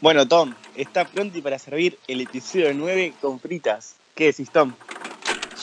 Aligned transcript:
Bueno, 0.00 0.28
Tom, 0.28 0.54
está 0.76 1.04
pronto 1.04 1.42
para 1.42 1.58
servir 1.58 1.98
el 2.06 2.20
episodio 2.20 2.72
9 2.72 3.14
con 3.20 3.40
fritas. 3.40 3.96
¿Qué 4.14 4.26
decís, 4.26 4.48
Tom? 4.48 4.72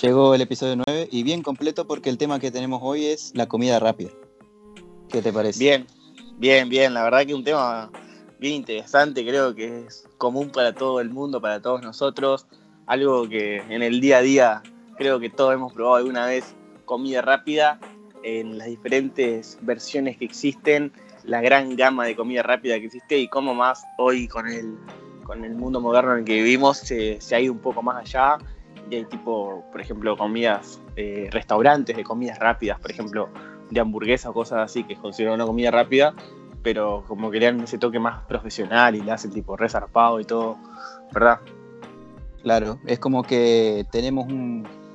Llegó 0.02 0.36
el 0.36 0.42
episodio 0.42 0.76
9 0.86 1.08
y 1.10 1.24
bien 1.24 1.42
completo 1.42 1.88
porque 1.88 2.10
el 2.10 2.18
tema 2.18 2.38
que 2.38 2.52
tenemos 2.52 2.82
hoy 2.84 3.06
es 3.06 3.32
la 3.34 3.48
comida 3.48 3.80
rápida. 3.80 4.10
¿Qué 5.08 5.22
te 5.22 5.32
parece? 5.32 5.60
Bien, 5.60 5.88
bien, 6.38 6.68
bien. 6.68 6.94
La 6.94 7.04
verdad 7.04 7.26
que 7.26 7.34
un 7.34 7.46
tema 7.46 7.90
bien 8.38 8.56
interesante, 8.56 9.26
creo 9.26 9.56
que 9.56 9.86
es 9.86 10.06
común 10.18 10.50
para 10.50 10.74
todo 10.74 11.00
el 11.00 11.10
mundo, 11.10 11.40
para 11.40 11.62
todos 11.62 11.82
nosotros. 11.82 12.46
Algo 12.88 13.30
que 13.30 13.60
en 13.70 13.84
el 13.84 14.02
día 14.02 14.18
a 14.18 14.22
día 14.22 14.64
creo 14.98 15.18
que 15.18 15.30
todos 15.30 15.54
hemos 15.54 15.72
probado 15.72 15.96
alguna 15.96 16.26
vez 16.26 16.56
comida 16.84 17.22
rápida 17.22 17.80
en 18.24 18.58
las 18.58 18.68
diferentes 18.68 19.58
versiones 19.62 20.18
que 20.18 20.26
existen 20.26 20.92
la 21.26 21.42
gran 21.42 21.76
gama 21.76 22.06
de 22.06 22.16
comida 22.16 22.44
rápida 22.44 22.80
que 22.80 22.86
existe 22.86 23.18
y 23.18 23.28
cómo 23.28 23.54
más 23.54 23.84
hoy 23.98 24.28
con 24.28 24.48
el, 24.48 24.78
con 25.24 25.44
el 25.44 25.56
mundo 25.56 25.82
moderno 25.82 26.14
en 26.14 26.20
el 26.20 26.26
que 26.26 26.36
vivimos 26.36 26.78
se, 26.78 27.20
ha 27.32 27.40
ido 27.40 27.54
un 27.54 27.60
poco 27.60 27.82
más 27.82 27.98
allá 27.98 28.38
y 28.90 28.96
hay 28.96 29.06
tipo, 29.06 29.66
por 29.72 29.82
ejemplo, 29.82 30.16
comidas, 30.16 30.80
eh, 30.96 31.28
restaurantes 31.32 31.96
de 31.96 32.04
comidas 32.04 32.38
rápidas, 32.38 32.80
por 32.80 32.92
ejemplo, 32.92 33.30
de 33.72 33.80
hamburguesas 33.80 34.28
o 34.28 34.34
cosas 34.34 34.60
así 34.60 34.84
que 34.84 34.94
es 34.94 35.00
considerado 35.00 35.36
una 35.36 35.46
comida 35.46 35.72
rápida, 35.72 36.14
pero 36.62 37.04
como 37.08 37.32
que 37.32 37.40
le 37.40 37.48
dan 37.48 37.62
ese 37.62 37.78
toque 37.78 38.00
más 38.00 38.24
profesional 38.26 38.96
y 38.96 39.02
le 39.02 39.12
hacen 39.12 39.32
tipo 39.32 39.58
resarpado 39.58 40.20
y 40.20 40.26
todo, 40.26 40.58
¿verdad? 41.12 41.40
Claro, 42.44 42.80
es 42.86 43.00
como 43.00 43.24
que 43.24 43.86
tenemos 43.92 44.28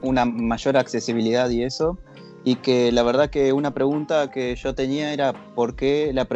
una 0.02 0.24
mayor 0.24 0.76
accesibilidad 0.76 1.50
y 1.50 1.64
eso, 1.64 1.98
y 2.44 2.56
que 2.56 2.92
la 2.92 3.02
verdad 3.02 3.30
que 3.30 3.52
una 3.52 3.72
pregunta 3.72 4.30
que 4.30 4.54
yo 4.56 4.74
tenía 4.74 5.12
era 5.12 5.32
por 5.32 5.76
qué 5.76 6.12
la 6.12 6.26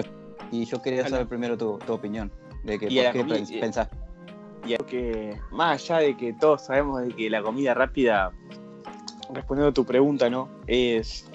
y 0.50 0.64
yo 0.66 0.82
quería 0.82 1.08
saber 1.08 1.27
primero 1.27 1.56
tu, 1.56 1.78
opinión 1.88 2.30
de 2.62 2.78
que 2.78 2.86
por 2.86 3.12
qué 3.12 3.58
pensás. 3.60 3.88
y 4.66 4.77
que 4.84 5.38
más 5.50 5.83
allá 5.83 6.06
de 6.06 6.16
que 6.16 6.33
todos 6.34 6.66
sabemos 6.66 7.02
de 7.02 7.14
que 7.14 7.30
la 7.30 7.42
comida 7.42 7.74
rápida 7.74 8.33
respondiendo 9.33 9.70
a 9.70 9.74
tu 9.74 9.84
pregunta 9.84 10.28
no 10.28 10.48
es 10.66 11.30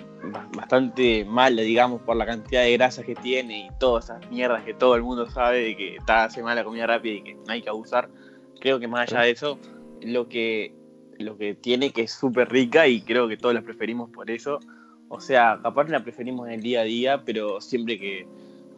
bastante 0.55 1.25
mala 1.25 1.61
digamos 1.61 2.01
por 2.01 2.15
la 2.15 2.25
cantidad 2.25 2.61
de 2.61 2.73
grasas 2.73 3.05
que 3.05 3.15
tiene 3.15 3.67
y 3.67 3.69
todas 3.79 4.05
esas 4.05 4.29
mierdas 4.29 4.63
que 4.63 4.73
todo 4.73 4.95
el 4.95 5.01
mundo 5.01 5.29
sabe 5.29 5.59
de 5.59 5.77
que 5.77 5.95
está 5.95 6.25
hace 6.25 6.43
mal 6.43 6.55
la 6.55 6.63
comida 6.63 6.85
rápida 6.85 7.13
y 7.15 7.23
que 7.23 7.35
no 7.35 7.53
hay 7.53 7.61
que 7.61 7.69
abusar 7.69 8.09
creo 8.59 8.79
que 8.79 8.87
más 8.87 9.11
allá 9.11 9.21
de 9.21 9.31
eso 9.31 9.57
lo 10.01 10.27
que 10.27 10.78
lo 11.19 11.37
que 11.37 11.53
tiene 11.53 11.91
que 11.91 12.03
es 12.03 12.11
súper 12.11 12.49
rica 12.49 12.87
y 12.87 13.01
creo 13.01 13.27
que 13.27 13.37
todos 13.37 13.53
la 13.53 13.61
preferimos 13.61 14.09
por 14.09 14.31
eso. 14.31 14.59
O 15.09 15.19
sea, 15.19 15.59
capaz 15.61 15.89
la 15.89 16.03
preferimos 16.03 16.47
en 16.47 16.55
el 16.55 16.61
día 16.61 16.81
a 16.81 16.83
día, 16.83 17.23
pero 17.25 17.61
siempre 17.61 17.99
que 17.99 18.27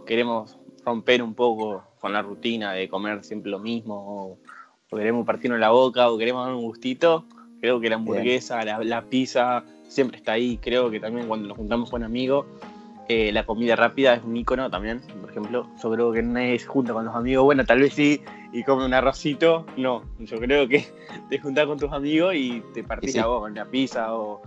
queremos 0.05 0.57
romper 0.85 1.21
un 1.21 1.35
poco 1.35 1.83
con 1.99 2.13
la 2.13 2.21
rutina 2.21 2.73
de 2.73 2.89
comer 2.89 3.23
siempre 3.23 3.51
lo 3.51 3.59
mismo, 3.59 4.37
o, 4.89 4.97
queremos 4.97 5.25
partirnos 5.25 5.59
la 5.59 5.69
boca, 5.69 6.09
o 6.09 6.17
queremos 6.17 6.45
dar 6.45 6.55
un 6.55 6.63
gustito, 6.63 7.25
creo 7.61 7.79
que 7.79 7.89
la 7.89 7.95
hamburguesa, 7.95 8.63
la, 8.65 9.01
pizza, 9.03 9.63
siempre 9.87 10.17
está 10.17 10.33
ahí. 10.33 10.57
Creo 10.61 10.89
que 10.91 10.99
también 10.99 11.27
cuando 11.27 11.47
nos 11.47 11.57
juntamos 11.57 11.89
con 11.89 12.03
amigos, 12.03 12.45
eh, 13.11 13.31
la 13.33 13.45
comida 13.45 13.75
rápida 13.75 14.13
es 14.13 14.23
un 14.23 14.37
icono 14.37 14.69
también. 14.69 15.01
Por 15.19 15.29
ejemplo, 15.29 15.67
yo 15.81 15.91
creo 15.91 16.11
que 16.13 16.23
nadie 16.23 16.57
se 16.57 16.65
junta 16.65 16.93
con 16.93 17.03
los 17.03 17.13
amigos, 17.13 17.43
bueno, 17.43 17.65
tal 17.65 17.81
vez 17.81 17.93
sí, 17.93 18.21
y 18.53 18.63
come 18.63 18.85
un 18.85 18.93
arrocito. 18.93 19.65
No, 19.75 20.03
yo 20.19 20.39
creo 20.39 20.65
que 20.67 20.85
te 21.29 21.39
juntás 21.39 21.65
con 21.65 21.77
tus 21.77 21.91
amigos 21.91 22.35
y 22.35 22.63
te 22.73 22.83
partís 22.83 23.17
a 23.17 23.27
vos 23.27 23.41
con 23.41 23.51
una 23.51 23.65
pizza 23.65 24.13
o, 24.15 24.41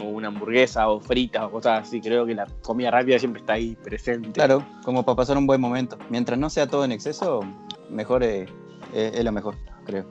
una 0.00 0.28
hamburguesa 0.28 0.88
o 0.88 1.00
fritas 1.00 1.42
o 1.44 1.50
cosas 1.50 1.88
así. 1.88 2.00
Creo 2.00 2.24
que 2.24 2.34
la 2.34 2.46
comida 2.62 2.92
rápida 2.92 3.18
siempre 3.18 3.40
está 3.40 3.54
ahí 3.54 3.76
presente. 3.82 4.30
Claro, 4.32 4.64
como 4.84 5.04
para 5.04 5.16
pasar 5.16 5.36
un 5.36 5.46
buen 5.46 5.60
momento. 5.60 5.98
Mientras 6.08 6.38
no 6.38 6.50
sea 6.50 6.68
todo 6.68 6.84
en 6.84 6.92
exceso, 6.92 7.40
mejor 7.90 8.22
es, 8.22 8.48
lo 8.92 9.32
mejor, 9.32 9.56
creo. 9.86 10.04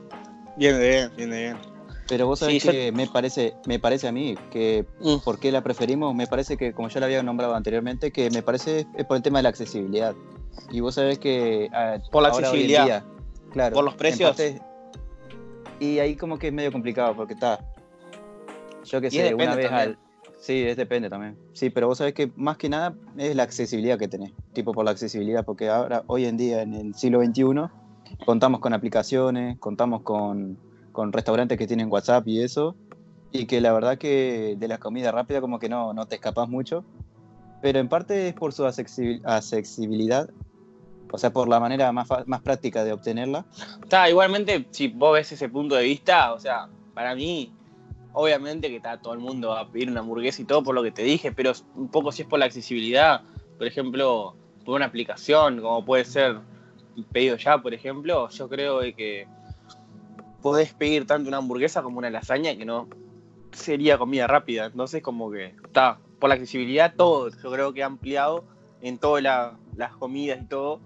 Bien, 0.58 0.78
bien, 0.78 1.12
bien, 1.16 1.30
bien. 1.30 1.73
Pero 2.14 2.28
vos 2.28 2.38
sabés 2.38 2.62
que 2.64 2.92
me 2.92 3.08
parece, 3.08 3.56
me 3.66 3.80
parece 3.80 4.08
a 4.08 4.12
mí 4.12 4.36
que 4.52 4.86
mm. 5.00 5.24
por 5.24 5.40
qué 5.40 5.52
la 5.52 5.64
preferimos, 5.64 6.14
me 6.14 6.28
parece 6.28 6.58
que 6.58 6.72
como 6.72 6.88
ya 6.88 7.00
la 7.00 7.08
había 7.08 7.24
nombrado 7.24 7.56
anteriormente, 7.56 8.12
que 8.12 8.30
me 8.30 8.44
parece 8.44 8.86
es 8.96 9.06
por 9.06 9.18
el 9.18 9.24
tema 9.24 9.40
de 9.40 9.44
la 9.44 9.50
accesibilidad. 9.50 10.14
Y 10.70 10.80
vos 10.82 10.94
sabés 10.94 11.18
que 11.18 11.72
ah, 11.74 11.98
por 12.12 12.22
la 12.22 12.30
accesibilidad. 12.30 13.04
Claro. 13.52 13.74
Por 13.74 13.84
los 13.84 13.96
precios. 13.96 14.40
y 15.80 15.98
ahí 15.98 16.16
como 16.16 16.38
que 16.38 16.50
es 16.50 16.54
medio 16.54 16.72
complicado 16.72 17.16
porque 17.16 17.34
está. 17.34 17.66
Yo 18.86 19.02
que 19.02 19.10
sé, 19.10 19.34
una 19.34 19.56
vez 19.56 19.72
al. 19.72 19.98
Sí, 20.40 20.64
es 20.68 20.78
depende 20.78 21.10
también. 21.10 21.36
Sí, 21.54 21.72
pero 21.72 21.88
vos 21.88 21.98
sabés 21.98 22.14
que 22.14 22.32
más 22.36 22.58
que 22.58 22.70
nada 22.70 22.94
es 23.18 23.36
la 23.36 23.42
accesibilidad 23.42 23.98
que 23.98 24.08
tenés. 24.08 24.34
Tipo 24.54 24.72
por 24.72 24.86
la 24.86 24.92
accesibilidad, 24.92 25.44
porque 25.44 25.68
ahora, 25.68 26.04
hoy 26.06 26.26
en 26.26 26.38
día, 26.38 26.62
en 26.62 26.76
el 26.76 26.94
siglo 26.94 27.24
XXI, 27.26 27.44
contamos 28.24 28.60
con 28.60 28.74
aplicaciones, 28.74 29.58
contamos 29.58 30.04
con, 30.04 30.60
con 30.94 31.12
restaurantes 31.12 31.58
que 31.58 31.68
tienen 31.68 31.92
WhatsApp 31.92 32.26
y 32.30 32.42
eso. 32.42 32.78
Y 33.34 33.46
que 33.48 33.60
la 33.60 33.74
verdad 33.74 33.98
que 33.98 34.56
de 34.58 34.68
la 34.70 34.78
comida 34.78 35.12
rápida 35.12 35.42
como 35.42 35.60
que 35.60 35.68
no, 35.68 35.94
no 35.94 36.06
te 36.06 36.16
escapas 36.16 36.48
mucho. 36.48 36.86
Pero 37.62 37.80
en 37.80 37.90
parte 37.90 38.30
es 38.30 38.34
por 38.34 38.54
su 38.54 38.66
accesibilidad 38.66 40.30
o 41.14 41.18
sea, 41.20 41.32
por 41.32 41.48
la 41.48 41.60
manera 41.60 41.92
más, 41.92 42.08
más 42.26 42.42
práctica 42.42 42.84
de 42.84 42.92
obtenerla. 42.92 43.46
Está, 43.84 44.10
igualmente, 44.10 44.66
si 44.72 44.88
vos 44.88 45.14
ves 45.14 45.32
ese 45.32 45.48
punto 45.48 45.76
de 45.76 45.84
vista, 45.84 46.34
o 46.34 46.40
sea, 46.40 46.68
para 46.96 47.14
mí, 47.14 47.54
obviamente 48.14 48.68
que 48.68 48.78
está 48.78 49.00
todo 49.00 49.14
el 49.14 49.20
mundo 49.20 49.50
va 49.50 49.60
a 49.60 49.68
pedir 49.68 49.92
una 49.92 50.00
hamburguesa 50.00 50.42
y 50.42 50.46
todo 50.46 50.64
por 50.64 50.74
lo 50.74 50.82
que 50.82 50.90
te 50.90 51.04
dije, 51.04 51.32
pero 51.32 51.54
un 51.76 51.88
poco 51.90 52.12
si 52.12 52.24
es 52.24 52.28
por 52.28 52.40
la 52.40 52.46
accesibilidad, 52.46 53.22
por 53.60 53.68
ejemplo, 53.68 54.34
por 54.66 54.74
una 54.74 54.88
aplicación, 54.88 55.62
como 55.62 55.86
puede 55.86 56.04
ser 56.04 56.40
pedido 57.12 57.38
ya, 57.38 57.60
por 57.60 57.76
ejemplo, 57.76 58.28
yo 58.30 58.50
creo 58.50 58.80
que 58.80 59.28
podés 60.44 60.74
pedir 60.74 61.08
tanto 61.08 61.30
una 61.30 61.38
hamburguesa 61.38 61.82
como 61.82 61.98
una 61.98 62.12
lasaña 62.12 62.56
que 62.56 62.66
no 62.66 62.88
sería 63.54 63.98
comida 63.98 64.28
rápida. 64.28 64.66
Entonces, 64.66 65.02
como 65.02 65.32
que 65.32 65.56
está, 65.64 65.98
por 66.20 66.30
la 66.30 66.36
accesibilidad, 66.36 66.94
todo, 66.96 67.30
yo 67.30 67.52
creo 67.52 67.74
que 67.74 67.82
ha 67.82 67.88
ampliado 67.88 68.44
en 68.82 69.00
todas 69.00 69.24
las 69.24 69.96
comidas 69.98 70.40
y 70.42 70.46
todo 70.46 70.82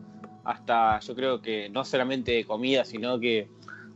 hasta 0.48 1.00
yo 1.00 1.14
creo 1.14 1.42
que 1.42 1.70
no 1.70 1.84
solamente 1.84 2.46
comida, 2.46 2.86
sino 2.86 3.20
que, 3.20 3.50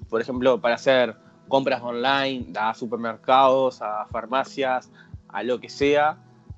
por 0.10 0.20
ejemplo, 0.20 0.60
para 0.60 0.76
hacer 0.76 1.16
compras 1.48 1.82
online 1.82 2.52
a 2.60 2.74
supermercados, 2.74 3.82
a 3.82 4.06
farmacias, 4.08 4.92
a 5.30 5.44
lo 5.44 5.62
que 5.62 5.70
sea, 5.70 6.18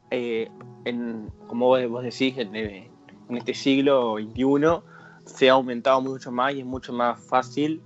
eh, 0.10 0.50
en, 0.86 1.32
como 1.48 1.68
vos, 1.68 2.04
decís, 2.04 2.36
en, 2.38 2.92
este 3.30 3.54
siglo 3.54 4.16
XXI 4.18 4.82
se 5.26 5.50
ha 5.50 5.54
aumentado 5.54 6.02
mucho 6.02 6.32
más 6.32 6.56
y 6.56 6.60
es 6.62 6.66
mucho 6.66 6.92
más 6.92 7.20
fácil 7.20 7.82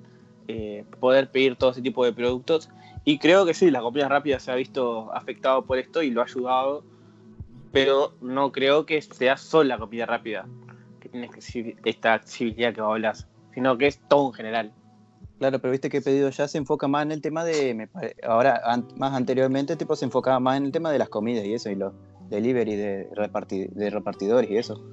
eh, 0.47 0.85
poder 0.99 1.29
pedir 1.31 1.55
todo 1.55 1.71
ese 1.71 1.81
tipo 1.81 2.05
de 2.05 2.13
productos. 2.13 2.69
Y 3.05 3.19
creo 3.19 3.45
que 3.45 3.53
sí, 3.53 3.71
la 3.71 3.81
comida 3.81 4.07
rápida 4.09 4.39
se 4.39 4.51
ha 4.51 4.55
visto 4.55 5.13
afectado 5.13 5.65
por 5.65 5.77
esto 5.77 6.01
y 6.01 6.11
lo 6.11 6.21
ha 6.21 6.25
ayudado, 6.25 6.83
pero 7.71 8.13
no 8.21 8.51
creo 8.51 8.85
que 8.85 9.01
sea 9.01 9.37
solo 9.37 9.69
la 9.69 9.77
comida 9.77 10.05
rápida 10.05 10.45
tiene 11.09 11.29
esta 11.85 12.13
accesibilidad 12.13 12.73
que 12.73 12.81
hablas, 12.81 13.27
sino 13.53 13.77
que 13.77 13.87
es 13.87 13.99
todo 14.07 14.27
en 14.27 14.33
general. 14.33 14.73
Claro, 15.39 15.59
pero 15.59 15.71
viste 15.71 15.89
que 15.89 16.01
pedido 16.01 16.29
ya 16.29 16.47
se 16.47 16.57
enfoca 16.57 16.87
más 16.87 17.03
en 17.03 17.11
el 17.11 17.21
tema 17.21 17.43
de, 17.43 17.89
ahora 18.23 18.61
más 18.95 19.13
anteriormente 19.13 19.75
tipo 19.75 19.95
se 19.95 20.05
enfocaba 20.05 20.39
más 20.39 20.57
en 20.57 20.65
el 20.65 20.71
tema 20.71 20.91
de 20.91 20.97
las 20.97 21.09
comidas 21.09 21.45
y 21.45 21.53
eso, 21.53 21.69
y 21.69 21.75
los 21.75 21.93
delivery 22.29 22.75
de, 22.75 23.07
de 23.71 23.89
repartidores 23.89 24.49
y 24.49 24.57
eso. 24.57 24.83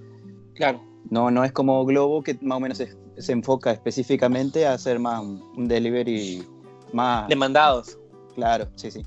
Claro. 0.55 0.83
No, 1.11 1.31
no 1.31 1.45
es 1.45 1.53
como 1.53 1.85
Globo 1.85 2.23
que 2.23 2.39
más 2.41 2.57
o 2.57 2.61
menos 2.61 2.79
se, 2.79 3.33
enfoca 3.33 3.71
específicamente 3.71 4.67
a 4.67 4.73
hacer 4.73 4.99
más 4.99 5.23
un 5.23 5.69
delivery 5.69 6.47
más... 6.93 7.29
Demandados. 7.29 7.99
Claro, 8.35 8.69
sí, 8.77 8.91
sí. 8.91 9.05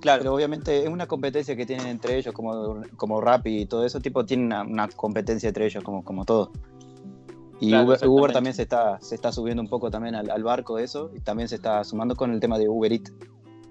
Claro. 0.00 0.20
Pero 0.20 0.34
obviamente 0.34 0.82
es 0.82 0.88
una 0.88 1.06
competencia 1.06 1.56
que 1.56 1.66
tienen 1.66 1.86
entre 1.86 2.16
ellos, 2.16 2.32
como, 2.32 2.82
como 2.96 3.20
Rappi 3.20 3.62
y 3.62 3.66
todo 3.66 3.84
eso, 3.84 4.00
tipo, 4.00 4.24
tienen 4.24 4.52
una, 4.52 4.88
competencia 4.88 5.48
entre 5.48 5.66
ellos, 5.66 5.82
como, 5.82 6.04
como 6.04 6.24
todo. 6.24 6.52
Y 7.60 7.74
Uber, 7.74 8.32
también 8.32 8.54
se 8.54 8.62
está, 8.62 9.00
se 9.00 9.16
está 9.16 9.32
subiendo 9.32 9.60
un 9.60 9.68
poco 9.68 9.90
también 9.90 10.14
al, 10.14 10.42
barco 10.42 10.76
de 10.76 10.84
eso, 10.84 11.10
y 11.14 11.20
también 11.20 11.48
se 11.48 11.56
está 11.56 11.82
sumando 11.82 12.14
con 12.14 12.32
el 12.32 12.38
tema 12.38 12.58
de 12.58 12.68
Uber 12.68 12.92
Eats. 12.92 13.12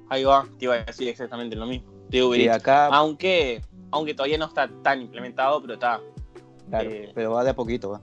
Ahí 0.09 0.23
va, 0.25 0.45
te 0.57 0.65
iba 0.65 0.75
a 0.75 0.83
decir 0.83 1.07
exactamente 1.07 1.55
lo 1.55 1.65
mismo. 1.65 1.89
De 2.09 2.23
Uber 2.23 2.51
Acá, 2.51 2.87
aunque, 2.87 3.61
aunque 3.91 4.13
todavía 4.13 4.37
no 4.37 4.45
está 4.45 4.69
tan 4.83 5.01
implementado, 5.01 5.61
pero 5.61 5.75
está. 5.75 6.01
Claro, 6.69 6.89
eh, 6.89 7.11
pero 7.13 7.31
va 7.31 7.43
de 7.43 7.51
a 7.51 7.55
poquito, 7.55 7.91
va. 7.91 8.01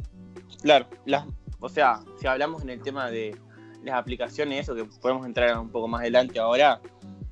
Claro, 0.62 0.86
las, 1.04 1.26
o 1.60 1.68
sea, 1.68 2.02
si 2.20 2.26
hablamos 2.26 2.62
en 2.62 2.70
el 2.70 2.82
tema 2.82 3.10
de 3.10 3.36
las 3.82 3.96
aplicaciones, 3.96 4.60
eso 4.60 4.74
que 4.74 4.84
podemos 5.00 5.26
entrar 5.26 5.58
un 5.58 5.70
poco 5.70 5.88
más 5.88 6.00
adelante 6.00 6.38
ahora, 6.38 6.80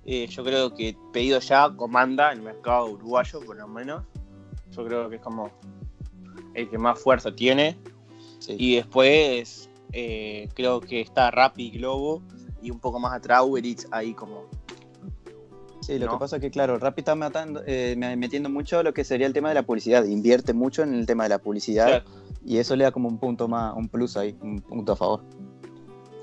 eh, 0.05 0.27
yo 0.27 0.45
creo 0.45 0.75
que 0.75 0.97
pedido 1.13 1.39
ya 1.39 1.71
comanda 1.77 2.33
el 2.33 2.43
mercado 2.43 2.87
uruguayo, 2.87 3.41
por 3.41 3.57
lo 3.57 3.69
menos. 3.69 4.03
Yo 4.71 4.85
creo 4.85 5.09
que 5.09 5.17
es 5.17 5.23
como 5.23 5.51
el 6.55 6.69
que 6.69 6.79
más 6.79 6.99
fuerza 6.99 7.35
tiene. 7.35 7.79
Y 8.49 8.77
después 8.77 9.71
eh, 9.93 10.49
creo 10.55 10.81
que 10.81 11.01
está 11.01 11.31
Rappi 11.31 11.71
Globo 11.71 12.23
y 12.61 12.71
un 12.71 12.81
poco 12.81 12.99
más 12.99 13.13
atrás 13.13 13.43
Uber 13.45 13.65
Eats 13.65 13.87
ahí 13.91 14.15
como. 14.15 14.47
Sí, 15.83 15.99
lo 15.99 16.09
que 16.11 16.17
pasa 16.17 16.37
es 16.37 16.43
que, 16.43 16.51
claro, 16.51 16.79
Rappi 16.79 17.01
está 17.01 17.17
matando, 17.17 17.61
eh, 17.67 17.97
metiendo 18.17 18.49
mucho 18.49 18.83
lo 18.85 18.95
que 18.95 19.03
sería 19.03 19.27
el 19.27 19.33
tema 19.33 19.49
de 19.49 19.57
la 19.57 19.65
publicidad. 19.65 20.05
Invierte 20.05 20.53
mucho 20.53 20.85
en 20.85 20.95
el 20.95 21.07
tema 21.07 21.25
de 21.25 21.31
la 21.31 21.39
publicidad. 21.39 22.05
Y 22.45 22.59
eso 22.59 22.77
le 22.77 22.85
da 22.85 22.93
como 22.93 23.09
un 23.09 23.19
punto 23.19 23.49
más, 23.49 23.75
un 23.77 23.89
plus 23.89 24.17
ahí, 24.17 24.37
un 24.41 24.61
punto 24.61 24.93
a 24.93 24.97
favor. 24.97 25.25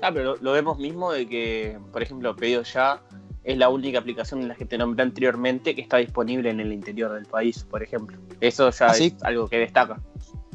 Ah, 0.02 0.10
pero 0.12 0.36
lo, 0.36 0.52
vemos 0.52 0.78
mismo 0.78 1.12
de 1.12 1.28
que, 1.28 1.78
por 1.92 2.02
ejemplo, 2.02 2.34
Pedido 2.34 2.62
Ya 2.62 3.02
es 3.44 3.58
la 3.58 3.68
única 3.68 3.98
aplicación 3.98 4.40
en 4.40 4.48
la 4.48 4.54
que 4.54 4.64
te 4.64 4.78
nombré 4.78 5.02
anteriormente 5.02 5.74
que 5.74 5.82
está 5.82 5.98
disponible 5.98 6.50
en 6.50 6.60
el 6.60 6.72
interior 6.72 7.12
del 7.12 7.26
país, 7.26 7.64
por 7.64 7.82
ejemplo. 7.82 8.18
Eso 8.40 8.70
ya 8.70 8.90
¿Ah, 8.90 8.96
es 8.96 9.14
algo 9.22 9.46
que 9.48 9.58
destaca. 9.58 10.00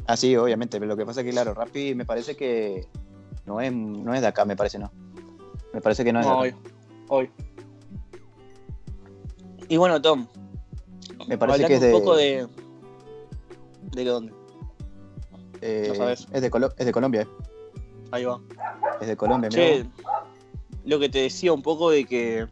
Ah, 0.08 0.16
sí, 0.16 0.36
obviamente, 0.36 0.78
pero 0.78 0.88
lo 0.88 0.96
que 0.96 1.06
pasa 1.06 1.20
es 1.20 1.26
que, 1.26 1.32
claro, 1.32 1.54
Rappi 1.54 1.94
me 1.94 2.04
parece 2.04 2.36
que 2.36 2.86
no 3.44 3.60
es, 3.60 3.72
no 3.72 4.14
es 4.14 4.20
de 4.20 4.26
acá, 4.26 4.44
me 4.44 4.56
parece, 4.56 4.80
no. 4.80 4.90
Me 5.72 5.80
parece 5.80 6.04
que 6.04 6.12
no 6.12 6.20
es 6.20 6.26
de 6.26 6.32
acá. 6.32 6.40
Hoy, 6.40 6.54
hoy. 7.08 7.30
Y 9.68 9.76
bueno, 9.76 10.00
Tom. 10.00 10.26
Me 11.28 11.38
parece 11.38 11.66
que 11.66 11.74
es 11.74 11.80
de. 11.80 11.94
un 11.94 12.00
poco 12.00 12.16
de. 12.16 12.46
¿De 13.92 14.04
dónde? 14.04 14.32
Eh, 15.60 15.92
sabes? 15.96 16.26
Es 16.32 16.42
de, 16.42 16.50
es 16.76 16.86
de 16.86 16.92
Colombia, 16.92 17.22
eh. 17.22 17.28
Ahí 18.10 18.24
va. 18.24 18.40
Es 19.00 19.08
de 19.08 19.16
Colombia, 19.16 19.48
che, 19.48 19.86
Lo 20.84 20.98
que 20.98 21.08
te 21.08 21.20
decía 21.22 21.52
un 21.52 21.62
poco 21.62 21.90
de 21.90 22.04
que 22.04 22.46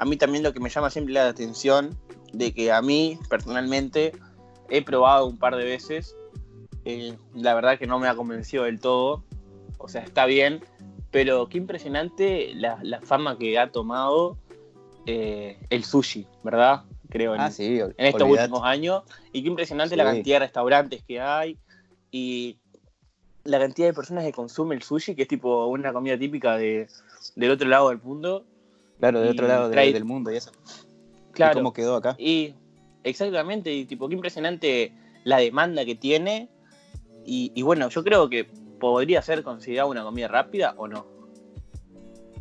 a 0.00 0.04
mí 0.04 0.16
también 0.16 0.42
lo 0.42 0.54
que 0.54 0.60
me 0.60 0.70
llama 0.70 0.90
siempre 0.90 1.12
la 1.12 1.28
atención, 1.28 1.98
de 2.32 2.54
que 2.54 2.72
a 2.72 2.80
mí 2.80 3.18
personalmente 3.28 4.12
he 4.70 4.82
probado 4.82 5.26
un 5.26 5.36
par 5.36 5.56
de 5.56 5.64
veces, 5.64 6.16
eh, 6.84 7.16
la 7.34 7.54
verdad 7.54 7.78
que 7.78 7.86
no 7.86 7.98
me 7.98 8.08
ha 8.08 8.14
convencido 8.14 8.64
del 8.64 8.80
todo, 8.80 9.24
o 9.78 9.88
sea, 9.88 10.02
está 10.02 10.24
bien, 10.24 10.64
pero 11.10 11.48
qué 11.48 11.58
impresionante 11.58 12.52
la, 12.54 13.00
fama 13.02 13.36
que 13.36 13.58
ha 13.58 13.70
tomado 13.70 14.38
eh, 15.12 15.58
el 15.70 15.84
sushi, 15.84 16.26
¿verdad? 16.44 16.84
Creo 17.08 17.34
en, 17.34 17.40
ah, 17.40 17.50
en 17.58 17.94
estos 17.98 18.28
últimos 18.28 18.62
años, 18.62 19.02
y 19.32 19.42
qué 19.42 19.48
impresionante 19.48 19.96
la 19.96 20.04
cantidad 20.04 20.36
de 20.36 20.46
restaurantes 20.46 21.02
que 21.02 21.20
hay, 21.20 21.58
y 22.12 22.56
la 23.44 23.58
cantidad 23.58 23.88
de 23.88 23.94
personas 23.94 24.24
que 24.24 24.32
consume 24.32 24.76
el 24.76 24.82
sushi, 24.82 25.16
que 25.16 25.22
es 25.22 25.28
tipo 25.28 25.66
una 25.66 25.92
comida 25.92 26.16
típica 26.16 26.56
de, 26.56 26.86
del 27.34 27.50
otro 27.50 27.68
lado 27.68 27.88
del 27.88 28.00
mundo. 28.00 28.44
Claro, 29.00 29.20
del 29.20 29.30
otro 29.30 29.48
lado 29.48 29.68
del 29.68 30.04
mundo 30.04 30.30
y 30.30 30.36
eso. 30.36 30.52
Claro. 31.32 31.54
cómo 31.54 31.72
quedó 31.72 31.96
acá. 31.96 32.14
Y 32.18 32.54
exactamente, 33.02 33.72
y 33.72 33.86
tipo, 33.86 34.08
qué 34.08 34.14
impresionante 34.14 34.92
la 35.24 35.38
demanda 35.38 35.84
que 35.84 35.96
tiene. 35.96 36.48
Y, 37.24 37.62
bueno, 37.62 37.88
yo 37.88 38.02
creo 38.02 38.28
que 38.28 38.44
podría 38.78 39.22
ser 39.22 39.42
considerado 39.42 39.90
una 39.90 40.02
comida 40.02 40.28
rápida 40.28 40.74
o 40.76 40.88
no. 40.88 41.06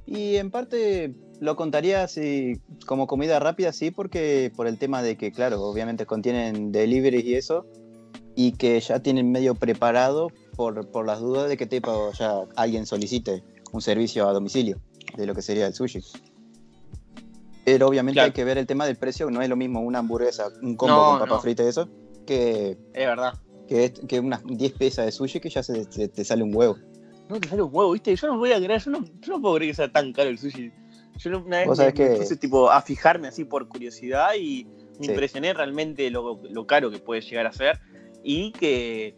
Y 0.06 0.38
en 0.38 0.50
parte 0.50 1.14
lo 1.40 1.56
contaría 1.56 2.04
así 2.04 2.60
como 2.86 3.08
comida 3.08 3.40
rápida, 3.40 3.72
sí, 3.72 3.92
porque 3.92 4.52
por 4.56 4.68
el 4.68 4.78
tema 4.78 5.02
de 5.02 5.18
que, 5.18 5.32
claro, 5.32 5.62
obviamente 5.64 6.06
contienen 6.06 6.72
deliveries 6.72 7.26
y 7.26 7.36
eso, 7.36 7.66
y 8.36 8.54
que 8.54 8.80
ya 8.80 9.00
tienen 9.00 9.32
medio 9.32 9.56
preparado 9.56 10.32
por, 10.56 11.06
las 11.06 11.20
dudas 11.20 11.48
de 11.48 11.58
que 11.58 11.66
tipo 11.66 12.12
ya 12.14 12.42
alguien 12.56 12.86
solicite 12.86 13.44
un 13.72 13.82
servicio 13.82 14.28
a 14.28 14.34
domicilio 14.34 14.80
de 15.16 15.26
lo 15.26 15.34
que 15.34 15.42
sería 15.42 15.68
el 15.68 15.74
sushi. 15.74 16.02
Pero 17.64 17.88
obviamente 17.88 18.20
hay 18.20 18.32
que 18.32 18.44
ver 18.44 18.58
el 18.58 18.68
tema 18.68 18.86
del 18.86 18.98
precio, 18.98 19.30
no 19.30 19.42
es 19.42 19.50
lo 19.50 19.56
mismo 19.56 19.80
una 19.82 20.00
hamburguesa, 20.00 20.48
un 20.62 20.76
combo 20.76 21.12
con 21.12 21.20
papa 21.20 21.40
frita 21.40 21.64
y 21.64 21.68
eso, 21.68 21.88
que... 22.26 22.78
Es 22.94 23.06
verdad. 23.06 23.34
Que, 23.68 23.94
que 23.94 24.20
unas 24.20 24.44
10 24.44 24.74
pesas 24.74 25.06
de 25.06 25.12
sushi 25.12 25.40
que 25.40 25.50
ya 25.50 25.62
se, 25.62 25.86
te 25.86 26.26
sale 26.26 26.44
un 26.44 26.54
huevo. 26.56 26.78
No 27.30 27.40
te 27.40 27.48
sale 27.48 27.62
un 27.62 27.70
huevo, 27.72 27.92
¿viste? 27.92 28.16
Yo 28.16 28.28
no 28.28 28.38
voy 28.38 28.52
a 28.52 28.58
creer, 28.58 28.82
yo 28.82 28.92
no, 28.92 29.06
yo 29.22 29.34
no 29.34 29.42
puedo 29.42 29.56
creer 29.56 29.72
que 29.72 29.76
sea 29.76 29.92
tan 29.92 30.12
caro 30.12 30.30
el 30.30 30.40
sushi. 30.40 30.72
Yo 31.20 31.38
una 31.38 31.60
vez 31.60 31.78
me, 31.78 31.94
que... 31.94 32.08
puse 32.18 32.38
tipo 32.38 32.72
a 32.72 32.82
fijarme 32.82 33.28
así 33.28 33.46
por 33.46 33.68
curiosidad 33.68 34.30
y 34.40 34.66
me 35.00 35.08
impresioné 35.08 35.54
realmente 35.54 36.10
lo, 36.10 36.42
lo, 36.50 36.66
caro 36.66 36.90
que 36.90 37.00
puede 37.00 37.22
llegar 37.22 37.46
a 37.46 37.52
ser 37.52 37.80
y 38.24 38.52
que 38.54 39.16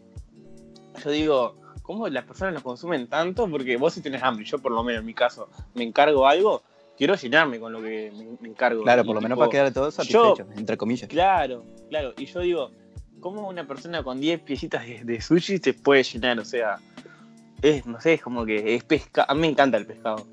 yo 1.02 1.10
digo, 1.10 1.56
¿cómo 1.82 2.08
las 2.08 2.24
personas 2.24 2.54
lo 2.54 2.62
consumen 2.62 3.06
tanto? 3.08 3.48
Porque 3.48 3.76
vos 3.76 3.94
si 3.94 4.00
tenés 4.00 4.22
hambre, 4.22 4.44
yo 4.44 4.58
por 4.58 4.72
lo 4.72 4.82
menos 4.82 5.00
en 5.00 5.06
mi 5.06 5.14
caso 5.14 5.48
me 5.74 5.84
encargo 5.84 6.26
algo, 6.26 6.62
quiero 6.96 7.14
llenarme 7.14 7.58
con 7.58 7.72
lo 7.72 7.82
que 7.82 8.12
me, 8.40 8.48
encargo. 8.48 8.82
Claro, 8.82 9.04
por 9.04 9.14
lo 9.14 9.20
menos 9.20 9.38
para 9.38 9.50
quedar 9.50 9.72
todos 9.72 9.94
satisfechos, 9.94 10.46
entre 10.56 10.76
comillas. 10.76 11.08
Claro, 11.08 11.64
claro. 11.88 12.14
Y 12.16 12.26
yo 12.26 12.40
digo, 12.40 12.70
¿cómo 13.20 13.48
una 13.48 13.66
persona 13.66 14.02
con 14.02 14.20
10 14.20 14.40
piecitas 14.40 14.84
de, 15.04 15.20
sushi 15.20 15.58
se 15.58 15.74
puede 15.74 16.02
llenar? 16.02 16.38
O 16.38 16.44
sea, 16.44 16.78
es, 17.62 17.86
no 17.86 18.00
sé, 18.00 18.14
es 18.14 18.22
como 18.22 18.44
que 18.44 18.74
es 18.74 18.84
pesca. 18.84 19.24
A 19.28 19.34
mí 19.34 19.40
me 19.42 19.48
encanta 19.48 19.78
el 19.78 19.86
pescado. 19.86 20.26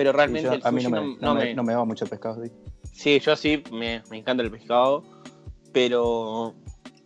Pero 0.00 0.12
realmente 0.12 0.48
el 0.48 0.62
a 0.64 0.72
mí 0.72 0.82
no 0.82 0.88
me, 1.34 1.54
no, 1.54 1.62
me, 1.62 1.74
va 1.74 1.84
mucho 1.84 2.06
el 2.06 2.10
pescado. 2.10 2.42
Sí, 2.42 2.50
sí 2.90 3.20
yo 3.20 3.36
sí, 3.36 3.62
me, 3.70 4.02
me 4.08 4.16
encanta 4.16 4.42
el 4.42 4.50
pescado. 4.50 5.04
Pero 5.74 6.54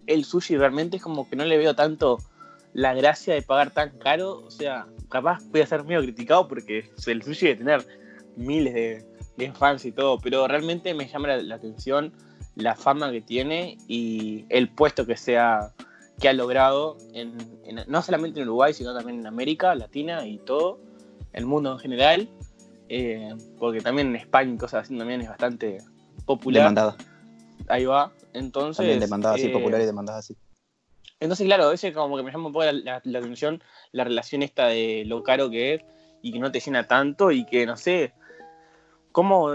el 0.06 0.24
sushi 0.24 0.56
realmente 0.56 0.98
es 0.98 1.02
como 1.02 1.28
que 1.28 1.34
no 1.34 1.44
le 1.44 1.58
veo 1.58 1.74
tanto 1.74 2.18
la 2.72 2.94
gracia 2.94 3.34
de 3.34 3.42
pagar 3.42 3.72
tan 3.72 3.98
caro, 3.98 4.44
o 4.46 4.50
sea, 4.52 4.86
capaz 5.08 5.42
voy 5.50 5.62
a 5.62 5.66
ser 5.66 5.82
medio 5.82 6.02
criticado 6.02 6.46
porque 6.46 6.88
el 7.04 7.22
sushi 7.24 7.48
de 7.48 7.56
tener 7.56 7.84
miles 8.36 8.74
de, 8.74 9.52
fans 9.54 9.84
y 9.84 9.90
todo, 9.90 10.20
pero 10.20 10.46
realmente 10.46 10.94
me 10.94 11.08
llama 11.08 11.36
la, 11.36 11.54
atención 11.56 12.12
la 12.54 12.76
fama 12.76 13.10
que 13.10 13.22
tiene 13.22 13.76
y 13.88 14.44
el 14.50 14.68
puesto 14.68 15.04
que 15.04 15.16
sea 15.16 15.72
que 16.20 16.28
ha 16.28 16.32
logrado 16.32 16.96
en, 17.12 17.36
no 17.88 18.02
solamente 18.02 18.38
en 18.38 18.46
Uruguay 18.46 18.72
sino 18.72 18.94
también 18.94 19.18
en 19.18 19.26
América 19.26 19.74
Latina 19.74 20.24
y 20.28 20.38
todo 20.38 20.78
el 21.32 21.44
mundo 21.44 21.72
en 21.72 21.78
general 21.80 22.28
eh, 22.88 23.34
porque 23.58 23.80
también 23.80 24.08
en 24.08 24.16
España 24.16 24.54
y 24.54 24.58
cosas 24.58 24.84
así 24.84 24.96
también 24.96 25.20
es 25.20 25.28
bastante 25.28 25.78
popular. 26.24 26.62
Demandada 26.62 26.96
ahí 27.68 27.84
va. 27.84 28.12
Entonces 28.32 28.76
también 28.78 29.00
demandada 29.00 29.34
así 29.36 29.48
popular 29.48 29.80
y 29.80 29.86
demandada 29.86 30.18
así 30.18 30.36
entonces, 31.20 31.46
claro, 31.46 31.72
ese 31.72 31.92
como 31.92 32.16
que 32.16 32.22
me 32.22 32.30
llama 32.30 32.48
un 32.48 32.52
poco 32.52 32.66
la, 32.66 32.96
atención 32.96 33.62
la 33.92 34.04
relación 34.04 34.42
esta 34.42 34.66
de 34.66 35.04
lo 35.06 35.22
caro 35.22 35.48
que 35.50 35.74
es 35.74 35.82
y 36.22 36.32
que 36.32 36.38
no 36.38 36.52
te 36.52 36.60
llena 36.60 36.86
tanto 36.86 37.30
y 37.30 37.46
que, 37.46 37.64
no 37.66 37.76
sé, 37.76 38.12
cómo 39.12 39.54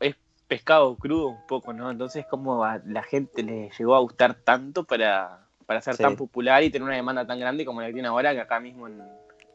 es 0.00 0.16
pescado 0.48 0.96
crudo 0.96 1.28
un 1.28 1.46
poco, 1.46 1.72
¿no? 1.72 1.90
Entonces, 1.90 2.26
cómo 2.28 2.64
a 2.64 2.78
la 2.84 3.02
gente 3.02 3.42
le 3.42 3.70
llegó 3.78 3.94
a 3.94 4.00
gustar 4.00 4.34
tanto 4.34 4.84
para, 4.84 5.46
para 5.66 5.80
ser 5.80 5.96
tan 5.96 6.16
popular 6.16 6.62
y 6.62 6.70
tener 6.70 6.86
una 6.86 6.96
demanda 6.96 7.26
tan 7.26 7.38
grande 7.38 7.64
como 7.64 7.80
la 7.80 7.88
que 7.88 7.92
tiene 7.92 8.08
ahora, 8.08 8.32
que 8.32 8.40
acá 8.40 8.58
mismo 8.58 8.88
en, 8.88 9.02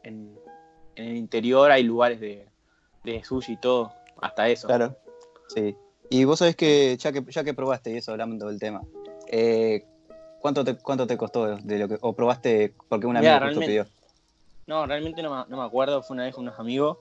en, 0.02 0.38
el 0.96 1.16
interior 1.16 1.70
hay 1.70 1.82
lugares 1.82 2.20
de, 2.20 2.48
de 3.04 3.24
sushi 3.24 3.52
y 3.52 3.56
todo, 3.56 3.92
hasta 4.20 4.48
eso. 4.48 4.66
Claro, 4.66 4.96
sí. 5.54 5.76
Y 6.10 6.24
vos 6.24 6.40
sabés 6.40 6.56
que 6.56 6.96
ya 6.96 7.12
que, 7.12 7.22
ya 7.28 7.44
que 7.44 7.54
probaste 7.54 7.96
eso, 7.96 8.12
hablando 8.12 8.48
del 8.48 8.58
tema, 8.58 8.82
eh, 9.28 9.84
¿Cuánto 10.40 10.64
te, 10.64 10.76
cuánto 10.76 11.06
te 11.06 11.16
costó 11.16 11.56
de 11.58 11.78
lo 11.78 11.88
que, 11.88 11.98
o 12.00 12.14
probaste 12.14 12.72
porque 12.88 13.06
una 13.06 13.18
amigo 13.18 13.38
justo 13.46 13.60
pidió? 13.60 13.86
No, 14.66 14.86
realmente 14.86 15.22
no, 15.22 15.46
me 15.46 15.62
acuerdo, 15.62 16.02
fue 16.02 16.14
una 16.14 16.24
vez 16.24 16.34
con 16.34 16.44
unos 16.44 16.58
amigos. 16.58 16.96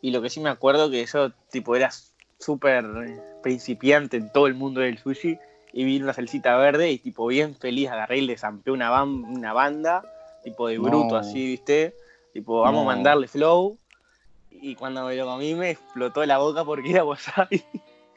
Y 0.00 0.12
lo 0.12 0.22
que 0.22 0.30
sí 0.30 0.40
me 0.40 0.48
acuerdo 0.48 0.90
que 0.90 1.04
yo 1.04 1.30
tipo 1.50 1.76
era 1.76 1.90
súper 2.38 2.86
principiante 3.42 4.16
en 4.16 4.32
todo 4.32 4.46
el 4.46 4.54
mundo 4.54 4.80
del 4.80 4.96
sushi 4.96 5.38
y 5.72 5.84
vi 5.84 6.00
una 6.00 6.14
salsita 6.14 6.56
verde 6.56 6.90
y 6.90 6.98
tipo 6.98 7.26
bien 7.26 7.54
feliz 7.54 7.90
agarré 7.90 8.18
y 8.18 8.20
le 8.22 8.36
una, 8.66 9.02
una 9.02 9.52
banda, 9.52 10.02
tipo 10.42 10.68
de 10.68 10.78
bruto 10.78 11.16
así, 11.16 11.46
¿viste? 11.46 11.94
Tipo, 12.32 12.62
vamos 12.62 12.82
a 12.82 12.86
mandarle 12.86 13.28
flow. 13.28 13.76
Y 14.60 14.74
cuando 14.74 15.06
me 15.06 15.16
lo 15.16 15.26
comí 15.26 15.54
me 15.54 15.70
explotó 15.70 16.24
la 16.26 16.38
boca 16.38 16.64
porque 16.64 16.90
era 16.90 17.04
wasabi. 17.04 17.64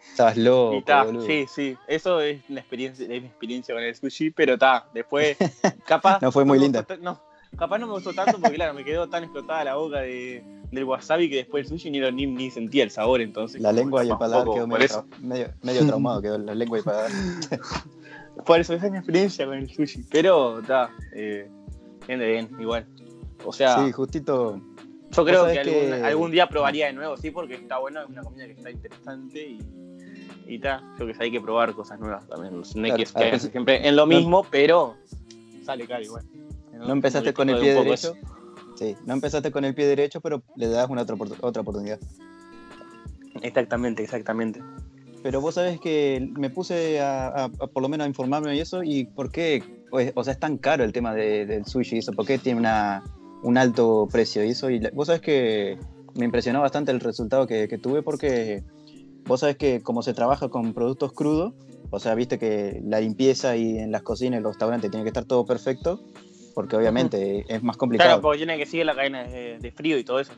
Estabas 0.09 0.38
loco. 0.38 1.21
sí, 1.25 1.45
sí. 1.47 1.77
Eso 1.88 2.21
es 2.21 2.41
la 2.50 2.59
experiencia, 2.59 3.03
es 3.05 3.21
mi 3.21 3.27
experiencia 3.27 3.73
con 3.73 3.83
el 3.83 3.95
sushi, 3.95 4.31
pero 4.31 4.53
está. 4.53 4.88
Después, 4.93 5.38
capaz. 5.88 6.21
no 6.21 6.31
fue 6.31 6.45
muy 6.45 6.59
linda. 6.59 6.85
no, 7.01 7.19
capaz 7.57 7.79
no 7.79 7.88
me 7.88 7.93
gustó 7.93 8.13
tanto 8.13 8.39
porque, 8.39 8.55
claro, 8.55 8.73
me 8.73 8.83
quedó 8.83 9.09
tan 9.09 9.23
explotada 9.23 9.63
la 9.63 9.75
boca 9.75 10.01
de, 10.01 10.43
del 10.71 10.83
wasabi 10.83 11.29
que 11.29 11.38
después 11.38 11.65
el 11.65 11.69
sushi 11.69 11.89
ni, 11.89 12.00
ni, 12.12 12.27
ni 12.27 12.51
sentía 12.51 12.83
el 12.83 12.91
sabor, 12.91 13.21
entonces. 13.21 13.62
La 13.62 13.71
lengua 13.71 14.03
y 14.03 14.09
el 14.09 14.17
paladar 14.17 14.47
quedó 14.53 14.67
medio, 14.67 15.05
medio, 15.19 15.53
medio, 15.62 15.85
traumado, 15.88 16.21
quedó 16.21 16.38
la 16.38 16.53
lengua 16.53 16.77
y 16.77 16.79
el 16.79 16.85
paladar. 16.85 17.12
por 18.45 18.59
eso, 18.59 18.73
esa 18.73 18.85
es 18.85 18.91
mi 18.91 18.97
experiencia 18.97 19.45
con 19.45 19.57
el 19.57 19.73
sushi. 19.73 20.03
Pero, 20.12 20.59
está. 20.59 20.91
Eh, 21.15 21.50
bien, 22.07 22.50
igual. 22.59 22.85
O 23.45 23.53
sea. 23.53 23.83
Sí, 23.83 23.91
justito. 23.91 24.62
Yo 25.15 25.25
creo 25.25 25.46
que, 25.46 25.60
Algún, 25.60 26.05
algún, 26.05 26.32
día 26.32 26.48
probaría 26.48 26.88
de 26.88 26.93
nuevo, 26.93 27.17
sí, 27.17 27.32
porque 27.32 27.55
está 27.55 27.77
bueno, 27.77 28.01
es 28.01 28.10
una 28.10 28.24
comida 28.24 28.46
que 28.46 28.53
está 28.53 28.72
interesante 28.72 29.48
y 29.48 29.60
y 30.48 30.60
ta, 30.60 30.84
yo 31.00 31.08
que 31.08 31.15
hay 31.20 31.32
que 31.32 31.41
probar 31.41 31.74
cosas 31.74 32.00
nuevas 32.00 32.27
también. 32.27 32.62
No 32.75 32.84
hay 32.84 32.93
que 32.93 33.39
siempre 33.39 33.88
en 33.88 33.96
lo 33.96 34.05
mismo, 34.05 34.46
pero 34.50 34.96
sale 35.63 35.88
caro 35.88 36.03
igual. 36.03 36.25
No, 36.74 36.91
empezaste 36.91 37.34
con 37.34 37.50
el 37.50 37.60
pie 37.60 37.74
derecho. 37.74 38.15
Sí, 38.75 38.96
no 39.05 39.13
empezaste 39.13 39.51
con 39.51 39.63
el 39.65 39.75
pie 39.75 39.86
derecho, 39.86 40.20
pero 40.20 40.43
le 40.55 40.67
das 40.67 40.89
una 40.89 41.03
otra, 41.03 41.15
otra 41.41 41.62
oportunidad. 41.62 42.00
Exactamente, 43.41 44.03
exactamente. 44.03 44.62
Pero 45.22 45.39
vos 45.39 45.55
sabés 45.55 45.79
que 45.79 46.27
me 46.38 46.50
puse 46.50 47.00
a, 47.00 47.50
por 47.74 47.82
lo 47.82 47.88
menos 47.88 48.05
a 48.05 48.08
informarme 48.08 48.55
y 48.55 48.60
eso, 48.60 48.84
y 48.84 49.05
por 49.05 49.32
qué, 49.32 49.63
pues, 49.89 50.12
o 50.15 50.24
sea, 50.24 50.34
es 50.34 50.39
tan 50.39 50.58
caro 50.58 50.84
el 50.84 50.91
tema 50.91 51.13
del 51.13 51.65
sushi 51.65 51.98
y 51.98 52.00
eso, 52.00 52.12
por 52.12 52.25
qué 52.25 52.38
tiene 52.38 52.60
una, 52.60 53.03
un 53.43 53.57
alto 53.57 54.07
precio 54.12 54.43
y 54.43 54.50
eso, 54.50 54.69
y 54.69 54.79
vos 54.93 55.07
sabés 55.07 55.21
que 55.21 55.77
me 56.15 56.25
impresionó 56.25 56.62
bastante 56.62 56.91
el 56.91 57.00
resultado 57.00 57.45
que, 57.47 57.67
que 57.67 57.77
tuve 57.77 58.01
porque 58.01 58.63
vos 59.25 59.39
sabés 59.39 59.57
que 59.57 59.81
como 59.81 60.01
se 60.01 60.13
trabaja 60.13 60.50
con 60.50 60.73
productos 60.73 61.13
crudos, 61.13 61.53
o 61.89 62.00
sea, 62.00 62.15
viste 62.15 62.39
que 62.39 62.81
la 62.83 63.00
limpieza 63.00 63.55
y 63.55 63.77
en 63.77 63.91
las 63.91 64.01
cocinas 64.01 64.39
y 64.39 64.43
los 64.43 64.53
restaurantes 64.53 64.89
tiene 64.89 65.03
que 65.03 65.09
estar 65.09 65.25
todo 65.25 65.45
perfecto, 65.45 66.01
porque 66.53 66.75
obviamente 66.75 67.45
es 67.47 67.62
más 67.63 67.77
complicado. 67.77 68.09
Claro, 68.09 68.21
porque 68.21 68.38
tiene 68.38 68.57
que 68.57 68.65
seguir 68.65 68.85
la 68.85 68.95
cadena 68.95 69.23
de, 69.23 69.73
frío 69.75 69.97
y 69.97 70.03
todo 70.03 70.19
eso. 70.19 70.33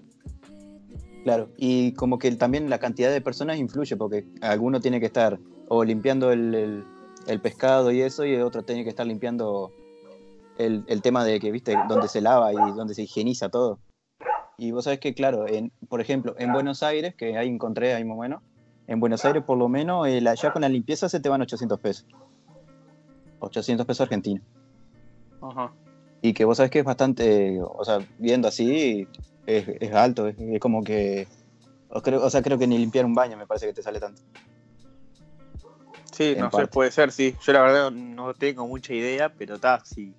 Claro, 1.23 1.49
y 1.57 1.93
como 1.93 2.19
que 2.19 2.29
también 2.35 2.69
la 2.69 2.77
cantidad 2.77 3.11
de 3.11 3.21
personas 3.21 3.57
influye, 3.57 3.95
porque 3.95 4.25
alguno 4.41 4.79
tiene 4.79 4.99
que 4.99 5.05
estar 5.05 5.39
o 5.67 5.83
limpiando 5.83 6.31
el, 6.31 6.85
pescado 7.41 7.91
y 7.91 8.01
eso, 8.01 8.25
y 8.25 8.35
otro 8.35 8.63
tiene 8.63 8.83
que 8.83 8.89
estar 8.89 9.07
limpiando 9.07 9.71
el, 10.57 11.01
tema 11.01 11.23
de 11.23 11.39
que, 11.39 11.51
viste, 11.51 11.75
donde 11.87 12.07
se 12.07 12.21
lava 12.21 12.53
y 12.53 12.55
donde 12.55 12.93
se 12.93 13.03
higieniza 13.03 13.49
todo. 13.49 13.79
Y 14.57 14.71
vos 14.71 14.85
sabés 14.85 14.99
que, 14.99 15.13
claro, 15.13 15.47
en, 15.47 15.71
por 15.89 15.99
ejemplo, 16.01 16.35
en 16.37 16.53
Buenos 16.53 16.81
Aires, 16.81 17.13
que 17.15 17.37
ahí 17.37 17.49
encontré 17.49 17.93
ahí 17.93 18.05
más 18.05 18.17
o 18.17 18.21
menos, 18.21 18.41
en 18.87 18.99
Buenos 18.99 19.25
Aires 19.25 19.43
por 19.43 19.57
lo 19.57 19.67
menos, 19.67 20.07
eh, 20.07 20.21
ya 20.21 20.53
con 20.53 20.61
la 20.61 20.69
limpieza 20.69 21.09
se 21.09 21.19
te 21.19 21.29
van 21.29 21.41
800 21.41 21.79
pesos. 21.79 22.05
800 23.39 23.85
pesos 23.85 24.01
argentinos. 24.01 24.43
Ajá. 25.41 25.73
Y 26.21 26.33
que 26.33 26.45
vos 26.45 26.57
sabés 26.57 26.71
que 26.71 26.79
es 26.79 26.85
bastante, 26.85 27.59
o 27.61 27.83
sea, 27.83 27.99
viendo 28.17 28.47
así, 28.47 29.07
es, 29.45 29.93
alto, 29.93 30.27
es, 30.27 30.35
como 30.59 30.83
que, 30.83 31.27
o, 31.89 32.01
creo, 32.01 32.23
o 32.23 32.29
sea, 32.29 32.41
creo 32.41 32.57
que 32.57 32.67
ni 32.67 32.77
limpiar 32.77 33.05
un 33.05 33.13
baño 33.13 33.37
me 33.37 33.45
parece 33.45 33.67
que 33.67 33.73
te 33.73 33.83
sale 33.83 33.99
tanto. 33.99 34.21
Sí, 36.11 36.33
no 36.39 36.49
sé, 36.49 36.67
puede 36.67 36.91
ser, 36.91 37.11
sí. 37.11 37.35
Yo 37.41 37.51
la 37.51 37.61
verdad 37.61 37.91
no 37.91 38.33
tengo 38.33 38.65
mucha 38.67 38.93
idea, 38.93 39.33
pero 39.33 39.55
está, 39.55 39.83
si, 39.83 40.13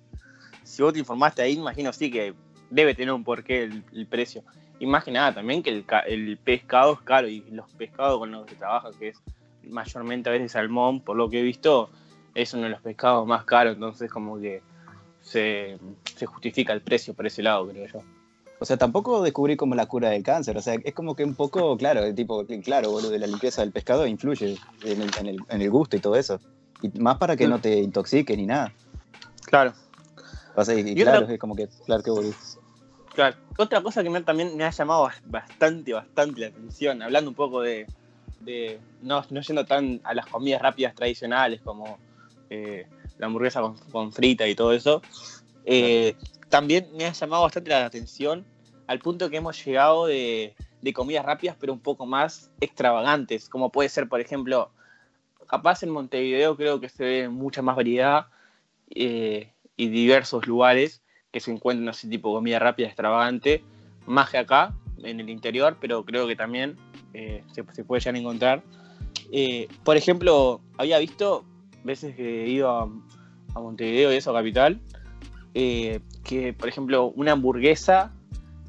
si 0.67 0.83
vos 0.83 0.93
te 0.93 0.99
informaste 0.99 1.41
ahí, 1.41 1.53
imagino 1.53 1.93
sí 1.93 2.11
que 2.11 2.33
debe 2.69 2.93
tener 2.93 3.13
un 3.13 3.23
porqué 3.23 3.63
el, 3.63 4.07
precio. 4.07 4.43
Y 4.79 4.85
más 4.85 5.03
que 5.03 5.11
nada 5.11 5.33
también 5.33 5.63
que 5.63 5.69
el, 5.69 6.37
pescado 6.37 6.93
es 6.93 6.99
caro 7.01 7.27
y 7.27 7.41
los 7.51 7.67
pescados 7.73 8.19
con 8.19 8.31
los 8.31 8.45
que 8.45 8.55
trabaja, 8.55 8.89
que 8.99 9.09
es 9.09 9.17
mayormente 9.63 10.29
a 10.29 10.33
veces 10.33 10.51
salmón, 10.51 10.99
por 10.99 11.15
lo 11.15 11.29
que 11.29 11.39
he 11.39 11.43
visto, 11.43 11.89
es 12.35 12.53
uno 12.53 12.63
de 12.63 12.69
los 12.69 12.81
pescados 12.81 13.25
más 13.25 13.45
caros, 13.45 13.75
entonces 13.75 14.11
como 14.11 14.39
que 14.39 14.61
se, 15.21 15.79
justifica 16.25 16.73
el 16.73 16.81
precio 16.81 17.13
por 17.13 17.25
ese 17.25 17.41
lado, 17.41 17.67
creo 17.67 17.87
yo. 17.87 18.01
O 18.59 18.65
sea, 18.65 18.75
tampoco 18.77 19.21
descubrí 19.21 19.55
como 19.55 19.75
la 19.75 19.85
cura 19.85 20.09
del 20.09 20.23
cáncer. 20.23 20.57
O 20.57 20.61
sea, 20.61 20.75
es 20.83 20.93
como 20.93 21.15
que 21.15 21.23
un 21.23 21.35
poco, 21.35 21.77
claro, 21.77 22.13
tipo, 22.13 22.45
claro, 22.63 22.91
boludo, 22.91 23.11
de 23.11 23.19
la 23.19 23.27
limpieza 23.27 23.61
del 23.61 23.71
pescado 23.71 24.07
influye 24.07 24.57
en 24.83 25.61
el, 25.61 25.69
gusto 25.69 25.95
y 25.95 25.99
todo 25.99 26.15
eso. 26.15 26.39
Y 26.81 26.89
más 26.99 27.17
para 27.17 27.35
que 27.35 27.47
no 27.47 27.59
te 27.59 27.77
intoxiques 27.77 28.35
ni 28.35 28.47
nada. 28.47 28.73
Claro. 29.45 29.73
O 30.57 30.65
sea, 30.65 30.73
y, 30.73 30.95
claro, 30.95 31.27
es 31.29 31.39
como 31.39 31.55
que, 31.55 31.67
claro 31.85 32.01
que 32.01 32.09
boludo. 32.09 32.33
Claro. 33.13 33.37
Otra 33.59 33.81
cosa 33.83 34.03
que 34.03 34.09
también 34.21 34.57
me 34.57 34.63
ha 34.63 34.71
llamado 34.71 35.07
bastante, 35.25 35.93
bastante 35.93 36.41
la 36.41 36.47
atención, 36.47 37.01
hablando 37.03 37.29
un 37.29 37.35
poco 37.35 37.61
de, 37.61 37.85
no, 39.03 39.23
no 39.29 39.41
yendo 39.41 39.65
tan 39.65 40.01
a 40.03 40.15
las 40.15 40.25
comidas 40.25 40.59
rápidas 40.59 40.95
tradicionales 40.95 41.61
como 41.61 41.99
eh, 42.49 42.87
la 43.19 43.27
hamburguesa 43.27 43.61
con, 43.91 44.11
frita 44.11 44.47
y 44.47 44.55
todo 44.55 44.73
eso, 44.73 45.03
eh, 45.63 46.15
también 46.49 46.87
me 46.95 47.05
ha 47.05 47.11
llamado 47.11 47.43
bastante 47.43 47.69
la 47.69 47.85
atención 47.85 48.43
al 48.87 48.97
punto 48.97 49.29
que 49.29 49.37
hemos 49.37 49.63
llegado 49.63 50.07
de, 50.07 50.55
comidas 50.95 51.25
rápidas 51.25 51.55
pero 51.59 51.71
un 51.71 51.81
poco 51.81 52.07
más 52.07 52.49
extravagantes, 52.61 53.47
como 53.47 53.71
puede 53.71 53.89
ser, 53.89 54.09
por 54.09 54.21
ejemplo, 54.21 54.71
capaz 55.47 55.83
en 55.83 55.91
Montevideo 55.91 56.57
creo 56.57 56.79
que 56.79 56.89
se 56.89 57.03
ve 57.03 57.29
mucha 57.29 57.61
más 57.61 57.75
variedad 57.75 58.25
eh, 58.89 59.51
y 59.77 59.89
diversos 59.89 60.47
lugares 60.47 61.01
que 61.31 61.39
se 61.39 61.51
encuentran 61.51 61.87
así 61.89 62.09
tipo 62.09 62.33
comida 62.33 62.59
rápida 62.59 62.87
extravagante, 62.87 63.63
más 64.05 64.29
que 64.29 64.39
acá, 64.39 64.73
en 65.03 65.19
el 65.19 65.29
interior, 65.29 65.77
pero 65.79 66.03
creo 66.03 66.27
que 66.27 66.35
también 66.35 66.77
eh, 67.13 67.43
se, 67.53 67.63
puede 67.83 68.01
llegar 68.01 68.15
a 68.15 68.19
encontrar. 68.19 68.63
Eh, 69.31 69.67
por 69.83 69.97
ejemplo, 69.97 70.61
había 70.77 70.97
visto 70.99 71.45
veces 71.83 72.15
que 72.15 72.45
he 72.45 72.49
ido 72.49 72.69
a, 72.69 72.89
Montevideo 73.55 74.13
y 74.13 74.17
eso, 74.17 74.31
capital, 74.33 74.79
eh, 75.55 75.99
que 76.23 76.53
por 76.53 76.69
ejemplo 76.69 77.07
una 77.15 77.31
hamburguesa, 77.31 78.13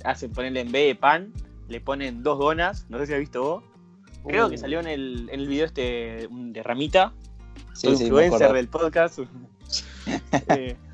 hacen 0.02 0.32
ponerle 0.32 0.60
en 0.60 0.72
vez 0.72 0.86
de 0.86 0.94
pan, 0.94 1.30
le 1.68 1.78
ponen 1.82 2.22
dos 2.22 2.38
donas, 2.38 2.86
no 2.88 2.98
sé 2.98 3.06
si 3.06 3.12
has 3.12 3.18
visto 3.18 3.42
vos. 3.42 3.64
Creo 4.26 4.48
que 4.48 4.54
uh. 4.54 4.58
salió 4.58 4.80
en 4.80 4.86
el, 4.86 5.28
en 5.30 5.40
el 5.40 5.46
video 5.46 5.66
este 5.66 6.26
de 6.30 6.62
Ramita, 6.62 7.12
sí, 7.74 7.88
influencer 7.88 8.50
del 8.54 8.68
podcast. 8.68 9.18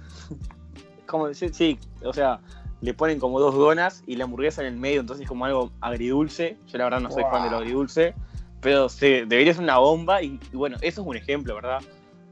como 1.14 1.33
sí, 1.33 1.78
o 2.02 2.12
sea, 2.12 2.40
le 2.80 2.92
ponen 2.92 3.21
como 3.21 3.38
dos 3.38 3.54
donas 3.54 4.02
y 4.04 4.16
la 4.16 4.25
hamburguesa 4.25 4.62
en 4.62 4.66
el 4.66 4.76
medio, 4.76 5.00
entonces 5.00 5.28
como 5.28 5.44
algo 5.44 5.71
agridulce. 5.80 6.56
Yo 6.66 6.78
la 6.78 6.85
verdad 6.85 7.00
no 7.00 7.11
soy 7.11 7.23
fan 7.23 7.44
de 7.44 7.50
lo 7.50 7.59
agridulce, 7.59 8.14
pero 8.61 8.88
se, 8.88 9.25
debería 9.25 9.54
ser 9.54 9.62
una 9.62 9.78
bomba 9.78 10.23
y, 10.23 10.40
bueno, 10.52 10.76
eso 10.80 11.02
es 11.02 11.06
un 11.06 11.16
ejemplo, 11.16 11.54
¿verdad? 11.54 11.80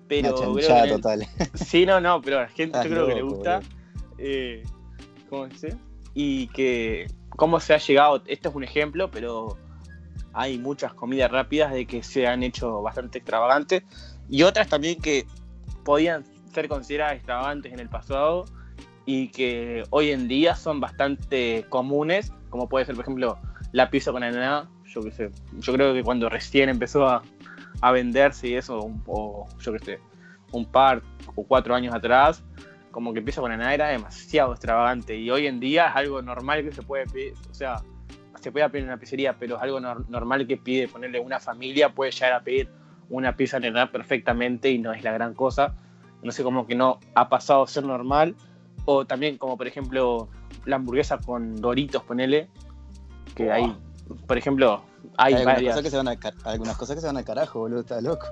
Pero 0.09 0.51
una 0.51 0.89
total. 0.89 1.29
Sí, 1.55 1.87
no, 1.87 2.01
no, 2.01 2.21
pero 2.21 2.39
a 2.39 2.43
la 2.43 2.49
gente 2.49 2.77
yo 2.83 2.91
creo 2.91 3.07
que 3.07 3.15
le 3.15 3.23
gusta. 3.23 3.61
Eh, 4.19 4.65
¿Cómo 5.31 5.47
dice? 5.47 5.77
Y 6.13 6.49
que 6.49 7.07
cómo 7.31 7.61
se 7.61 7.75
ha 7.75 7.79
llegado, 7.79 8.21
esto 8.27 8.49
es 8.49 8.55
un 8.55 8.65
ejemplo, 8.65 9.13
pero 9.13 9.57
hay 10.33 10.59
muchas 10.59 10.93
comidas 10.93 11.31
rápidas 11.31 11.73
de 11.73 11.87
que 11.87 12.03
se 12.03 12.27
han 12.27 12.43
hecho 12.43 12.83
bastante 12.83 13.19
extravagantes 13.19 13.85
y 14.29 14.43
otras 14.43 14.67
también 14.67 15.01
que 15.01 15.25
podían 15.85 16.25
ser 16.53 16.69
consideradas 16.69 17.15
extravagantes 17.15 17.73
en 17.73 17.79
el 17.79 17.89
pasado 17.89 18.45
y 19.05 19.29
que 19.29 19.85
hoy 19.91 20.11
en 20.11 20.29
día 20.29 20.55
son 20.55 20.81
bastante 20.81 21.67
comunes, 21.69 22.33
como 22.51 22.69
puede 22.69 22.85
ser, 22.85 22.95
por 22.95 23.05
ejemplo, 23.05 23.39
la 23.73 23.91
pizza 23.91 24.13
con 24.13 24.23
ananá. 24.23 24.69
Yo 24.87 25.03
sé, 25.11 25.31
yo 25.59 25.73
creo 25.73 25.95
que 25.95 26.03
cuando 26.03 26.29
recién 26.29 26.69
empezó 26.69 27.09
a, 27.09 27.23
venderse 27.93 28.49
y 28.49 28.55
eso, 28.55 28.79
o 29.07 29.49
yo 29.59 29.73
qué 29.73 29.79
sé, 29.81 29.99
un 30.53 30.65
par 30.67 31.03
o 31.35 31.45
cuatro 31.45 31.75
años 31.75 31.93
atrás, 31.93 32.45
como 32.93 33.13
que 33.13 33.23
pizza 33.23 33.41
con 33.41 33.51
ananá 33.51 33.75
era 33.75 33.89
demasiado 33.89 34.53
extravagante 34.53 35.17
y 35.17 35.31
hoy 35.31 35.47
en 35.47 35.59
día 35.59 35.89
es 35.89 35.97
algo 35.97 36.23
normal 36.23 36.63
que 36.63 36.71
se 36.71 36.83
puede 36.83 37.07
pedir, 37.07 37.35
o 37.51 37.55
sea, 37.55 37.83
se 38.41 38.53
puede 38.53 38.69
pedir 38.71 38.85
una 38.85 38.99
pizzería, 38.99 39.35
pero 39.39 39.57
es 39.57 39.63
algo 39.63 39.81
normal 39.81 40.47
que 40.47 40.57
pide 40.57 40.89
ponerle 40.89 41.19
una 41.19 41.41
familia, 41.41 41.89
puede 41.89 42.13
llegar 42.13 42.35
a 42.35 42.41
pedir 42.43 42.69
una 43.09 43.37
pizza 43.37 43.59
de 43.59 43.69
ananá 43.69 43.91
perfectamente 43.91 44.71
y 44.71 44.79
no 44.79 44.93
es 44.93 45.03
la 45.03 45.13
gran 45.13 45.35
cosa. 45.35 45.75
No 46.23 46.33
sé, 46.33 46.43
como 46.43 46.67
que 46.67 46.75
no 46.75 46.99
ha 47.15 47.29
pasado 47.29 47.63
a 47.63 47.67
ser 47.67 47.85
normal 47.85 48.37
o 48.85 49.05
también 49.05 49.39
como 49.39 49.57
por 49.57 49.67
ejemplo 49.67 50.29
la 50.65 50.77
hamburguesa 50.77 51.19
con 51.19 51.57
doritos, 51.61 52.03
ponele. 52.03 52.49
Que 53.35 53.51
hay, 53.51 53.75
por 54.27 54.37
ejemplo, 54.37 54.83
hay, 55.17 55.35
algunas, 55.35 55.63
cosas 55.63 55.83
que 55.83 55.91
se 55.91 55.97
van 55.97 56.19
algunas 56.45 56.77
cosas 56.77 56.97
que 56.97 57.01
se 57.01 57.07
van 57.07 57.17
al 57.17 57.25
carajo, 57.25 57.61
boludo, 57.61 57.81
estás 57.81 58.03
loco. 58.03 58.27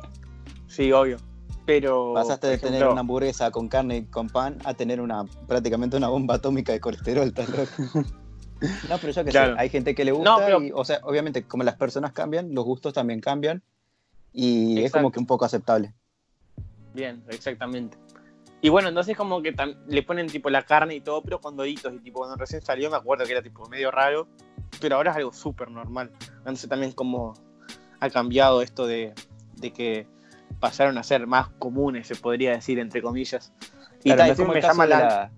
Sí, 0.67 0.93
obvio. 0.93 1.17
Pero. 1.67 2.15
Pasaste 2.15 2.47
de 2.47 2.59
tener 2.59 2.87
una 2.87 3.01
hamburguesa 3.01 3.51
con 3.51 3.69
carne 3.69 3.99
y 3.99 4.05
con 4.05 4.29
pan 4.29 4.59
a 4.65 4.75
tener 4.75 5.01
una 5.01 5.25
prácticamente 5.47 5.97
una 5.97 6.09
bomba 6.09 6.37
atómica 6.37 6.73
de 6.73 6.81
colesterol, 6.81 7.29
estás 7.29 7.49
loco. 7.49 8.09
no, 8.89 8.99
pero 8.99 9.13
yo 9.13 9.25
que 9.25 9.33
sé, 9.33 9.39
hay 9.39 9.69
gente 9.69 9.95
que 9.95 10.05
le 10.05 10.13
gusta 10.13 10.59
y, 10.61 10.71
o 10.73 10.85
sea, 10.85 11.01
obviamente, 11.03 11.45
como 11.45 11.65
las 11.65 11.77
personas 11.77 12.13
cambian, 12.13 12.55
los 12.55 12.65
gustos 12.65 12.93
también 12.93 13.21
cambian 13.21 13.63
y 14.33 14.83
es 14.83 14.93
como 14.93 15.11
que 15.11 15.19
un 15.19 15.27
poco 15.27 15.45
aceptable. 15.45 15.95
Bien, 16.95 17.23
exactamente. 17.29 17.97
Y 18.63 18.69
bueno, 18.69 18.89
entonces 18.89 19.17
como 19.17 19.41
que 19.43 19.55
le 19.87 20.03
ponen 20.03 20.27
tipo 20.27 20.51
la 20.51 20.63
carne 20.63 20.95
y 20.95 21.01
todo, 21.01 21.23
pero 21.23 21.41
con 21.41 21.57
doritos. 21.57 21.93
Y 21.95 21.99
tipo, 22.01 22.19
cuando 22.19 22.37
recién 22.37 22.61
salió 22.61 22.91
me 22.91 22.97
acuerdo 22.97 23.25
que 23.25 23.33
era 23.33 23.43
tipo 23.43 23.67
medio 23.69 23.91
raro, 23.91 24.29
pero 24.81 24.97
ahora 24.97 25.13
es 25.13 25.17
algo 25.17 25.33
súper 25.33 25.71
normal. 25.71 26.11
Entonces 26.39 26.69
también 26.69 26.93
como 26.93 27.35
ha 28.01 28.11
cambiado 28.11 28.61
esto 28.63 28.87
de, 28.87 29.15
que 29.75 30.07
pasaron 30.59 30.99
a 30.99 31.03
ser 31.03 31.27
más 31.27 31.49
comunes, 31.59 32.07
se 32.07 32.17
podría 32.17 32.53
decir, 32.53 32.79
entre 32.79 33.01
comillas. 33.01 33.53
Y 34.05 34.13
no, 34.13 34.25
es 34.25 34.37
como 34.37 34.55
el 34.55 34.63
caso 34.63 34.83
de 34.83 34.89
la, 34.89 35.31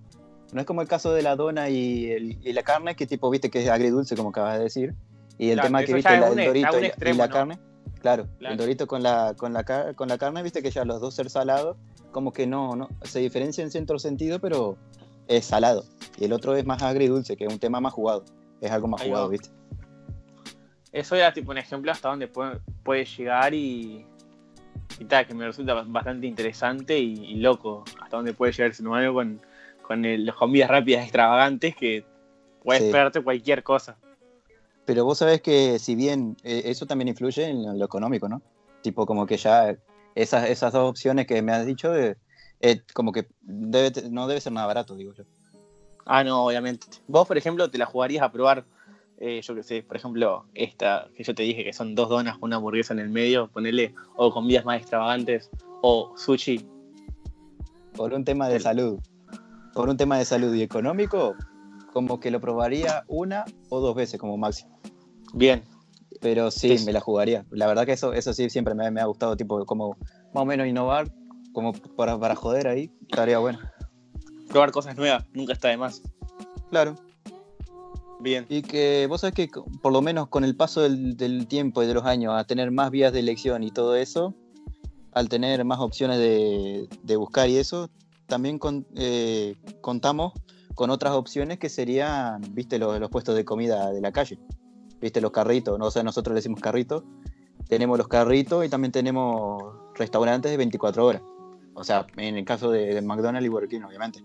no 0.52 0.60
es 0.60 0.66
como 0.66 0.82
el 0.82 0.88
caso 0.88 1.14
de 1.14 1.22
la 1.22 1.36
dona 1.36 1.68
y, 1.70 2.38
la 2.42 2.62
carne, 2.62 2.96
que 2.96 3.06
tipo, 3.06 3.30
viste, 3.30 3.50
que 3.50 3.62
es 3.62 3.68
agridulce, 3.68 4.16
como 4.16 4.30
acabas 4.30 4.58
de 4.58 4.64
decir. 4.64 4.94
Y 5.38 5.50
el 5.50 5.60
tema 5.60 5.84
que 5.84 5.94
viste, 5.94 6.14
el 6.14 6.20
dorito 6.20 6.78
y, 6.80 7.12
la 7.14 7.28
carne. 7.28 7.58
Claro, 8.00 8.26
el 8.40 8.56
dorito 8.56 8.88
con 8.88 9.04
la, 9.04 9.34
con, 9.36 9.52
la, 9.52 9.94
con 9.94 10.08
la 10.08 10.18
carne, 10.18 10.42
viste 10.42 10.60
que 10.60 10.72
ya 10.72 10.84
los 10.84 11.00
dos 11.00 11.14
ser 11.14 11.30
salados 11.30 11.76
como 12.12 12.32
que 12.32 12.46
no, 12.46 12.76
no, 12.76 12.88
se 13.02 13.18
diferencia 13.20 13.64
en 13.64 13.70
cierto 13.70 13.98
sentido, 13.98 14.38
pero 14.38 14.76
es 15.26 15.46
salado. 15.46 15.84
Y 16.18 16.24
el 16.24 16.32
otro 16.32 16.54
es 16.54 16.64
más 16.64 16.82
agridulce, 16.82 17.36
que 17.36 17.44
es 17.44 17.52
un 17.52 17.58
tema 17.58 17.80
más 17.80 17.92
jugado. 17.92 18.24
Es 18.60 18.70
algo 18.70 18.86
más 18.86 19.02
jugado, 19.02 19.28
¿viste? 19.28 19.48
Eso 20.92 21.16
era 21.16 21.32
tipo 21.32 21.50
un 21.50 21.58
ejemplo 21.58 21.90
hasta 21.90 22.10
donde 22.10 22.28
puede, 22.28 23.04
llegar 23.04 23.54
y, 23.54 24.04
y 24.98 25.04
tal, 25.06 25.26
que 25.26 25.34
me 25.34 25.46
resulta 25.46 25.74
bastante 25.74 26.26
interesante 26.26 26.98
y, 26.98 27.36
loco. 27.36 27.82
Hasta 28.00 28.16
donde 28.16 28.34
puede 28.34 28.52
llegar 28.52 28.70
ese 28.70 28.82
humano 28.82 29.14
con, 29.14 29.40
con 29.82 30.02
las 30.02 30.36
comidas 30.36 30.70
rápidas 30.70 31.02
extravagantes 31.02 31.74
que 31.74 32.04
puede 32.62 32.86
esperarte 32.86 33.22
cualquier 33.22 33.62
cosa. 33.62 33.96
Pero 34.84 35.04
vos 35.04 35.18
sabés 35.18 35.40
que 35.40 35.78
si 35.78 35.94
bien 35.94 36.36
eh, 36.42 36.62
eso 36.66 36.86
también 36.86 37.08
influye 37.08 37.48
en 37.48 37.78
lo 37.78 37.84
económico, 37.84 38.28
¿no? 38.28 38.42
Tipo 38.82 39.06
como 39.06 39.26
que 39.26 39.36
ya 39.36 39.76
esas, 40.14 40.48
esas 40.48 40.72
dos 40.72 40.88
opciones 40.88 41.26
que 41.26 41.40
me 41.42 41.52
has 41.52 41.66
dicho, 41.66 41.94
eh, 41.94 42.16
como 42.94 43.12
que 43.12 43.26
debe, 43.40 43.92
no 44.10 44.26
debe 44.26 44.40
ser 44.40 44.52
nada 44.52 44.66
barato, 44.66 44.94
digo 44.94 45.12
yo. 45.14 45.24
Ah, 46.06 46.24
no, 46.24 46.44
obviamente. 46.44 46.86
Vos, 47.06 47.26
por 47.26 47.36
ejemplo, 47.38 47.70
te 47.70 47.78
la 47.78 47.86
jugarías 47.86 48.22
a 48.22 48.32
probar, 48.32 48.64
eh, 49.18 49.40
yo 49.42 49.54
qué 49.54 49.62
sé, 49.62 49.82
por 49.82 49.96
ejemplo, 49.96 50.46
esta 50.54 51.08
que 51.16 51.24
yo 51.24 51.34
te 51.34 51.42
dije 51.42 51.64
que 51.64 51.72
son 51.72 51.94
dos 51.94 52.08
donas, 52.08 52.36
una 52.40 52.56
hamburguesa 52.56 52.92
en 52.92 53.00
el 53.00 53.08
medio, 53.08 53.48
ponerle, 53.48 53.94
o 54.16 54.32
comidas 54.32 54.64
más 54.64 54.80
extravagantes, 54.80 55.50
o 55.80 56.12
sushi. 56.16 56.66
Por 57.94 58.14
un 58.14 58.24
tema 58.24 58.48
de 58.48 58.58
salud. 58.60 58.98
por 59.74 59.88
un 59.88 59.96
tema 59.96 60.18
de 60.18 60.24
salud 60.24 60.54
y 60.54 60.62
económico, 60.62 61.34
como 61.92 62.20
que 62.20 62.30
lo 62.30 62.40
probaría 62.40 63.04
una 63.06 63.44
o 63.68 63.80
dos 63.80 63.94
veces 63.94 64.20
como 64.20 64.36
máximo. 64.36 64.78
Bien. 65.34 65.62
Pero 66.22 66.52
sí, 66.52 66.76
me 66.86 66.92
la 66.92 67.00
jugaría. 67.00 67.44
La 67.50 67.66
verdad 67.66 67.84
que 67.84 67.92
eso, 67.92 68.12
eso 68.12 68.32
sí 68.32 68.48
siempre 68.48 68.74
me, 68.74 69.00
ha 69.00 69.04
gustado, 69.04 69.36
tipo, 69.36 69.66
como 69.66 69.96
más 70.32 70.42
o 70.42 70.44
menos 70.46 70.68
innovar, 70.68 71.12
como 71.52 71.72
para, 71.72 72.18
para 72.18 72.36
joder 72.36 72.68
ahí, 72.68 72.92
estaría 73.02 73.38
bueno. 73.38 73.58
Probar 74.48 74.70
cosas 74.70 74.96
nuevas, 74.96 75.26
nunca 75.32 75.52
está 75.52 75.68
de 75.68 75.76
más. 75.76 76.00
Claro. 76.70 76.94
Bien. 78.20 78.46
Y 78.48 78.62
que 78.62 79.06
vos 79.08 79.22
sabés 79.22 79.34
que 79.34 79.50
por 79.82 79.92
lo 79.92 80.00
menos 80.00 80.28
con 80.28 80.44
el 80.44 80.54
paso 80.54 80.80
del, 80.82 81.46
tiempo 81.48 81.82
y 81.82 81.86
de 81.86 81.94
los 81.94 82.04
años, 82.04 82.34
a 82.36 82.44
tener 82.44 82.70
más 82.70 82.92
vías 82.92 83.12
de 83.12 83.18
elección 83.18 83.64
y 83.64 83.72
todo 83.72 83.96
eso, 83.96 84.36
al 85.12 85.28
tener 85.28 85.64
más 85.64 85.80
opciones 85.80 86.18
de, 86.18 87.16
buscar 87.16 87.48
y 87.48 87.56
eso, 87.56 87.90
también 88.26 88.60
eh, 88.94 89.56
contamos 89.80 90.34
con 90.76 90.90
otras 90.90 91.14
opciones 91.14 91.58
que 91.58 91.68
serían, 91.68 92.40
viste, 92.52 92.78
los, 92.78 93.00
los, 93.00 93.10
puestos 93.10 93.34
de 93.34 93.44
comida 93.44 93.90
de 93.90 94.00
la 94.00 94.12
calle, 94.12 94.38
viste, 95.02 95.20
los 95.20 95.32
carritos, 95.32 95.78
¿no? 95.78 95.86
o 95.86 95.90
sea, 95.90 96.02
nosotros 96.02 96.32
le 96.32 96.36
decimos 96.36 96.60
carritos, 96.60 97.02
tenemos 97.68 97.98
los 97.98 98.08
carritos 98.08 98.64
y 98.64 98.68
también 98.68 98.92
tenemos 98.92 99.74
restaurantes 99.94 100.50
de 100.50 100.56
24 100.56 101.04
horas, 101.04 101.22
o 101.74 101.84
sea, 101.84 102.06
en 102.16 102.36
el 102.36 102.44
caso 102.44 102.70
de, 102.70 103.02
McDonald's 103.02 103.44
y 103.44 103.48
Burger 103.48 103.68
King, 103.68 103.82
obviamente. 103.82 104.24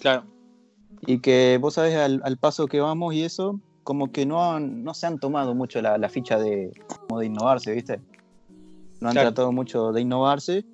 Claro. 0.00 0.24
Y 1.06 1.18
que 1.18 1.58
vos 1.60 1.74
sabés 1.74 1.96
al, 1.96 2.36
paso 2.36 2.66
que 2.66 2.80
vamos 2.80 3.14
y 3.14 3.24
eso, 3.24 3.58
como 3.82 4.12
que 4.12 4.26
no, 4.26 4.60
no 4.60 4.94
se 4.94 5.06
han 5.06 5.18
tomado 5.18 5.54
mucho 5.54 5.82
la, 5.82 6.08
ficha 6.08 6.38
de, 6.38 6.72
como 6.86 7.20
de 7.20 7.26
innovarse, 7.26 7.72
viste. 7.72 8.00
No 9.00 9.08
han 9.08 9.14
tratado 9.14 9.52
mucho 9.52 9.92
de 9.92 10.00
innovarse 10.00 10.64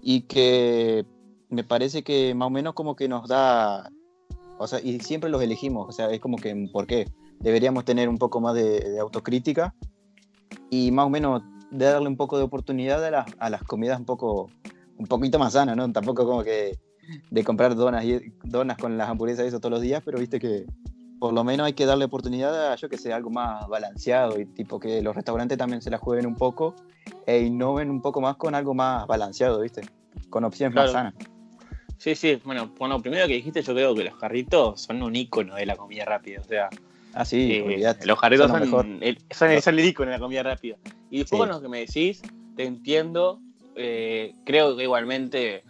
y 0.00 0.22
que 0.22 1.04
me 1.50 1.62
parece 1.62 2.02
que 2.02 2.34
más 2.34 2.46
o 2.46 2.50
menos 2.50 2.74
como 2.74 2.96
que 2.96 3.08
nos 3.08 3.28
da 3.28 3.90
o 4.62 4.66
sea, 4.68 4.80
y 4.80 5.00
siempre 5.00 5.28
los 5.28 5.42
elegimos, 5.42 5.88
o 5.88 5.92
sea, 5.92 6.08
es 6.12 6.20
como 6.20 6.36
que, 6.36 6.54
¿por 6.72 6.86
qué? 6.86 7.10
Deberíamos 7.42 7.84
tener 7.84 8.08
un 8.08 8.18
poco 8.18 8.40
más 8.40 8.54
de, 8.54 8.98
autocrítica 9.00 9.74
y 10.70 10.90
más 10.90 11.06
o 11.06 11.10
menos 11.10 11.42
darle 11.70 12.08
un 12.08 12.16
poco 12.16 12.38
de 12.38 12.44
oportunidad 12.44 13.04
a 13.04 13.10
las, 13.10 13.26
a 13.38 13.50
las 13.50 13.62
comidas 13.62 13.98
un 13.98 14.04
poco, 14.04 14.50
un 14.98 15.06
poquito 15.06 15.38
más 15.38 15.54
sanas, 15.54 15.76
¿no? 15.76 15.90
Tampoco 15.92 16.26
como 16.26 16.42
que 16.44 16.78
de 17.30 17.44
comprar 17.44 17.74
donas, 17.74 18.04
y, 18.04 18.32
donas 18.44 18.78
con 18.78 18.96
las 18.96 19.08
hamburguesas 19.08 19.44
y 19.44 19.48
eso 19.48 19.60
todos 19.60 19.72
los 19.72 19.80
días, 19.80 20.02
pero 20.04 20.18
viste 20.18 20.38
que 20.38 20.66
por 21.18 21.32
lo 21.32 21.44
menos 21.44 21.66
hay 21.66 21.72
que 21.72 21.86
darle 21.86 22.04
oportunidad 22.04 22.72
a, 22.72 22.76
yo 22.76 22.88
que 22.88 22.98
sé, 22.98 23.12
algo 23.12 23.30
más 23.30 23.68
balanceado 23.68 24.40
y 24.40 24.46
tipo 24.46 24.80
que 24.80 25.02
los 25.02 25.14
restaurantes 25.14 25.56
también 25.56 25.80
se 25.80 25.90
la 25.90 25.98
jueguen 25.98 26.26
un 26.26 26.34
poco 26.34 26.74
e 27.26 27.40
innoven 27.40 27.90
un 27.90 28.02
poco 28.02 28.20
más 28.20 28.36
con 28.36 28.54
algo 28.54 28.74
más 28.74 29.06
balanceado, 29.06 29.60
viste, 29.60 29.82
con 30.30 30.44
opciones 30.44 30.74
más 30.74 30.92
sanas. 30.92 31.14
Sí, 31.96 32.16
sí, 32.16 32.40
bueno, 32.44 32.72
bueno, 32.76 33.00
primero 33.00 33.28
que 33.28 33.34
dijiste, 33.34 33.62
yo 33.62 33.74
creo 33.74 33.94
que 33.94 34.02
los 34.02 34.16
carritos 34.16 34.80
son 34.80 35.00
un 35.02 35.14
icono 35.14 35.54
de 35.54 35.66
la 35.66 35.76
comida 35.76 36.04
rápida, 36.04 36.40
o 36.40 36.44
sea. 36.44 36.68
Ah, 37.14 37.24
sí, 37.24 37.62
eh, 37.66 37.94
los 38.04 38.20
carritos 38.20 38.50
son, 38.50 38.62
el, 39.02 39.18
son, 39.30 39.78
el, 39.78 39.84
icono 39.84 40.10
de 40.10 40.16
la 40.16 40.20
comida 40.20 40.42
rápida. 40.42 40.76
Y 41.10 41.18
después 41.18 41.40
con 41.40 41.48
lo 41.50 41.60
que 41.60 41.68
me 41.68 41.80
decís, 41.80 42.22
te 42.56 42.64
entiendo, 42.64 43.40
eh, 43.76 44.34
creo 44.44 44.76
que 44.76 44.84
igualmente 44.84 45.62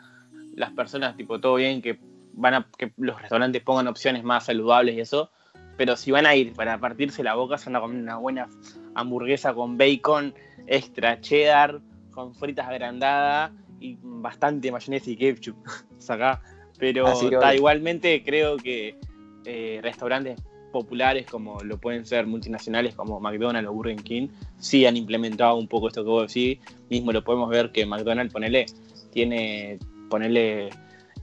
las 0.55 0.71
personas, 0.73 1.17
tipo, 1.17 1.41
todo 1.41 1.57
bien 1.57 1.83
que 1.83 1.99
van 2.35 2.55
a 2.55 2.67
que 2.79 2.93
los 2.97 3.21
restaurantes 3.21 3.63
pongan 3.63 3.89
opciones 3.89 4.23
más 4.23 4.47
saludables 4.47 4.95
y 4.97 5.01
eso, 5.01 5.31
pero 5.77 5.97
si 5.97 6.11
van 6.11 6.27
a 6.27 6.35
ir 6.37 6.53
para 6.53 6.79
partirse 6.79 7.23
la 7.23 7.35
boca, 7.35 7.59
se 7.59 7.67
van 7.67 7.77
a 7.77 7.81
comer 7.81 8.03
una 8.03 8.17
buena 8.17 8.49
hamburguesa 8.95 9.53
con 9.55 9.77
bacon, 9.77 10.35
extra 10.67 11.21
cheddar, 11.21 11.81
con 12.13 12.35
fritas 12.35 12.69
agrandadas 12.69 13.51
y 13.81 13.99
bastante 14.01 14.71
mayonesa 14.71 15.11
y 15.11 15.17
ketchup. 15.17 15.57
Acá. 16.09 16.41
Pero 16.79 17.07
ah, 17.43 17.55
igualmente 17.55 18.23
creo 18.25 18.57
que 18.57 18.97
eh, 19.45 19.81
restaurantes 19.83 20.41
populares 20.73 21.27
como 21.27 21.61
lo 21.61 21.79
pueden 21.79 22.05
ser 22.05 22.27
multinacionales 22.27 22.95
como 22.95 23.21
McDonald's 23.21 23.69
o 23.69 23.73
Burger 23.73 23.97
King 23.97 24.29
sí 24.59 24.87
han 24.87 24.97
implementado 24.97 25.57
un 25.57 25.69
poco 25.69 25.89
esto 25.89 26.03
que 26.03 26.11
vos 26.11 26.27
decís. 26.27 26.59
Mismo 26.91 27.13
lo 27.13 27.23
podemos 27.23 27.49
ver 27.49 27.71
que 27.71 27.87
McDonald's, 27.87 28.33
ponele, 28.33 28.67
tiene, 29.13 29.79
ponele 30.11 30.71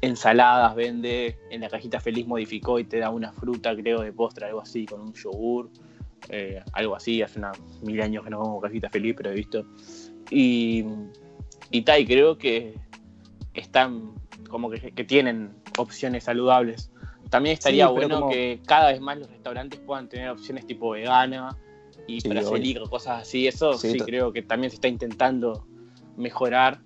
ensaladas, 0.01 0.75
vende, 0.75 1.37
en 1.49 1.61
la 1.61 1.69
cajita 1.69 1.99
feliz 1.99 2.25
modificó 2.25 2.79
y 2.79 2.85
te 2.85 2.99
da 2.99 3.09
una 3.09 3.33
fruta, 3.33 3.75
creo, 3.75 4.01
de 4.01 4.13
postre, 4.13 4.45
algo 4.45 4.61
así, 4.61 4.85
con 4.85 5.01
un 5.01 5.13
yogur, 5.13 5.69
eh, 6.29 6.61
algo 6.71 6.95
así. 6.95 7.21
Hace 7.21 7.39
unos 7.39 7.59
mil 7.81 8.01
años 8.01 8.23
que 8.23 8.29
no 8.29 8.39
como 8.39 8.61
cajita 8.61 8.89
feliz, 8.89 9.15
pero 9.17 9.31
he 9.31 9.33
visto. 9.33 9.65
Y 10.31 10.85
y 11.71 11.83
Tai, 11.83 12.05
creo 12.05 12.37
que 12.37 12.75
están 13.53 14.13
como 14.49 14.69
que, 14.69 14.91
tienen 15.03 15.51
opciones 15.77 16.23
saludables. 16.23 16.91
También 17.29 17.53
estaría 17.53 17.87
bueno 17.87 18.29
que 18.29 18.59
cada 18.65 18.91
vez 18.91 19.01
más 19.01 19.17
los 19.19 19.29
restaurantes 19.29 19.79
puedan 19.79 20.09
tener 20.09 20.29
opciones 20.29 20.65
tipo 20.65 20.91
vegana 20.91 21.55
y 22.07 22.27
para 22.27 22.41
o 22.41 22.89
cosas 22.89 23.21
así. 23.21 23.47
Eso 23.47 23.73
sí, 23.73 23.99
creo 23.99 24.33
que 24.33 24.41
también 24.41 24.71
se 24.71 24.75
está 24.75 24.87
intentando 24.87 25.65
mejorar. 26.17 26.79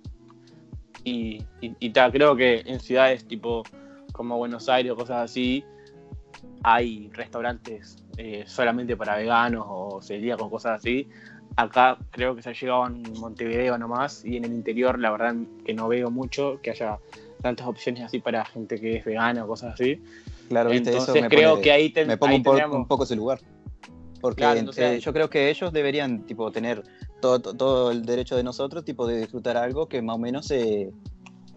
Y, 1.02 1.42
y, 1.60 1.92
creo 1.92 2.34
que 2.34 2.62
en 2.64 2.80
ciudades 2.80 3.26
tipo 3.26 3.62
como 4.12 4.38
Buenos 4.38 4.68
Aires 4.68 4.92
o 4.92 4.96
cosas 4.96 5.30
así, 5.30 5.64
hay 6.62 7.10
restaurantes 7.12 8.02
eh, 8.16 8.44
solamente 8.46 8.96
para 8.96 9.16
veganos 9.16 9.66
o 9.68 10.00
celíacos, 10.00 10.48
cosas 10.48 10.78
así, 10.78 11.06
Acá 11.56 11.98
creo 12.10 12.34
que 12.34 12.42
se 12.42 12.50
ha 12.50 12.52
llegado 12.52 12.86
en 12.88 13.02
Montevideo 13.20 13.78
nomás 13.78 14.24
y 14.24 14.36
en 14.36 14.44
el 14.44 14.52
interior 14.52 14.98
la 14.98 15.12
verdad 15.12 15.36
que 15.64 15.72
no 15.72 15.86
veo 15.86 16.10
mucho 16.10 16.58
que 16.60 16.70
haya 16.70 16.98
tantas 17.42 17.68
opciones 17.68 18.02
así 18.02 18.18
para 18.18 18.44
gente 18.44 18.80
que 18.80 18.96
es 18.96 19.04
vegana 19.04 19.44
o 19.44 19.46
cosas 19.46 19.74
así. 19.74 20.02
Claro, 20.48 20.72
Entonces 20.72 21.02
eso 21.02 21.28
creo 21.28 21.60
que 21.60 21.72
ahí 21.72 21.92
me 22.06 22.16
pongo 22.16 22.36
un, 22.72 22.86
poco 22.86 23.04
ese 23.04 23.16
lugar. 23.16 23.40
Porque 24.20 25.00
yo 25.00 25.12
creo 25.12 25.28
que 25.28 25.50
ellos 25.50 25.72
deberían 25.72 26.24
tipo 26.24 26.50
tener 26.50 26.82
todo, 27.20 27.40
todo, 27.40 27.90
el 27.90 28.06
derecho 28.06 28.36
de 28.36 28.42
nosotros 28.42 28.84
tipo 28.84 29.06
de 29.06 29.18
disfrutar 29.18 29.56
algo 29.56 29.86
que 29.86 30.00
más 30.00 30.16
o 30.16 30.18
menos 30.18 30.46
se, 30.46 30.90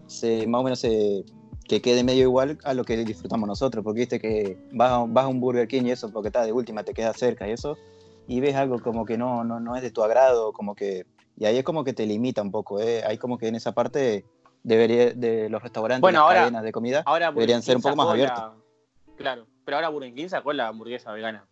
se 0.06 0.46
más 0.46 0.60
o 0.60 0.64
menos 0.64 0.78
se 0.80 1.24
que 1.68 1.82
quede 1.82 2.02
medio 2.02 2.22
igual 2.22 2.58
a 2.64 2.74
lo 2.74 2.84
que 2.84 2.96
disfrutamos 3.04 3.46
nosotros, 3.46 3.84
porque 3.84 4.00
viste 4.00 4.18
que 4.18 4.58
vas 4.72 5.04
vas 5.08 5.24
a 5.24 5.28
un 5.28 5.40
Burger 5.40 5.68
King 5.68 5.84
y 5.84 5.90
eso, 5.92 6.10
porque 6.10 6.28
está 6.28 6.44
de 6.44 6.52
última, 6.52 6.82
te 6.82 6.94
queda 6.94 7.12
cerca 7.12 7.46
y 7.46 7.52
eso, 7.52 7.76
y 8.26 8.40
ves 8.40 8.56
algo 8.56 8.80
como 8.80 9.04
que 9.04 9.18
no, 9.18 9.44
no, 9.44 9.60
no 9.60 9.76
es 9.76 9.82
de 9.82 9.90
tu 9.90 10.02
agrado, 10.02 10.52
como 10.52 10.74
que... 10.74 11.06
Y 11.36 11.44
ahí 11.44 11.58
es 11.58 11.64
como 11.64 11.84
que 11.84 11.92
te 11.92 12.04
limita 12.04 12.42
un 12.42 12.50
poco, 12.50 12.80
¿eh? 12.80 13.04
Hay 13.06 13.16
como 13.16 13.38
que 13.38 13.48
en 13.48 13.54
esa 13.54 13.72
parte 13.72 14.24
debería, 14.64 15.12
de 15.12 15.48
los 15.48 15.62
restaurantes, 15.62 16.00
bueno, 16.00 16.26
las 16.26 16.34
cadenas 16.34 16.62
de 16.64 16.72
comida, 16.72 17.04
deberían 17.34 17.62
ser 17.62 17.76
un 17.76 17.82
poco 17.82 17.96
más 17.96 18.08
abiertos. 18.08 18.54
Claro, 19.18 19.46
pero 19.64 19.76
ahora 19.76 19.88
Burger 19.88 20.14
King 20.14 20.28
sacó 20.28 20.52
la 20.52 20.68
hamburguesa 20.68 21.12
vegana. 21.12 21.44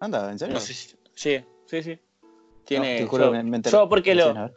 Anda, 0.00 0.30
¿en 0.30 0.38
serio? 0.38 0.60
sí, 0.60 0.74
sí, 1.14 1.82
sí. 1.82 1.98
Tiene, 2.64 3.02
no, 3.02 3.08
juro, 3.08 3.34
yo, 3.34 3.42
me, 3.44 3.60
yo 3.62 3.88
porque 3.88 4.14
lo... 4.14 4.50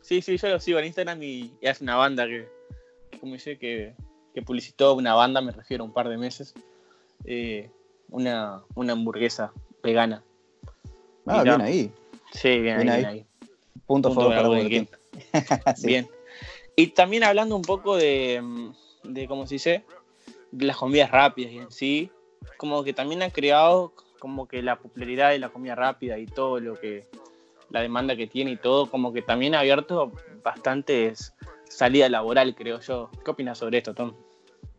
Sí, 0.00 0.22
sí, 0.22 0.38
yo 0.38 0.48
lo 0.48 0.60
sigo 0.60 0.78
en 0.78 0.86
Instagram 0.86 1.22
y, 1.22 1.52
hace 1.68 1.84
una 1.84 1.96
banda 1.96 2.26
que, 2.26 2.48
como 3.20 3.34
dice, 3.34 3.58
que, 3.58 3.94
que, 4.32 4.42
publicitó 4.42 4.94
una 4.94 5.14
banda, 5.14 5.40
me 5.40 5.52
refiero 5.52 5.84
a 5.84 5.86
un 5.86 5.92
par 5.92 6.08
de 6.08 6.16
meses, 6.16 6.54
eh, 7.24 7.70
una, 8.08 8.62
una 8.74 8.92
hamburguesa 8.94 9.52
vegana. 9.82 10.22
Ah, 11.26 11.42
bien 11.42 11.60
ahí. 11.60 11.92
Sí, 12.32 12.60
bien, 12.60 12.88
ahí, 12.88 13.26
Punto, 13.86 14.08
Punto 14.14 14.32
favor 14.32 14.58
Bien. 15.84 16.08
Y 16.76 16.86
también 16.88 17.24
hablando 17.24 17.56
un 17.56 17.62
poco 17.62 17.96
de, 17.96 18.42
de, 19.02 19.26
¿cómo 19.26 19.46
se 19.46 19.56
dice? 19.56 19.84
Las 20.52 20.76
comidas 20.76 21.10
rápidas 21.10 21.52
y 21.52 21.58
en 21.58 21.70
sí, 21.70 22.10
como 22.56 22.82
que 22.84 22.92
también 22.92 23.22
ha 23.22 23.30
creado 23.30 23.92
como 24.18 24.48
que 24.48 24.62
la 24.62 24.78
popularidad 24.78 25.30
de 25.30 25.38
la 25.38 25.50
comida 25.50 25.74
rápida 25.74 26.18
y 26.18 26.26
todo 26.26 26.58
lo 26.60 26.74
que, 26.74 27.06
la 27.70 27.80
demanda 27.80 28.16
que 28.16 28.26
tiene 28.26 28.52
y 28.52 28.56
todo, 28.56 28.90
como 28.90 29.12
que 29.12 29.22
también 29.22 29.54
ha 29.54 29.60
abierto 29.60 30.12
bastantes 30.42 31.34
salida 31.68 32.08
laboral, 32.08 32.54
creo 32.54 32.80
yo. 32.80 33.10
¿Qué 33.24 33.30
opinas 33.30 33.58
sobre 33.58 33.78
esto, 33.78 33.94
Tom? 33.94 34.14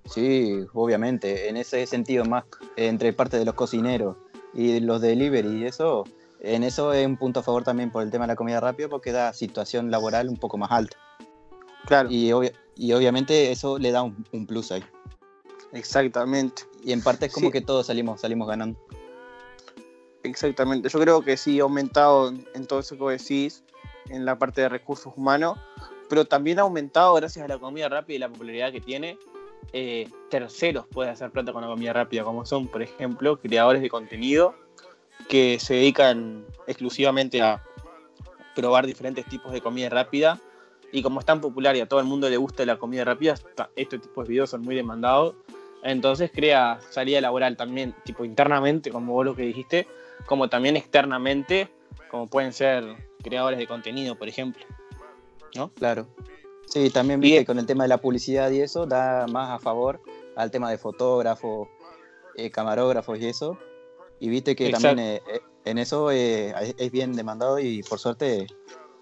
Sí, 0.06 0.66
obviamente, 0.74 1.50
en 1.50 1.58
ese 1.58 1.86
sentido 1.86 2.26
más 2.26 2.46
entre 2.76 3.14
parte 3.14 3.38
de 3.38 3.46
los 3.46 3.54
cocineros 3.54 4.18
y 4.54 4.80
los 4.80 5.02
delivery 5.02 5.62
y 5.62 5.66
eso, 5.66 6.06
en 6.40 6.64
eso 6.64 6.94
es 6.94 7.06
un 7.06 7.18
punto 7.18 7.42
a 7.42 7.44
favor 7.44 7.64
también 7.64 7.92
por 7.92 8.02
el 8.02 8.10
tema 8.10 8.26
de 8.26 8.30
la 8.30 8.36
comida 8.36 8.60
rápida 8.60 8.88
porque 8.88 9.12
da 9.12 9.34
situación 9.34 9.92
laboral 9.92 10.30
un 10.30 10.38
poco 10.38 10.58
más 10.58 10.72
alta. 10.72 10.98
Claro. 11.86 12.10
Y, 12.12 12.32
y 12.76 12.94
obviamente 12.94 13.52
eso 13.52 13.78
le 13.78 13.92
da 13.92 14.04
un, 14.04 14.48
plus 14.48 14.72
ahí. 14.72 14.84
Exactamente. 15.74 16.64
Y 16.84 16.92
en 16.92 17.02
parte 17.02 17.28
es 17.28 17.34
como 17.34 17.52
que 17.52 17.62
todos 17.62 17.88
salimos, 17.88 18.22
salimos 18.22 18.48
ganando. 18.48 18.80
Exactamente. 20.24 20.90
Yo 20.90 21.00
creo 21.00 21.22
que 21.22 21.38
sí 21.38 21.60
ha 21.60 21.64
aumentado 21.64 22.30
en 22.54 22.68
todo 22.68 22.80
eso 22.80 22.98
que 22.98 23.06
decís, 23.06 23.64
en 24.10 24.26
la 24.26 24.38
parte 24.38 24.62
de 24.62 24.70
recursos 24.70 25.14
humanos, 25.16 25.58
pero 26.10 26.26
también 26.26 26.60
ha 26.60 26.64
aumentado 26.64 27.14
gracias 27.16 27.46
a 27.46 27.48
la 27.48 27.60
comida 27.60 27.88
rápida 27.88 28.16
y 28.16 28.20
la 28.20 28.30
popularidad 28.30 28.72
que 28.72 28.82
tiene. 28.82 29.18
Eh, 29.72 30.10
terceros 30.30 30.88
pueden 30.88 31.14
hacer 31.14 31.30
plata 31.32 31.54
con 31.54 31.62
la 31.62 31.68
comida 31.68 31.94
rápida, 31.94 32.24
como 32.24 32.46
son, 32.46 32.68
por 32.68 32.82
ejemplo, 32.82 33.40
creadores 33.40 33.82
de 33.82 33.90
contenido 33.90 34.56
que 35.28 35.60
se 35.60 35.76
dedican 35.76 36.46
exclusivamente 36.66 37.42
a 37.42 37.62
probar 38.56 38.88
diferentes 38.88 39.26
tipos 39.26 39.52
de 39.52 39.62
comida 39.62 39.90
rápida 39.90 40.40
y 40.92 41.04
como 41.04 41.20
es 41.20 41.26
tan 41.26 41.40
popular 41.40 41.76
y 41.76 41.82
a 41.82 41.88
todo 41.88 42.00
el 42.00 42.06
mundo 42.06 42.30
le 42.30 42.38
gusta 42.38 42.66
la 42.66 42.78
comida 42.78 43.06
rápida, 43.06 43.36
este 43.76 44.00
tipo 44.00 44.24
de 44.24 44.30
videos 44.30 44.50
son 44.50 44.62
muy 44.62 44.76
demandados. 44.76 45.36
Entonces 45.84 46.32
crea 46.34 46.80
salida 46.90 47.22
laboral 47.22 47.56
también, 47.56 47.96
tipo 48.04 48.26
internamente, 48.26 48.92
como 48.92 49.14
vos 49.14 49.26
lo 49.26 49.36
que 49.36 49.44
dijiste, 49.44 49.88
como 50.26 50.50
también 50.50 50.76
externamente, 50.76 51.70
como 52.10 52.28
pueden 52.28 52.54
ser 52.54 52.84
creadores 53.24 53.60
de 53.60 53.68
contenido, 53.68 54.16
por 54.16 54.28
ejemplo. 54.28 54.66
¿No? 55.56 55.70
Claro. 55.74 56.08
Sí, 56.68 56.90
también 56.90 57.20
viste 57.20 57.46
con 57.46 57.58
el 57.58 57.66
tema 57.66 57.84
de 57.86 57.90
la 57.90 57.98
publicidad 57.98 58.52
y 58.52 58.62
eso, 58.62 58.86
da 58.86 59.26
más 59.28 59.50
a 59.50 59.60
favor 59.60 60.02
al 60.36 60.52
tema 60.52 60.70
de 60.70 60.78
fotógrafos, 60.78 61.68
eh, 62.36 62.52
camarógrafos 62.52 63.20
y 63.20 63.28
eso. 63.28 63.58
Y 64.20 64.30
viste 64.30 64.56
que 64.56 64.70
también 64.70 65.00
eh, 65.00 65.22
eh, 65.34 65.40
en 65.66 65.78
eso 65.78 66.12
es 66.12 66.92
bien 66.92 67.14
demandado 67.14 67.60
y 67.60 67.84
por 67.84 68.00
suerte 68.00 68.48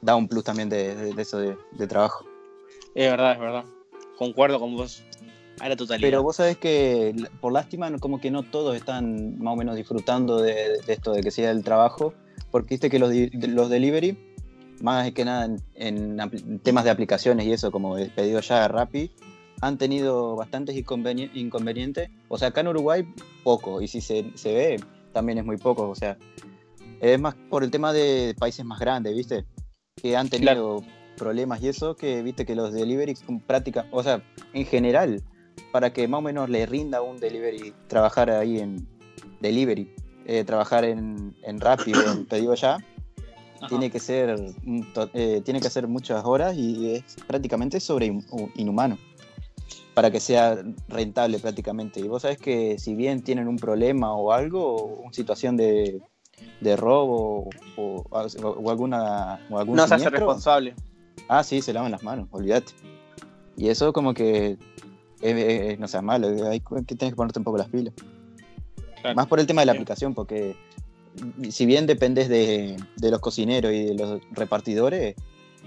da 0.02 0.16
un 0.16 0.28
plus 0.28 0.44
también 0.44 0.70
de, 0.70 1.14
eso 1.18 1.40
de, 1.40 1.88
trabajo. 1.88 2.26
Es 2.96 3.10
verdad, 3.10 3.34
es 3.34 3.40
verdad. 3.40 3.66
Concuerdo 4.18 4.60
con 4.60 4.76
vos 4.76 5.04
a 5.60 5.70
la 5.70 5.76
totalidad. 5.76 6.08
Pero 6.08 6.24
vos 6.24 6.38
sabés 6.38 6.58
que, 6.58 7.16
por 7.42 7.54
lástima, 7.54 7.92
como 8.00 8.20
que 8.20 8.32
no 8.32 8.44
todos 8.44 8.76
están 8.76 9.38
más 9.40 9.54
o 9.54 9.56
menos 9.56 9.76
disfrutando 9.76 10.42
de, 10.42 10.80
esto 10.88 11.14
de 11.14 11.22
que 11.22 11.32
sea 11.32 11.52
el 11.52 11.64
trabajo, 11.64 12.14
porque 12.52 12.76
viste 12.76 12.90
que 12.90 13.00
los, 13.00 13.12
los 13.34 13.70
delivery, 13.70 14.18
más 14.82 15.12
que 15.12 15.26
nada 15.26 15.50
en, 15.76 16.62
temas 16.64 16.84
de 16.84 16.92
aplicaciones 16.92 17.46
y 17.48 17.54
eso, 17.54 17.72
como 17.72 17.96
pedido 18.16 18.40
ya 18.42 18.68
Rappi, 18.68 19.12
han 19.62 19.78
tenido 19.78 20.36
bastantes 20.36 20.76
inconvenientes. 20.76 22.10
O 22.28 22.38
sea, 22.38 22.50
acá 22.50 22.62
en 22.62 22.68
Uruguay, 22.68 23.08
poco, 23.44 23.82
y 23.82 23.88
si 23.88 24.02
se, 24.02 24.32
se 24.36 24.54
ve, 24.54 24.84
también 25.14 25.40
es 25.40 25.46
muy 25.46 25.58
poco. 25.58 25.90
O 25.90 25.96
sea, 25.96 26.18
es 27.02 27.20
más 27.20 27.36
por 27.50 27.64
el 27.64 27.72
tema 27.72 27.92
de 27.94 28.36
países 28.38 28.64
más 28.64 28.80
grandes, 28.80 29.16
¿viste? 29.16 29.46
que 29.98 30.16
han 30.16 30.30
tenido 30.30 30.84
problemas 31.18 31.62
y 31.62 31.70
eso, 31.70 31.96
que 31.96 32.22
viste 32.22 32.46
que 32.46 32.56
los 32.56 32.74
delivery 32.74 33.16
práctica, 33.46 33.88
o 33.92 34.04
sea, 34.04 34.24
en 34.54 34.66
general, 34.66 35.24
para 35.72 35.94
que 35.94 36.08
más 36.08 36.20
o 36.20 36.22
menos 36.22 36.50
le 36.50 36.66
rinda 36.66 37.02
un 37.02 37.18
delivery, 37.18 37.74
trabajar 37.88 38.30
ahí 38.30 38.60
en 38.60 38.88
delivery, 39.40 39.94
eh, 40.26 40.44
trabajar 40.44 40.86
en, 40.86 41.36
en 41.44 41.60
rápido, 41.60 42.02
en 42.12 42.26
pedido 42.26 42.56
ya, 42.56 42.78
tiene 43.70 43.90
que 43.90 44.00
ser 44.00 44.54
eh, 45.14 45.42
tiene 45.44 45.60
que 45.60 45.68
hacer 45.68 45.88
muchas 45.88 46.24
horas 46.26 46.56
y 46.56 46.96
es 46.96 47.16
prácticamente 47.26 47.80
sobre 47.80 48.14
inhumano 48.56 48.98
para 49.94 50.12
que 50.12 50.20
sea 50.20 50.64
rentable 50.88 51.40
prácticamente. 51.40 52.00
Y 52.00 52.08
vos 52.08 52.22
sabés 52.22 52.38
que 52.38 52.78
si 52.78 52.94
bien 52.94 53.24
tienen 53.24 53.48
un 53.48 53.58
problema 53.58 54.14
o 54.14 54.32
algo, 54.32 54.84
una 54.84 55.14
situación 55.14 55.58
de 55.58 56.02
de 56.62 56.76
robo 56.76 57.50
o, 57.78 58.06
alguna 58.70 59.40
o 59.50 59.58
algún 59.58 59.76
no 59.76 59.88
se 59.88 59.96
hace 59.96 60.10
responsable. 60.10 60.76
Ah 61.28 61.44
sí 61.44 61.62
se 61.62 61.74
lavan 61.74 61.92
las 61.92 62.04
manos 62.04 62.28
olvídate. 62.32 62.74
Y 63.56 63.70
eso 63.70 63.92
como 63.92 64.14
que 64.14 64.58
no 65.80 65.88
sea 65.88 66.02
malo 66.02 66.28
hay 66.50 66.60
que 66.60 66.96
tienes 66.96 67.14
que 67.14 67.16
ponerte 67.16 67.40
un 67.40 67.46
poco 67.46 67.58
las 67.58 67.70
pilas. 67.70 67.94
Más 69.16 69.28
por 69.28 69.40
el 69.40 69.48
tema 69.48 69.62
de 69.62 69.68
la 69.68 69.72
aplicación 69.72 70.14
porque 70.14 70.56
si 71.50 71.66
bien 71.66 71.86
dependes 71.86 72.30
de, 72.30 72.78
los 73.02 73.20
cocineros 73.20 73.72
y 73.72 73.86
de 73.86 73.96
los 73.96 74.22
repartidores 74.32 75.16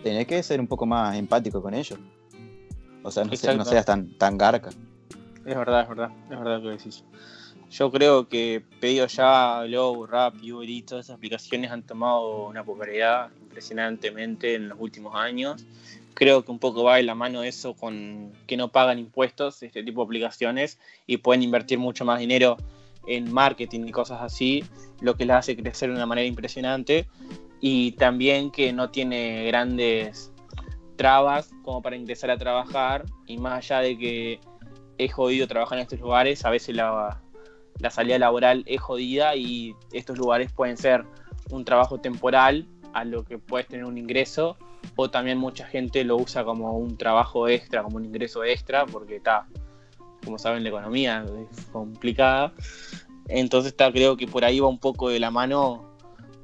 tenés 0.02 0.26
que 0.26 0.42
ser 0.42 0.60
un 0.60 0.66
poco 0.66 0.86
más 0.86 1.16
empático 1.16 1.62
con 1.62 1.74
ellos. 1.74 1.98
O 3.02 3.10
sea 3.10 3.24
no, 3.24 3.64
seas 3.64 3.86
tan 3.86 4.16
tan 4.18 4.36
garca. 4.36 4.70
Es 5.46 5.56
verdad 5.56 5.82
es 5.82 5.88
verdad 5.88 6.10
es 6.24 6.38
verdad 6.38 6.58
lo 6.58 6.62
que 6.62 6.76
decís. 6.76 7.04
Yo 7.70 7.92
creo 7.92 8.28
que 8.28 8.64
Pedido 8.80 9.06
Ya, 9.06 9.62
Globo, 9.64 10.04
Rap, 10.04 10.34
Uber 10.42 10.68
y 10.68 10.82
todas 10.82 11.06
esas 11.06 11.16
aplicaciones 11.16 11.70
han 11.70 11.84
tomado 11.84 12.48
una 12.48 12.64
popularidad 12.64 13.30
impresionantemente 13.40 14.56
en 14.56 14.68
los 14.68 14.78
últimos 14.80 15.14
años. 15.14 15.64
Creo 16.14 16.44
que 16.44 16.50
un 16.50 16.58
poco 16.58 16.84
va 16.84 16.96
de 16.96 17.02
la 17.02 17.14
mano 17.14 17.42
eso 17.42 17.74
con 17.74 18.32
que 18.46 18.56
no 18.56 18.68
pagan 18.68 18.98
impuestos 18.98 19.62
este 19.62 19.82
tipo 19.82 20.02
de 20.02 20.06
aplicaciones 20.06 20.78
y 21.06 21.18
pueden 21.18 21.42
invertir 21.42 21.78
mucho 21.78 22.04
más 22.04 22.18
dinero 22.18 22.56
en 23.06 23.32
marketing 23.32 23.86
y 23.86 23.92
cosas 23.92 24.20
así, 24.20 24.64
lo 25.00 25.16
que 25.16 25.24
las 25.24 25.38
hace 25.38 25.56
crecer 25.56 25.88
de 25.88 25.96
una 25.96 26.06
manera 26.06 26.26
impresionante. 26.26 27.08
Y 27.60 27.92
también 27.92 28.50
que 28.50 28.72
no 28.72 28.90
tiene 28.90 29.44
grandes 29.46 30.32
trabas 30.96 31.50
como 31.62 31.80
para 31.82 31.96
ingresar 31.96 32.30
a 32.30 32.36
trabajar 32.36 33.04
y 33.26 33.38
más 33.38 33.70
allá 33.70 33.80
de 33.80 33.98
que 33.98 34.40
he 34.98 35.08
jodido 35.08 35.46
trabajar 35.46 35.78
en 35.78 35.82
estos 35.82 36.00
lugares, 36.00 36.44
a 36.44 36.50
veces 36.50 36.76
la, 36.76 37.22
la 37.78 37.90
salida 37.90 38.18
laboral 38.18 38.64
es 38.66 38.80
jodida 38.80 39.34
y 39.34 39.74
estos 39.92 40.18
lugares 40.18 40.52
pueden 40.52 40.76
ser 40.76 41.04
un 41.50 41.64
trabajo 41.64 41.98
temporal 42.00 42.66
a 42.92 43.04
lo 43.04 43.24
que 43.24 43.38
puedes 43.38 43.66
tener 43.66 43.86
un 43.86 43.96
ingreso 43.96 44.58
o 44.96 45.10
también 45.10 45.38
mucha 45.38 45.66
gente 45.66 46.04
lo 46.04 46.16
usa 46.16 46.44
como 46.44 46.76
un 46.76 46.96
trabajo 46.96 47.48
extra, 47.48 47.82
como 47.82 47.96
un 47.96 48.04
ingreso 48.04 48.44
extra, 48.44 48.86
porque 48.86 49.16
está, 49.16 49.46
como 50.24 50.38
saben, 50.38 50.62
la 50.62 50.68
economía 50.68 51.24
es 51.50 51.66
complicada. 51.66 52.52
Entonces 53.28 53.72
está, 53.72 53.90
creo 53.92 54.16
que 54.16 54.26
por 54.26 54.44
ahí 54.44 54.60
va 54.60 54.68
un 54.68 54.78
poco 54.78 55.08
de 55.08 55.20
la 55.20 55.30
mano 55.30 55.90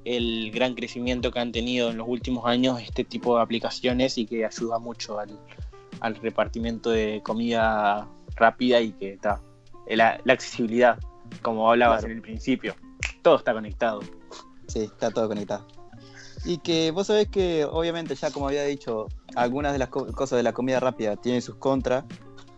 el 0.05 0.53
gran 0.53 0.75
crecimiento 0.75 1.33
que 1.33 1.41
han 1.41 1.51
tenido 1.51 1.91
en 1.91 1.97
los 1.97 2.07
últimos 2.09 2.47
años 2.47 2.81
este 2.81 3.05
tipo 3.05 3.37
de 3.37 3.43
aplicaciones 3.43 4.17
y 4.19 4.27
que 4.27 4.47
ayuda 4.47 4.79
mucho 4.79 5.19
al, 5.19 6.17
repartimiento 6.23 6.91
de 6.91 7.21
comida 7.25 8.09
rápida 8.37 8.81
y 8.81 8.93
que 8.93 9.15
está, 9.15 9.41
la 9.89 10.21
accesibilidad 10.29 10.99
como 11.43 11.69
hablabas 11.69 12.05
en 12.05 12.13
el 12.13 12.23
principio. 12.23 12.77
Todo 13.23 13.37
está 13.37 13.53
conectado. 13.53 14.01
Sí, 14.69 14.81
está 14.81 15.11
todo 15.11 15.29
conectado. 15.29 15.67
Y 16.45 16.59
que 16.59 16.91
vos 16.91 17.09
sabés 17.09 17.29
que, 17.29 17.65
obviamente, 17.65 18.15
ya 18.15 18.31
como 18.31 18.49
había 18.49 18.65
dicho, 18.65 19.09
algunas 19.35 19.73
de 19.73 19.79
las 19.79 19.89
cosas 19.89 20.37
de 20.37 20.43
la 20.43 20.53
comida 20.53 20.81
rápida 20.81 21.17
tienen 21.17 21.43
sus 21.43 21.57
contras, 21.57 22.05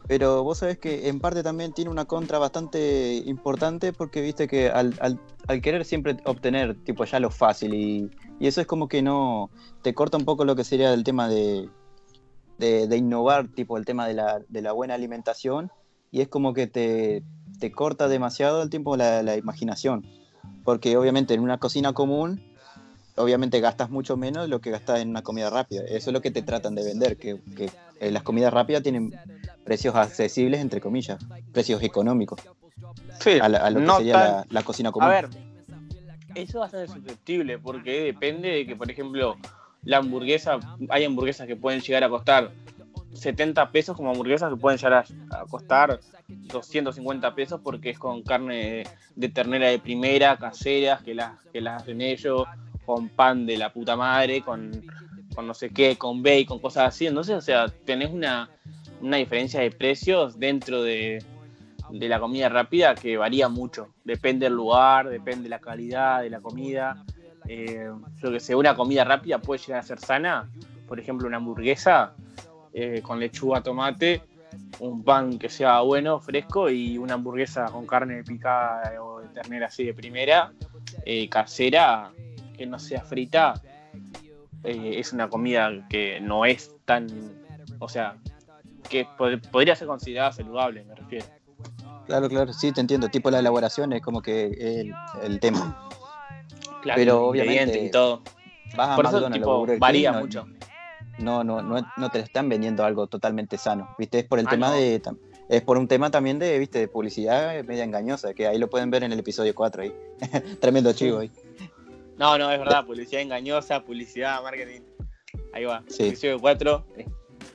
pero 0.09 0.43
vos 0.43 0.59
sabés 0.59 0.79
que 0.79 1.09
en 1.09 1.21
parte 1.21 1.43
también 1.43 1.73
tiene 1.75 1.91
una 1.91 2.07
contra 2.07 2.39
bastante 2.39 3.17
importante 3.27 3.93
porque 3.93 4.23
viste 4.23 4.49
que 4.49 4.71
al, 4.71 5.21
querer 5.63 5.85
siempre 5.85 6.17
obtener 6.25 6.83
tipo 6.83 7.05
ya 7.05 7.21
lo 7.21 7.31
fácil 7.31 7.75
y, 7.75 8.11
eso 8.41 8.63
es 8.63 8.67
como 8.67 8.89
que 8.89 9.03
no 9.03 9.51
te 9.83 9.93
corta 9.95 10.17
un 10.17 10.25
poco 10.25 10.45
lo 10.47 10.57
que 10.57 10.65
sería 10.65 10.95
el 10.95 11.05
tema 11.05 11.29
de, 11.29 11.69
de, 12.57 12.97
innovar, 12.97 13.49
tipo 13.49 13.77
el 13.77 13.85
tema 13.85 14.09
de 14.09 14.15
la, 14.15 14.41
de 14.49 14.63
la 14.63 14.73
buena 14.73 14.95
alimentación 14.95 15.71
y 16.11 16.23
es 16.23 16.29
como 16.29 16.55
que 16.55 16.67
te, 16.67 17.23
te 17.61 17.71
corta 17.71 18.09
demasiado 18.09 18.63
el 18.63 18.71
tiempo 18.71 18.97
la, 18.97 19.23
la 19.23 19.37
imaginación. 19.37 20.07
Porque 20.65 20.97
obviamente 20.97 21.35
en 21.35 21.41
una 21.41 21.59
cocina 21.59 21.93
común, 21.93 22.43
obviamente 23.19 23.61
gastas 23.61 23.91
mucho 23.91 24.17
menos 24.17 24.45
de 24.45 24.49
lo 24.49 24.61
que 24.61 24.71
gastas 24.71 25.01
en 25.01 25.11
una 25.11 25.23
comida 25.23 25.51
rápida. 25.51 25.83
Eso 25.83 26.11
es 26.11 26.15
lo 26.15 26.21
que 26.21 26.31
te 26.31 26.43
tratan 26.43 26.75
de 26.75 26.85
vender, 26.85 27.17
que, 27.17 27.41
que 27.57 27.71
eh, 28.01 28.11
las 28.11 28.23
comidas 28.23 28.53
rápidas 28.53 28.83
tienen 28.83 29.13
precios 29.65 29.95
accesibles, 29.95 30.61
entre 30.61 30.81
comillas, 30.81 31.19
precios 31.53 31.83
económicos. 31.83 32.41
Sí, 33.21 33.39
a, 33.41 33.49
lo 33.49 33.81
que 33.81 33.93
sería 33.97 34.45
la, 34.49 34.63
cocina 34.63 34.93
común. 34.93 35.09
A 35.09 35.13
ver, 35.13 35.29
eso 36.35 36.51
es 36.51 36.55
bastante 36.55 36.93
susceptible, 36.93 37.59
porque 37.59 38.03
depende 38.03 38.49
de 38.49 38.67
que, 38.67 38.77
por 38.77 38.91
ejemplo, 38.91 39.37
la 39.83 39.99
hamburguesa, 39.99 40.59
hay 40.89 41.05
hamburguesas 41.05 41.47
que 41.47 41.57
pueden 41.57 41.81
llegar 41.81 42.05
a 42.05 42.09
costar 42.09 42.53
70 43.13 43.73
pesos 43.73 43.97
como 43.97 44.11
hamburguesas 44.11 44.51
que 44.51 44.57
pueden 44.57 44.79
llegar 44.79 45.05
a, 45.31 45.45
costar 45.47 46.01
250 46.29 47.35
pesos 47.35 47.61
porque 47.63 47.91
es 47.91 47.99
con 47.99 48.23
carne 48.23 48.85
de, 49.17 49.29
ternera 49.29 49.69
de 49.69 49.79
primera, 49.79 50.37
caseras, 50.37 51.03
que 51.03 51.15
las, 51.15 51.33
que 51.53 51.61
las 51.61 51.83
hacen 51.83 52.01
ellos, 52.01 52.47
con 52.89 53.11
pan 53.11 53.45
de 53.45 53.59
la 53.59 53.71
puta 53.71 53.97
madre, 53.97 54.41
con, 54.41 54.71
no 55.37 55.53
sé 55.53 55.69
qué, 55.69 55.97
con 55.97 56.23
bacon, 56.23 56.59
cosas 56.59 56.89
así. 56.89 57.07
Entonces, 57.07 57.37
o 57.37 57.43
sea, 57.43 57.69
tenés 57.69 58.09
una, 58.11 58.49
diferencia 59.03 59.61
de 59.61 59.71
precios 59.71 60.39
dentro 60.39 60.83
de, 60.83 61.23
la 61.91 62.19
comida 62.19 62.49
rápida 62.49 62.95
que 62.95 63.19
varía 63.19 63.51
mucho. 63.51 63.89
Depende 64.05 64.47
del 64.47 64.55
lugar, 64.55 65.11
depende 65.11 65.43
de 65.43 65.49
la 65.51 65.59
calidad 65.59 66.23
de 66.23 66.31
la 66.31 66.41
comida. 66.41 67.05
Eh, 67.47 67.91
yo 68.23 68.33
que 68.33 68.41
sé, 68.41 68.55
una 68.55 68.75
comida 68.75 69.05
rápida 69.05 69.39
puede 69.39 69.61
llegar 69.61 69.81
a 69.81 69.83
ser 69.83 69.99
sana. 69.99 70.51
Por 70.87 70.99
ejemplo, 70.99 71.29
una 71.29 71.37
hamburguesa 71.37 72.15
eh, 72.73 73.03
con 73.03 73.21
lechuga, 73.21 73.61
tomate, 73.61 74.23
un 74.79 75.05
pan 75.05 75.39
que 75.39 75.51
sea 75.51 75.81
bueno, 75.81 76.21
fresco 76.21 76.71
y 76.71 76.97
una 76.97 77.15
hamburguesa 77.15 77.67
con 77.67 77.87
carne 77.87 78.25
picada 78.25 78.95
o 79.03 79.21
de 79.21 79.29
ternera 79.29 79.67
así 79.67 79.85
de 79.85 79.93
primera, 79.93 80.53
eh, 81.05 81.29
casera, 81.29 82.13
que 82.59 82.67
no 82.67 82.79
sea 82.79 83.03
frita, 83.03 83.55
eh, 84.65 84.95
es 84.97 85.13
una 85.13 85.29
comida 85.29 85.71
que 85.89 86.21
no 86.21 86.45
es 86.45 86.75
tan, 86.85 87.07
o 87.79 87.89
sea, 87.89 88.19
que 88.91 89.07
podría 89.51 89.75
ser 89.77 89.89
considerada 89.89 90.33
saludable, 90.33 90.85
me 90.85 90.95
refiero. 90.95 91.27
Claro, 92.07 92.29
claro, 92.29 92.53
sí, 92.53 92.73
te 92.73 92.81
entiendo. 92.81 93.09
Tipo 93.09 93.31
la 93.31 93.39
elaboración 93.39 93.93
es 93.93 94.03
como 94.03 94.23
que 94.23 94.47
el, 94.47 94.93
el 95.23 95.41
tema. 95.41 95.89
Claro, 96.83 96.99
pero 96.99 97.27
obviamente 97.27 97.85
y 97.85 97.91
todo. 97.91 98.23
Por 98.97 99.07
eso 99.07 99.31
tipo, 99.31 99.67
varía 99.79 100.13
mucho 100.13 100.47
no, 101.19 101.45
no, 101.45 101.63
no, 101.63 101.87
no 101.97 102.11
te 102.11 102.21
están 102.21 102.49
vendiendo 102.49 102.85
algo 102.85 103.07
totalmente 103.07 103.59
sano, 103.59 103.95
¿viste? 103.99 104.21
Es 104.21 104.25
por 104.25 104.39
el 104.39 104.47
ah, 104.47 104.51
tema 104.51 104.73
de 104.73 105.03
es 105.49 105.63
por 105.63 105.79
un 105.79 105.89
tema 105.89 106.11
también 106.11 106.39
de, 106.39 106.59
¿viste? 106.59 106.79
de 106.79 106.89
publicidad 106.89 107.65
media 107.65 107.85
engañosa, 107.85 108.35
que 108.35 108.47
ahí 108.47 108.59
lo 108.59 108.69
pueden 108.69 108.91
ver 108.91 109.03
en 109.03 109.13
el 109.13 109.19
episodio 109.19 109.55
4 109.55 109.83
ahí. 109.83 109.95
Tremendo 110.61 110.93
chivo 110.93 111.19
ahí. 111.19 111.31
No, 112.19 112.37
no, 112.37 112.51
es 112.51 112.59
verdad, 112.59 112.85
publicidad 112.85 113.23
engañosa, 113.23 113.85
publicidad, 113.85 114.43
marketing. 114.43 114.81
Ahí 115.53 115.65
va. 115.65 115.85
Episodio 115.89 116.41
4. 116.41 116.85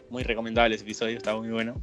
muy 0.09 0.23
recomendable 0.23 0.75
ese 0.75 0.85
episodio, 0.85 1.17
está 1.17 1.35
muy 1.35 1.49
bueno. 1.49 1.81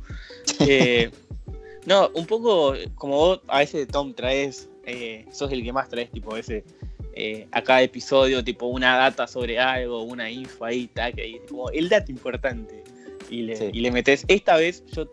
Eh, 0.61 1.11
no, 1.87 2.11
un 2.15 2.25
poco 2.27 2.75
como 2.95 3.17
vos 3.17 3.41
a 3.49 3.59
veces, 3.59 3.87
Tom, 3.89 4.15
traes, 4.15 4.71
eh, 4.87 5.27
sos 5.31 5.53
el 5.53 5.63
que 5.63 5.75
más 5.75 5.91
traes, 5.91 6.11
tipo, 6.11 6.35
ese. 6.37 6.65
Eh, 7.13 7.47
a 7.53 7.63
cada 7.63 7.83
episodio, 7.83 8.43
tipo, 8.43 8.67
una 8.67 8.97
data 8.97 9.27
sobre 9.27 9.59
algo, 9.59 10.03
una 10.03 10.31
info 10.31 10.65
ahí, 10.65 10.87
tac, 10.87 11.19
ahí, 11.19 11.39
como 11.49 11.69
el 11.71 11.91
dato 11.91 12.11
importante. 12.11 12.83
Y 13.29 13.43
le, 13.43 13.71
y 13.75 13.81
le 13.81 13.91
metes. 13.91 14.25
Esta 14.27 14.57
vez 14.57 14.85
yo 14.87 15.07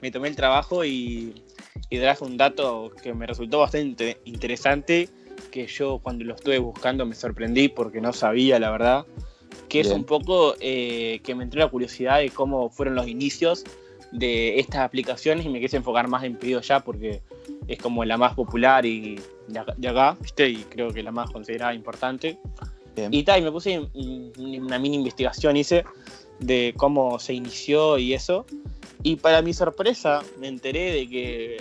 me 0.00 0.10
tomé 0.10 0.28
el 0.28 0.36
trabajo 0.36 0.84
y, 0.84 1.42
y 1.88 1.98
traje 1.98 2.24
un 2.24 2.36
dato 2.36 2.92
que 3.02 3.12
me 3.12 3.26
resultó 3.26 3.58
bastante 3.58 4.20
interesante 4.24 5.08
que 5.50 5.66
yo 5.66 5.98
cuando 5.98 6.24
lo 6.24 6.34
estuve 6.34 6.58
buscando 6.58 7.04
me 7.06 7.14
sorprendí 7.14 7.68
porque 7.68 8.00
no 8.00 8.12
sabía, 8.12 8.58
la 8.58 8.70
verdad, 8.70 9.06
que 9.68 9.80
es 9.80 9.88
un 9.88 10.04
poco 10.04 10.54
eh, 10.60 11.20
que 11.22 11.34
me 11.34 11.44
entró 11.44 11.60
la 11.60 11.68
curiosidad 11.68 12.18
de 12.18 12.30
cómo 12.30 12.70
fueron 12.70 12.94
los 12.94 13.06
inicios 13.06 13.64
de 14.12 14.58
estas 14.58 14.80
aplicaciones 14.80 15.46
y 15.46 15.48
me 15.48 15.60
quise 15.60 15.76
enfocar 15.76 16.08
más 16.08 16.24
en 16.24 16.36
pedido 16.36 16.60
ya 16.60 16.80
porque 16.80 17.22
es 17.68 17.78
como 17.78 18.04
la 18.04 18.16
más 18.16 18.34
popular 18.34 18.84
y 18.84 19.20
de 19.48 19.88
acá, 19.88 20.16
¿viste? 20.20 20.48
Y 20.48 20.56
creo 20.64 20.92
que 20.92 21.02
la 21.02 21.12
más 21.12 21.30
considerada 21.30 21.74
importante. 21.74 22.38
Y 23.10 23.22
tal, 23.22 23.40
y 23.40 23.44
me 23.44 23.52
puse 23.52 23.78
una 24.36 24.78
mini 24.78 24.96
investigación, 24.96 25.56
hice 25.56 25.84
de 26.38 26.74
cómo 26.76 27.18
se 27.18 27.32
inició 27.32 27.98
y 27.98 28.12
eso. 28.12 28.44
Y 29.02 29.16
para 29.16 29.40
mi 29.40 29.54
sorpresa 29.54 30.22
me 30.38 30.48
enteré 30.48 30.92
de 30.92 31.08
que 31.08 31.56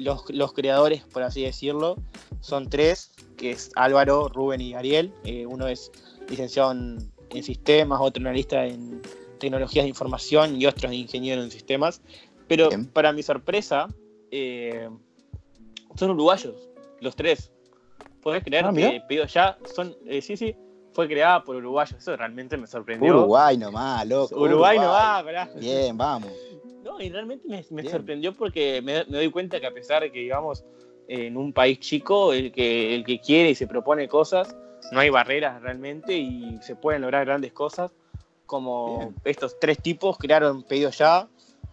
los, 0.00 0.28
los 0.30 0.52
creadores, 0.52 1.04
por 1.04 1.22
así 1.22 1.42
decirlo, 1.42 1.96
son 2.40 2.68
tres 2.68 3.12
que 3.36 3.52
es 3.52 3.70
Álvaro, 3.76 4.28
Rubén 4.28 4.60
y 4.60 4.74
Ariel. 4.74 5.12
Eh, 5.24 5.46
uno 5.46 5.66
es 5.66 5.90
licenciado 6.28 6.72
en, 6.72 7.10
sistemas, 7.42 8.00
otro 8.02 8.20
analista 8.20 8.66
en 8.66 9.00
tecnologías 9.38 9.84
de 9.84 9.88
información 9.88 10.60
y 10.60 10.66
otro 10.66 10.88
es 10.88 10.94
ingeniero 10.94 11.42
en 11.42 11.50
sistemas. 11.50 12.02
Pero 12.48 12.68
para 12.92 13.12
mi 13.12 13.22
sorpresa, 13.22 13.88
eh, 14.30 14.88
son 15.94 16.10
uruguayos, 16.10 16.68
los 17.00 17.14
tres. 17.14 17.52
¿Podés 18.20 18.44
creer 18.44 18.66
ah, 18.66 18.72
que 18.74 19.02
Pido 19.08 19.24
Ya 19.26 19.56
son, 19.74 19.96
eh, 20.06 20.20
sí, 20.20 20.36
sí, 20.36 20.54
fue 20.92 21.06
creada 21.06 21.44
por 21.44 21.56
uruguayos? 21.56 21.98
Eso 21.98 22.16
realmente 22.16 22.56
me 22.56 22.66
sorprendió. 22.66 23.16
Uruguay 23.16 23.56
nomás, 23.56 24.06
loco. 24.06 24.38
Uruguay, 24.38 24.78
nomás, 24.78 25.24
¿verdad? 25.24 25.50
Bien, 25.56 25.96
vamos. 25.96 26.32
No, 26.84 27.00
y 27.00 27.10
realmente 27.10 27.46
me, 27.48 27.84
sorprendió 27.84 28.32
porque 28.32 28.80
me, 28.82 29.04
me, 29.04 29.18
doy 29.18 29.30
cuenta 29.30 29.60
que 29.60 29.66
a 29.66 29.72
pesar 29.72 30.02
de 30.02 30.10
que, 30.10 30.20
digamos, 30.20 30.64
en 31.08 31.36
un 31.36 31.52
país 31.52 31.80
chico, 31.80 32.32
el 32.32 32.52
que, 32.52 32.94
el 32.94 33.04
que 33.04 33.20
quiere 33.20 33.50
y 33.50 33.54
se 33.54 33.66
propone 33.66 34.08
cosas, 34.08 34.56
no 34.92 35.00
hay 35.00 35.10
barreras 35.10 35.60
realmente 35.60 36.16
y 36.16 36.58
se 36.62 36.76
pueden 36.76 37.02
lograr 37.02 37.26
grandes 37.26 37.52
cosas, 37.52 37.92
como 38.46 39.14
estos 39.24 39.58
tres 39.60 39.78
tipos 39.78 40.18
crearon 40.18 40.62
Pedido 40.62 40.90
Ya, 40.90 41.28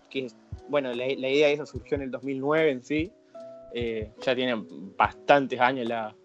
que 0.10 0.28
bueno, 0.70 0.94
la, 0.94 1.08
idea 1.08 1.48
de 1.48 1.54
eso 1.54 1.66
surgió 1.66 1.96
en 1.96 2.04
el 2.04 2.12
2009 2.12 2.72
en 2.72 2.84
sí, 2.84 3.12
eh, 3.74 4.12
ya 4.22 4.36
tiene 4.36 4.64
bastantes 4.98 5.60
años 5.60 5.88
la, 5.88 6.16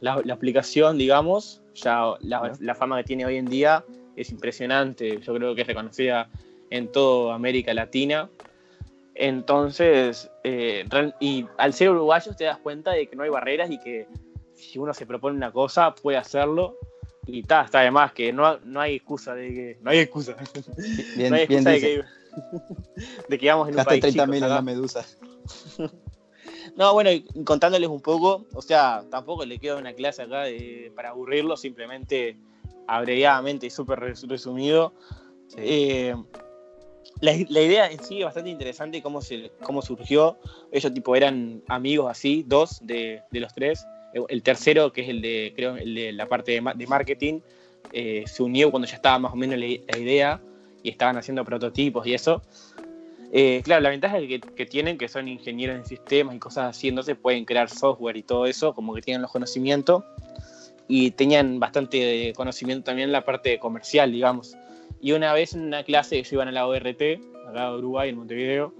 la, 0.00 0.22
aplicación, 0.32 0.98
digamos, 0.98 1.62
ya 1.74 2.14
la, 2.20 2.74
fama 2.74 2.98
que 2.98 3.04
tiene 3.04 3.26
hoy 3.26 3.36
en 3.36 3.46
día 3.46 3.84
es 4.16 4.30
impresionante, 4.30 5.20
yo 5.20 5.34
creo 5.34 5.54
que 5.54 5.62
es 5.62 5.66
reconocida 5.66 6.28
en 6.70 6.90
toda 6.90 7.34
América 7.34 7.74
Latina. 7.74 8.28
Entonces, 9.14 10.30
eh, 10.42 10.84
y 11.20 11.46
al 11.56 11.72
ser 11.72 11.90
uruguayos 11.90 12.36
te 12.36 12.44
das 12.44 12.58
cuenta 12.58 12.92
de 12.92 13.06
que 13.08 13.14
no 13.16 13.22
hay 13.22 13.30
barreras 13.30 13.70
y 13.70 13.78
que 13.78 14.08
si 14.54 14.78
uno 14.78 14.92
se 14.92 15.06
propone 15.06 15.36
una 15.36 15.52
cosa 15.52 15.94
puede 15.94 16.18
hacerlo. 16.18 16.76
Y 17.26 17.40
está, 17.40 17.62
está 17.62 17.80
además 17.80 18.12
que 18.12 18.32
no, 18.32 18.58
no 18.58 18.80
hay 18.80 18.96
excusa 18.96 19.34
de 19.34 19.48
que. 19.48 19.78
No 19.82 19.90
hay 19.90 20.00
excusa. 20.00 20.36
Bien, 21.16 21.30
no 21.30 21.36
hay 21.36 21.42
excusa 21.42 21.70
de, 21.70 21.80
que, 21.80 22.04
de 23.28 23.38
que 23.38 23.48
vamos 23.48 23.68
en 23.68 23.78
un 23.78 23.84
país 23.84 24.00
30 24.00 24.26
mil 24.26 24.42
en 24.42 24.48
la 24.48 24.62
medusa. 24.62 25.04
No, 26.76 26.92
bueno, 26.92 27.10
contándoles 27.44 27.88
un 27.88 28.00
poco, 28.00 28.46
o 28.52 28.62
sea, 28.62 29.04
tampoco 29.10 29.44
le 29.44 29.58
queda 29.58 29.76
una 29.76 29.92
clase 29.92 30.22
acá 30.22 30.42
de, 30.42 30.92
para 30.96 31.10
aburrirlo, 31.10 31.56
simplemente 31.56 32.36
abreviadamente 32.88 33.66
y 33.66 33.70
súper 33.70 34.00
resumido. 34.00 34.92
Eh, 35.56 36.14
la, 37.20 37.32
idea 37.32 37.90
en 37.90 38.02
sí 38.02 38.18
es 38.18 38.24
bastante 38.24 38.50
interesante 38.50 39.02
cómo, 39.02 39.20
se, 39.20 39.50
cómo 39.62 39.82
surgió. 39.82 40.38
Ellos 40.72 40.92
tipo 40.92 41.14
eran 41.16 41.62
amigos 41.68 42.10
así, 42.10 42.44
dos 42.46 42.80
de, 42.82 43.22
los 43.30 43.54
tres. 43.54 43.86
El 44.28 44.42
tercero, 44.42 44.92
que 44.92 45.02
es 45.02 45.08
el 45.08 45.22
de, 45.22 45.52
creo, 45.56 45.76
el 45.76 45.94
de 45.94 46.12
la 46.12 46.26
parte 46.26 46.52
de, 46.52 46.86
marketing, 46.86 47.40
eh, 47.92 48.24
se 48.26 48.42
unió 48.42 48.70
cuando 48.70 48.86
ya 48.86 48.96
estaba 48.96 49.18
más 49.18 49.32
o 49.32 49.36
menos 49.36 49.58
la, 49.58 49.66
idea 49.98 50.40
y 50.82 50.90
estaban 50.90 51.16
haciendo 51.16 51.44
prototipos 51.44 52.06
y 52.06 52.14
eso. 52.14 52.42
Eh, 53.32 53.62
claro, 53.64 53.82
la 53.82 53.90
ventaja 53.90 54.18
que, 54.20 54.40
que, 54.40 54.66
tienen, 54.66 54.96
que 54.98 55.08
son 55.08 55.26
ingenieros 55.26 55.76
en 55.76 55.84
sistemas 55.84 56.36
y 56.36 56.38
cosas 56.38 56.76
así, 56.76 56.92
pueden 57.20 57.44
crear 57.44 57.68
software 57.68 58.16
y 58.16 58.22
todo 58.22 58.46
eso, 58.46 58.74
como 58.74 58.94
que 58.94 59.02
tienen 59.02 59.22
los 59.22 59.32
conocimientos. 59.32 60.04
Y 60.86 61.12
tenían 61.12 61.58
bastante 61.58 62.32
conocimiento 62.36 62.84
también 62.84 63.08
en 63.08 63.12
la 63.12 63.24
parte 63.24 63.58
comercial, 63.58 64.12
digamos. 64.12 64.54
Y 65.04 65.12
una 65.12 65.34
vez 65.34 65.52
en 65.52 65.64
una 65.64 65.84
clase, 65.84 66.16
ellos 66.16 66.32
iban 66.32 66.48
a 66.48 66.50
la 66.50 66.66
ORT, 66.66 67.02
acá 67.46 67.70
de 67.70 67.76
Uruguay, 67.76 68.08
en 68.08 68.16
Montevideo, 68.16 68.72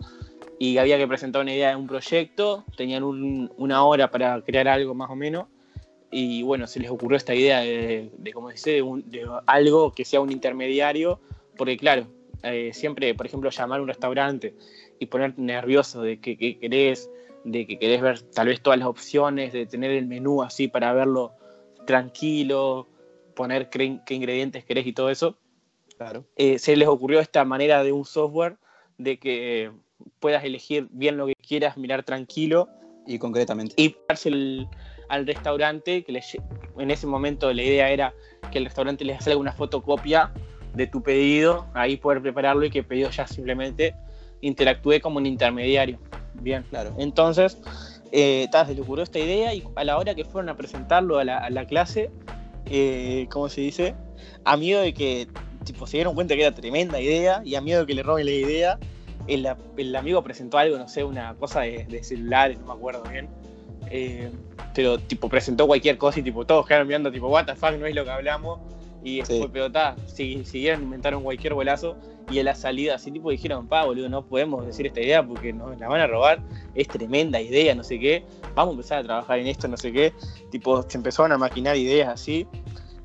y 0.59 0.79
había 0.79 0.97
que 0.97 1.07
presentar 1.07 1.43
una 1.43 1.53
idea 1.53 1.69
de 1.69 1.77
un 1.77 1.87
proyecto, 1.87 2.65
tenían 2.79 3.03
una 3.05 3.85
hora 3.85 4.11
para 4.11 4.41
crear 4.41 4.67
algo 4.67 4.95
más 4.95 5.11
o 5.11 5.17
menos, 5.17 5.49
y 6.11 6.43
bueno, 6.43 6.67
se 6.67 6.81
les 6.81 6.91
ocurrió 6.91 7.19
esta 7.19 7.35
idea 7.35 7.61
de, 7.61 8.11
como 8.33 8.49
dice, 8.49 8.83
de, 9.05 9.29
algo 9.45 9.93
que 9.93 10.07
sea 10.07 10.23
un 10.23 10.33
intermediario, 10.33 11.21
porque 11.59 11.77
claro, 11.77 12.07
eh, 12.43 12.71
siempre, 12.73 13.15
por 13.15 13.27
ejemplo, 13.27 13.51
llamar 13.51 13.81
a 13.81 13.83
un 13.83 13.89
restaurante 13.89 14.55
y 14.99 15.05
ponerte 15.05 15.43
nervioso 15.43 16.01
de 16.01 16.21
que, 16.21 16.39
querés, 16.59 17.11
de 17.45 17.67
que 17.67 17.79
querés 17.79 18.01
ver 18.01 18.23
tal 18.31 18.47
vez 18.47 18.63
todas 18.63 18.79
las 18.79 18.89
opciones, 18.89 19.53
de 19.53 19.67
tener 19.67 19.91
el 19.91 20.07
menú 20.07 20.43
así 20.43 20.69
para 20.69 20.95
verlo 20.95 21.33
tranquilo, 21.87 22.89
poner 23.37 23.69
qué 23.69 24.01
ingredientes 24.09 24.65
querés 24.65 24.87
y 24.87 24.95
todo 24.95 25.11
eso, 25.11 25.37
Claro. 25.97 26.25
Eh, 26.37 26.59
se 26.59 26.77
les 26.77 26.89
ocurrió 26.89 27.21
esta 27.21 27.45
manera 27.45 27.83
de 27.83 27.93
un 27.93 28.05
software 28.05 28.57
de 28.99 29.19
que 29.19 29.71
puedas 30.21 30.45
elegir 30.45 30.89
bien 30.91 31.17
lo 31.17 31.27
que 31.27 31.35
quieras, 31.35 31.77
mirar 31.77 32.03
tranquilo. 32.05 32.69
Y 33.07 33.19
concretamente. 33.19 33.75
Y 33.77 33.97
al 35.09 35.27
restaurante, 35.27 36.03
que 36.05 36.23
en 36.79 36.91
ese 36.91 37.07
momento 37.07 37.53
la 37.53 37.63
idea 37.63 37.91
era 37.91 38.15
que 38.51 38.59
el 38.59 38.65
restaurante 38.65 39.05
les 39.05 39.27
haga 39.27 39.37
una 39.37 39.53
fotocopia 39.53 40.33
de 40.75 40.87
tu 40.87 41.03
pedido, 41.03 41.67
ahí 41.75 41.97
poder 41.97 42.21
prepararlo 42.23 42.65
y 42.65 42.71
que 42.71 42.81
el 42.81 42.87
pedido 42.87 43.11
ya 43.11 43.27
simplemente 43.27 43.95
interactúe 44.41 45.01
como 45.01 45.19
un 45.19 45.27
intermediario. 45.27 45.99
Bien, 46.35 46.65
claro. 46.69 46.95
Entonces, 46.99 47.59
eh, 48.13 48.49
se 48.53 48.75
les 48.75 48.81
ocurrió 48.81 49.05
esta 49.05 49.19
idea 49.19 49.55
y 49.55 49.63
a 49.77 49.85
la 49.85 49.99
hora 49.99 50.15
que 50.15 50.25
fueron 50.25 50.49
a 50.49 50.57
presentarlo 50.57 51.19
a 51.19 51.25
la, 51.25 51.67
clase, 51.67 52.11
eh, 52.67 53.27
¿cómo 53.31 53.49
se 53.49 53.61
dice? 53.61 53.95
A 54.45 54.57
miedo 54.57 54.81
de 54.81 54.95
que 54.95 55.29
tipo, 55.65 55.87
se 55.87 55.97
dieron 55.97 56.15
cuenta 56.15 56.35
que 56.35 56.43
era 56.43 56.55
tremenda 56.55 57.01
idea 57.01 57.43
y 57.45 57.55
a 57.55 57.61
miedo 57.61 57.81
de 57.81 57.87
que 57.87 57.95
le 57.95 58.03
roben 58.03 58.27
la 58.27 58.33
idea, 58.33 58.79
el, 59.27 59.97
amigo 59.97 60.23
presentó 60.23 60.59
algo, 60.59 60.77
no 60.79 60.89
sé, 60.89 61.05
una 61.05 61.35
cosa 61.35 61.61
de, 61.61 62.03
celulares, 62.03 62.59
no 62.61 62.67
me 62.67 62.73
acuerdo 62.73 63.03
bien. 63.11 63.29
Eh, 63.91 64.31
pero 64.75 64.99
tipo 64.99 65.29
presentó 65.29 65.67
cualquier 65.67 65.99
cosa 65.99 66.21
y 66.21 66.23
tipo 66.23 66.45
todos 66.45 66.67
quedaron 66.67 66.89
mirando 66.89 67.13
tipo 67.13 67.29
what 67.29 67.45
the 67.45 67.55
fuck 67.55 67.73
no 67.79 67.87
es 67.87 67.95
lo 67.95 68.03
que 68.03 68.11
hablamos 68.11 68.59
y 69.05 69.19
después 69.19 69.51
pero 69.53 69.67
está 69.67 69.95
siguieron 70.07 70.83
inventaron 70.83 71.23
cualquier 71.23 71.53
bolazo 71.53 71.97
y 72.31 72.39
en 72.39 72.47
la 72.47 72.55
salida 72.55 72.95
así 72.95 73.11
tipo 73.11 73.31
dijeron 73.31 73.69
pa 73.69 73.85
boludo 73.85 74.09
no 74.09 74.25
podemos 74.25 74.67
decir 74.67 74.87
esta 74.87 75.01
idea 75.01 75.25
porque 75.25 75.53
nos 75.53 75.79
la 75.79 75.89
van 75.89 76.01
a 76.01 76.07
robar 76.07 76.41
es 76.75 76.89
tremenda 76.89 77.41
idea 77.41 77.75
no 77.75 77.85
sé 77.85 78.01
qué 78.01 78.25
vamos 78.55 78.73
a 78.73 78.77
empezar 78.77 78.99
a 79.01 79.03
trabajar 79.05 79.39
en 79.39 79.47
esto 79.49 79.69
no 79.69 79.77
sé 79.77 79.93
qué 79.93 80.13
tipo 80.51 80.83
se 80.83 80.97
empezaron 80.97 81.33
a 81.33 81.39
maquinar 81.39 81.77
ideas 81.77 82.09
así 82.09 82.47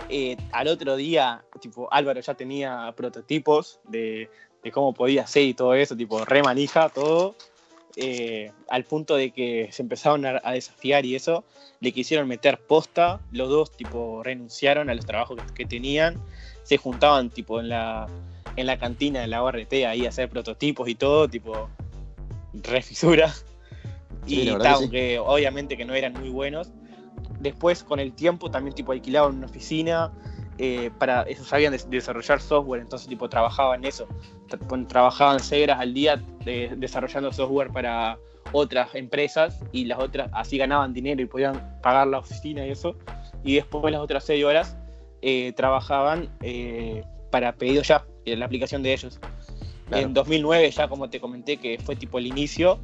eh, 0.09 0.37
al 0.51 0.67
otro 0.67 0.95
día, 0.95 1.43
tipo, 1.61 1.87
Álvaro 1.91 2.19
ya 2.19 2.33
tenía 2.33 2.91
prototipos 2.97 3.79
de, 3.87 4.29
cómo 4.73 4.93
podía 4.93 5.27
ser 5.27 5.43
y 5.43 5.53
todo 5.53 5.75
eso, 5.75 5.95
tipo, 5.95 6.25
re 6.25 6.41
manija, 6.41 6.89
todo. 6.89 7.35
Eh, 7.95 8.51
al 8.69 8.85
punto 8.85 9.15
de 9.15 9.31
que 9.31 9.69
se 9.71 9.81
empezaron 9.81 10.25
a, 10.25 10.51
desafiar 10.51 11.05
y 11.05 11.15
eso, 11.15 11.43
le 11.79 11.91
quisieron 11.91 12.27
meter 12.27 12.57
posta, 12.57 13.19
los 13.31 13.49
dos 13.49 13.71
tipo 13.71 14.23
renunciaron 14.23 14.89
a 14.89 14.95
los 14.95 15.05
trabajos 15.05 15.39
que, 15.53 15.65
tenían, 15.65 16.15
se 16.63 16.77
juntaban 16.77 17.29
tipo 17.29 17.59
en 17.59 17.69
la, 17.69 18.07
en 18.55 18.67
la 18.67 18.79
cantina 18.79 19.21
de 19.21 19.27
la 19.27 19.43
ORT 19.43 19.73
ahí 19.87 20.05
a 20.05 20.09
hacer 20.09 20.29
prototipos 20.29 20.87
y 20.87 20.95
todo, 20.95 21.27
tipo 21.27 21.69
re 22.53 22.81
fisura. 22.81 23.33
y 24.25 24.49
aunque 24.49 25.19
obviamente 25.19 25.75
que 25.75 25.85
no 25.85 25.93
eran 25.93 26.13
muy 26.13 26.29
buenos, 26.29 26.71
Después, 27.39 27.83
con 27.83 27.99
el 27.99 28.13
tiempo, 28.13 28.51
también 28.51 28.75
tipo 28.75 28.91
alquilaban 28.91 29.35
una 29.35 29.45
oficina. 29.45 30.11
Eh, 30.57 30.91
para 30.97 31.21
eso 31.23 31.45
sabían 31.45 31.73
desarrollar 31.89 32.41
software, 32.41 32.81
entonces 32.81 33.07
tipo 33.07 33.29
trabajaban 33.29 33.85
eso. 33.85 34.07
Trabajaban 34.87 35.39
cegas 35.39 35.79
al 35.79 35.93
día 35.93 36.21
desarrollando 36.75 37.31
software 37.31 37.71
para 37.71 38.17
otras 38.51 38.93
empresas 38.93 39.59
y 39.71 39.85
las 39.85 39.99
otras 39.99 40.29
así 40.33 40.57
ganaban 40.57 40.91
dinero 40.93 41.21
y 41.21 41.25
podían 41.27 41.79
pagar 41.81 42.07
la 42.07 42.19
oficina 42.19 42.65
y 42.65 42.71
eso. 42.71 42.95
Y 43.43 43.55
después 43.55 43.89
las 43.91 44.01
otras 44.01 44.25
seis 44.25 44.43
horas 44.43 44.75
eh, 45.21 45.53
trabajaban 45.55 46.29
para 47.31 47.53
pedido 47.53 47.81
ya, 47.83 48.03
en 48.25 48.39
la 48.39 48.45
aplicación 48.45 48.83
de 48.83 48.93
ellos. 48.93 49.17
En 49.91 50.13
2009, 50.13 50.69
ya 50.71 50.87
como 50.87 51.09
te 51.09 51.19
comenté, 51.21 51.57
que 51.57 51.79
fue 51.79 51.95
tipo 51.95 52.19
el 52.19 52.27
inicio, 52.27 52.79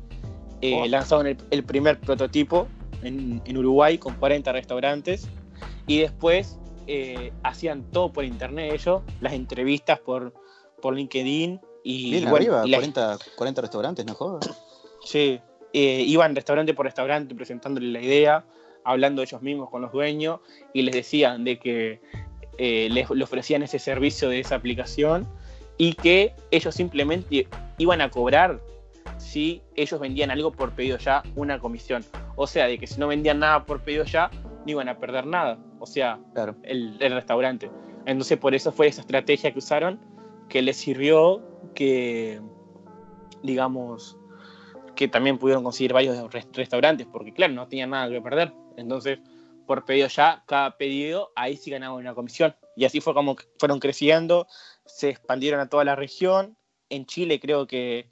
oh. 0.61 0.85
lanzaron 0.87 1.27
el, 1.27 1.63
primer 1.63 1.99
prototipo 1.99 2.67
en, 3.05 3.41
en, 3.45 3.57
Uruguay 3.57 3.97
con 3.97 4.15
40 4.15 4.51
restaurantes 4.51 5.27
y 5.87 5.99
después 5.99 6.59
hacían 7.43 7.83
todo 7.91 8.13
por 8.13 8.25
internet 8.25 8.71
ellos, 8.73 9.01
las 9.19 9.33
entrevistas 9.33 9.99
por, 9.99 10.33
por 10.81 10.95
LinkedIn 10.95 11.59
y... 11.83 12.11
Bien, 12.11 12.27
arriba, 12.27 12.61
40, 12.61 13.17
40 13.35 13.61
restaurantes, 13.61 14.05
¿no 14.05 14.13
jodas? 14.13 14.51
Sí, 15.03 15.39
eh, 15.77 16.03
iban 16.07 16.33
restaurante 16.35 16.73
por 16.73 16.85
restaurante 16.85 17.35
presentándole 17.35 17.87
la 17.91 18.01
idea, 18.01 18.45
hablando 18.85 19.21
ellos 19.21 19.41
mismos 19.41 19.69
con 19.69 19.81
los 19.81 19.91
dueños 19.91 20.39
y 20.73 20.83
les 20.83 20.95
decían 20.95 21.43
de 21.43 21.59
que 21.59 21.99
eh, 22.57 22.87
les, 22.89 23.09
ofrecían 23.09 23.61
ese 23.61 23.77
servicio 23.77 24.29
de 24.29 24.39
esa 24.39 24.55
aplicación 24.55 25.27
y 25.77 25.93
que 25.93 26.33
ellos 26.49 26.73
simplemente 26.73 27.49
iban 27.77 27.99
a 27.99 28.09
cobrar 28.09 28.61
si 29.17 29.61
ellos 29.75 29.99
vendían 29.99 30.31
algo 30.31 30.53
por 30.53 30.71
pedido 30.71 30.97
ya 30.97 31.23
una 31.35 31.59
comisión. 31.59 32.05
O 32.35 32.47
sea, 32.47 32.67
de 32.67 32.77
que 32.77 32.87
si 32.87 32.99
no 32.99 33.07
vendían 33.07 33.39
nada 33.39 33.65
por 33.65 33.81
pedido 33.81 34.03
ya, 34.03 34.29
no 34.31 34.71
iban 34.71 34.89
a 34.89 34.97
perder 34.97 35.25
nada. 35.25 35.57
O 35.79 35.85
sea, 35.85 36.19
el, 36.63 36.97
el, 36.99 37.13
restaurante. 37.13 37.69
Entonces, 38.05 38.37
por 38.37 38.53
eso 38.55 38.71
fue 38.71 38.87
esa 38.87 39.01
estrategia 39.01 39.51
que 39.51 39.59
usaron 39.59 39.99
que 40.49 40.61
les 40.61 40.77
sirvió 40.77 41.41
que, 41.73 42.41
digamos, 43.43 44.17
que 44.95 45.07
también 45.07 45.37
pudieron 45.37 45.63
conseguir 45.63 45.93
varios 45.93 46.31
restaurantes, 46.53 47.07
porque 47.11 47.33
claro, 47.33 47.53
no 47.53 47.67
tenían 47.67 47.91
nada 47.91 48.09
que 48.09 48.21
perder. 48.21 48.53
Entonces, 48.77 49.19
por 49.65 49.85
pedido 49.85 50.07
ya, 50.07 50.43
cada 50.45 50.77
pedido, 50.77 51.31
ahí 51.35 51.57
sí 51.57 51.71
ganaban 51.71 51.99
una 51.99 52.13
comisión. 52.13 52.55
Y 52.75 52.85
así 52.85 53.01
fue 53.01 53.13
como 53.13 53.35
fueron 53.59 53.79
creciendo, 53.79 54.47
se 54.85 55.09
expandieron 55.09 55.59
a 55.59 55.69
toda 55.69 55.83
la 55.83 55.95
región. 55.95 56.57
En 56.89 57.05
Chile 57.05 57.39
creo 57.39 57.67
que 57.67 58.11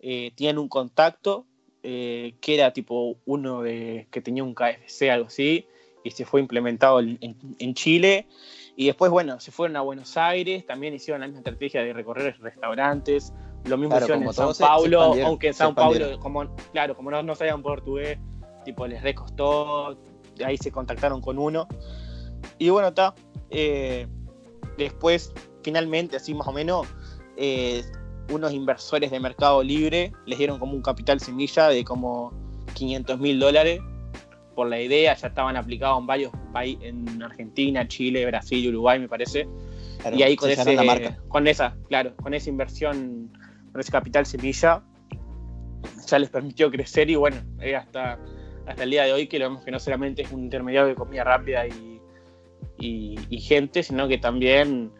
eh, 0.00 0.32
tienen 0.34 0.58
un 0.58 0.68
contacto 0.68 1.46
eh, 1.82 2.34
que 2.40 2.54
era 2.54 2.72
tipo 2.72 3.16
uno 3.26 3.62
de, 3.62 4.06
que 4.10 4.20
tenía 4.20 4.44
un 4.44 4.54
KFC, 4.54 5.10
algo 5.10 5.26
así, 5.26 5.66
y 6.04 6.10
se 6.10 6.24
fue 6.24 6.40
implementado 6.40 7.00
en, 7.00 7.18
en 7.20 7.74
Chile. 7.74 8.26
Y 8.76 8.86
después, 8.86 9.10
bueno, 9.10 9.40
se 9.40 9.50
fueron 9.50 9.76
a 9.76 9.80
Buenos 9.80 10.16
Aires, 10.16 10.64
también 10.64 10.94
hicieron 10.94 11.20
la 11.20 11.26
misma 11.26 11.40
estrategia 11.40 11.82
de 11.82 11.92
recorrer 11.92 12.36
restaurantes, 12.40 13.32
lo 13.64 13.76
mismo 13.76 13.96
hicieron 13.96 14.22
en 14.22 14.32
Sao 14.32 14.54
Paulo, 14.54 15.02
aunque 15.02 15.48
en 15.48 15.54
Sao 15.54 15.74
Paulo, 15.74 16.18
como, 16.20 16.54
claro, 16.72 16.96
como 16.96 17.10
no, 17.10 17.22
no 17.22 17.34
sabían 17.34 17.62
portugués, 17.62 18.18
tipo 18.64 18.86
les 18.86 19.02
recostó, 19.02 19.98
ahí 20.44 20.56
se 20.56 20.70
contactaron 20.70 21.20
con 21.20 21.38
uno. 21.38 21.66
Y 22.58 22.70
bueno, 22.70 22.88
está. 22.88 23.14
Eh, 23.50 24.06
después, 24.76 25.32
finalmente, 25.62 26.16
así 26.16 26.34
más 26.34 26.46
o 26.46 26.52
menos, 26.52 26.86
eh, 27.36 27.82
unos 28.30 28.52
inversores 28.52 29.10
de 29.10 29.20
Mercado 29.20 29.62
Libre 29.62 30.12
les 30.26 30.38
dieron 30.38 30.58
como 30.58 30.72
un 30.72 30.82
capital 30.82 31.20
semilla 31.20 31.68
de 31.68 31.84
como 31.84 32.32
500 32.74 33.18
mil 33.18 33.38
dólares 33.38 33.80
por 34.54 34.68
la 34.68 34.80
idea, 34.80 35.14
ya 35.14 35.28
estaban 35.28 35.56
aplicados 35.56 36.00
en 36.00 36.06
varios 36.06 36.32
países, 36.52 36.84
en 36.84 37.22
Argentina, 37.22 37.86
Chile, 37.86 38.26
Brasil, 38.26 38.68
Uruguay, 38.68 38.98
me 38.98 39.08
parece. 39.08 39.48
y 40.12 40.22
ahí 40.22 40.34
con, 40.34 40.50
ese, 40.50 41.16
con 41.28 41.46
esa, 41.46 41.76
claro, 41.88 42.16
con 42.16 42.34
esa 42.34 42.50
inversión 42.50 43.30
ese 43.80 43.92
capital 43.92 44.26
semilla, 44.26 44.82
ya 46.06 46.18
les 46.18 46.30
permitió 46.30 46.70
crecer 46.70 47.10
y 47.10 47.16
bueno, 47.16 47.36
hasta, 47.76 48.18
hasta 48.66 48.82
el 48.82 48.90
día 48.90 49.04
de 49.04 49.12
hoy 49.12 49.26
que 49.26 49.38
lo 49.38 49.46
vemos 49.46 49.64
que 49.64 49.70
no 49.70 49.78
solamente 49.78 50.22
es 50.22 50.32
un 50.32 50.44
intermediario 50.44 50.88
de 50.88 50.94
comida 50.94 51.24
rápida 51.24 51.66
y, 51.66 52.00
y, 52.78 53.40
gente, 53.40 53.82
sino 53.82 54.08
que 54.08 54.18
también 54.18 54.90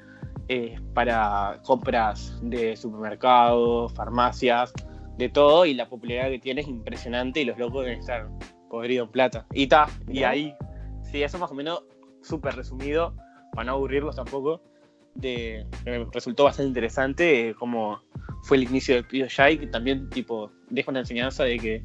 para 0.95 1.61
compras 1.65 2.39
de 2.43 2.77
supermercados, 2.77 3.93
farmacias, 3.93 4.73
de 5.19 5.29
todo, 5.29 5.67
y 5.67 5.75
la 5.75 5.89
popularidad 5.89 6.31
que 6.31 6.39
tiene 6.39 6.61
es 6.63 6.69
impresionante 6.69 7.41
y 7.41 7.45
los 7.45 7.59
locos 7.59 7.85
deben 7.85 8.01
estar 8.01 8.29
podridos 8.71 9.07
en 9.07 9.13
plata. 9.13 9.47
Y 9.53 9.67
ta, 9.67 9.89
y 10.09 10.23
ahí, 10.23 10.55
sí, 11.03 11.23
eso 11.23 11.39
más 11.39 11.51
o 11.51 11.55
menos 11.55 11.85
súper 12.23 12.55
resumido, 12.55 13.15
para 13.53 13.67
no 13.67 13.73
aburrirlos 13.73 14.17
tampoco, 14.17 14.63
de, 15.15 15.67
me 15.85 16.07
resultó 16.13 16.45
bastante 16.45 16.69
interesante 16.69 17.55
como 17.59 18.01
fue 18.45 18.57
el 18.57 18.65
inicio 18.65 18.95
del 18.95 19.27
y 19.53 19.59
que 19.59 19.67
también 19.67 20.09
tipo 20.11 20.53
deja 20.71 20.91
una 20.91 21.01
enseñanza 21.01 21.45
de 21.45 21.59
que 21.59 21.85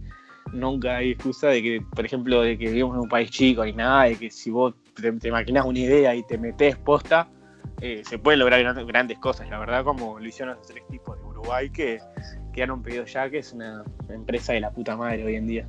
nunca 0.52 0.97
hay 0.97 1.12
excusa 1.12 1.47
de 1.47 1.63
que, 1.63 1.82
por 1.95 2.06
ejemplo, 2.06 2.41
de 2.41 2.58
que 2.58 2.67
vivimos 2.67 2.95
en 2.95 3.02
un 3.02 3.10
país 3.10 3.32
chico 3.32 3.65
ni 3.65 3.73
nada, 3.73 4.04
de 4.04 4.15
que 4.15 4.30
si 4.30 4.52
vos 4.52 4.76
te, 4.93 5.12
te 5.13 5.32
maquinas 5.32 5.65
una 5.65 5.80
idea 5.80 6.13
y 6.15 6.23
te 6.23 6.38
metes 6.38 6.78
posta, 6.78 7.28
eh, 7.82 8.02
se 8.06 8.17
pueden 8.17 8.39
lograr 8.39 8.63
grandes, 8.86 9.19
cosas, 9.19 9.49
la 9.49 9.60
verdad, 9.60 9.84
como 9.84 10.19
lo 10.19 10.26
hicieron 10.26 10.56
los 10.56 10.65
tres 10.65 10.86
tipos 10.88 11.17
de 11.17 11.23
Uruguay 11.26 11.69
que, 11.69 11.99
que 12.54 12.63
han 12.63 12.82
pedido 12.82 13.06
ya, 13.06 13.30
que 13.30 13.39
es 13.39 13.54
una 13.54 13.84
empresa 14.10 14.54
de 14.54 14.62
la 14.62 14.71
puta 14.71 14.95
madre 14.95 15.26
hoy 15.26 15.36
en 15.36 15.47
día. 15.47 15.67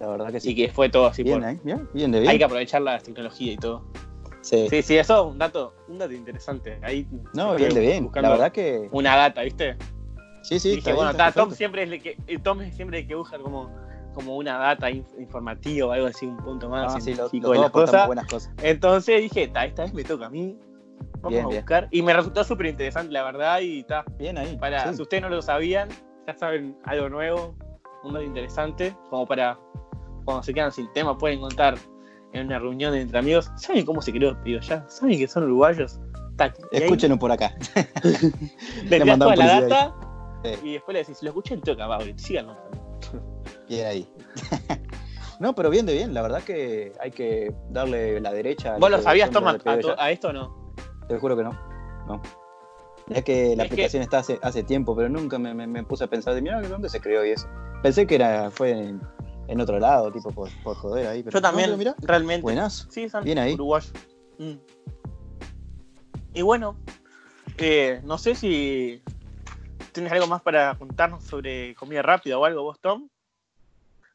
La 0.00 0.08
verdad 0.08 0.30
que 0.30 0.40
sí. 0.40 0.50
Y 0.50 0.54
que 0.54 0.72
fue 0.72 0.88
todo 0.88 1.06
así 1.06 1.22
bien, 1.22 1.40
por... 1.40 1.64
bien, 1.64 1.88
bien 1.94 2.12
de 2.12 2.20
bien. 2.20 2.30
Hay 2.30 2.38
que 2.38 2.44
aprovechar 2.44 2.82
la 2.82 2.98
tecnología 2.98 3.52
y 3.52 3.56
todo. 3.56 3.84
Sí. 4.42 4.68
sí, 4.70 4.82
sí, 4.82 4.96
eso 4.96 5.26
es 5.26 5.32
un 5.32 5.38
dato, 5.38 5.74
un 5.88 5.98
dato 5.98 6.12
interesante. 6.12 6.78
Ahí 6.82 7.06
no, 7.34 7.56
bien 7.56 7.74
de 7.74 7.80
bien. 7.80 8.10
La 8.14 8.30
verdad 8.30 8.52
que. 8.52 8.88
Una 8.92 9.16
data, 9.16 9.42
¿viste? 9.42 9.76
Sí, 10.42 10.60
sí. 10.60 10.76
Dije, 10.76 10.92
bueno, 10.92 11.12
Tom 11.34 11.50
siempre 11.50 11.82
es 11.82 11.90
el 11.90 12.00
que, 12.00 12.16
eh, 12.28 12.38
Tom 12.38 12.60
es 12.62 12.76
siempre 12.76 13.00
el 13.00 13.08
que 13.08 13.16
busca 13.16 13.38
como, 13.38 13.74
como 14.14 14.36
una 14.36 14.58
data 14.58 14.88
informativa 14.90 15.88
o 15.88 15.90
algo 15.90 16.06
así, 16.06 16.26
un 16.26 16.36
punto 16.36 16.68
más 16.68 16.94
ah, 16.94 17.00
sí, 17.00 17.14
lo, 17.14 17.28
buenas 17.48 17.72
cosas. 17.72 18.50
Entonces 18.62 19.22
dije, 19.22 19.50
esta 19.52 19.82
vez 19.82 19.92
me 19.92 20.04
toca 20.04 20.26
a 20.26 20.30
mí. 20.30 20.56
Vamos 21.30 21.52
a 21.52 21.56
buscar. 21.56 21.88
Y 21.90 22.02
me 22.02 22.12
resultó 22.12 22.44
súper 22.44 22.66
interesante, 22.66 23.12
la 23.12 23.24
verdad, 23.24 23.60
y 23.60 23.80
está. 23.80 24.04
Bien 24.18 24.38
ahí. 24.38 24.56
Para, 24.56 24.92
si 24.92 25.02
ustedes 25.02 25.22
no 25.22 25.28
lo 25.28 25.42
sabían, 25.42 25.88
ya 26.26 26.34
saben 26.34 26.76
algo 26.84 27.08
nuevo, 27.08 27.54
un 28.02 28.12
dato 28.12 28.24
interesante, 28.24 28.96
como 29.10 29.26
para 29.26 29.58
cuando 30.24 30.42
se 30.42 30.52
quedan 30.52 30.72
sin 30.72 30.92
tema, 30.92 31.16
pueden 31.16 31.40
contar 31.40 31.76
en 32.32 32.46
una 32.46 32.58
reunión 32.58 32.94
entre 32.94 33.18
amigos. 33.18 33.50
¿Saben 33.56 33.84
cómo 33.86 34.02
se 34.02 34.12
creó 34.12 34.36
el 34.44 34.60
ya? 34.60 34.88
¿Saben 34.88 35.18
que 35.18 35.28
son 35.28 35.44
uruguayos? 35.44 36.00
Escúchenlo 36.70 37.18
por 37.18 37.32
acá. 37.32 37.54
Le 38.84 39.16
toda 39.16 39.36
la 39.36 39.60
data 39.60 39.94
y 40.62 40.74
después 40.74 40.92
le 40.92 41.00
decís, 41.00 41.22
lo 41.22 41.30
escuché 41.30 41.54
en 41.54 41.60
toca, 41.60 41.86
va, 41.86 41.98
síganlo. 42.16 42.56
Bien 43.68 43.86
ahí. 43.86 44.12
no, 45.40 45.54
pero 45.54 45.70
bien 45.70 45.86
de 45.86 45.94
bien, 45.94 46.14
la 46.14 46.22
verdad 46.22 46.42
que 46.42 46.92
hay 47.00 47.10
que 47.10 47.52
darle 47.70 48.20
la 48.20 48.32
derecha. 48.32 48.76
¿Vos 48.78 48.90
lo 48.90 49.00
sabías, 49.00 49.30
Tomás, 49.30 49.56
a, 49.98 50.10
esto 50.10 50.28
o 50.28 50.32
no? 50.32 50.65
Te 51.08 51.18
juro 51.18 51.36
que 51.36 51.44
no. 51.44 51.50
No. 52.06 52.20
Es 53.08 53.24
que 53.24 53.54
la 53.54 53.64
aplicación 53.64 54.02
está 54.02 54.18
hace, 54.18 54.38
hace 54.42 54.62
tiempo, 54.62 54.96
pero 54.96 55.08
nunca 55.08 55.38
me, 55.38 55.54
me, 55.54 55.84
puse 55.84 56.04
a 56.04 56.06
pensar 56.08 56.34
de, 56.34 56.42
mira, 56.42 56.60
¿dónde 56.62 56.88
se 56.88 57.00
creó 57.00 57.24
y 57.24 57.30
eso? 57.30 57.46
Pensé 57.82 58.06
que 58.06 58.16
era, 58.16 58.50
fue 58.50 58.72
en, 58.72 59.60
otro 59.60 59.78
lado, 59.78 60.10
tipo 60.10 60.30
por, 60.30 60.48
por 60.64 60.76
joder 60.76 61.06
ahí. 61.06 61.22
Pero 61.22 61.34
Yo 61.34 61.42
también, 61.42 61.78
realmente. 61.98 62.42
Buenas. 62.42 62.88
Sí, 62.90 63.08
son 63.08 63.22
Bien 63.22 63.38
ahí. 63.38 63.54
uruguayo. 63.54 63.90
Mm. 64.38 64.54
Y 66.34 66.42
bueno, 66.42 66.76
eh, 67.58 68.00
no 68.04 68.18
sé 68.18 68.34
si 68.34 69.02
¿Tienes 69.96 70.12
algo 70.12 70.26
más 70.26 70.42
para 70.42 70.74
contarnos 70.74 71.24
sobre 71.24 71.74
comida 71.74 72.02
rápida 72.02 72.36
o 72.36 72.44
algo 72.44 72.64
vos, 72.64 72.78
Tom? 72.78 73.08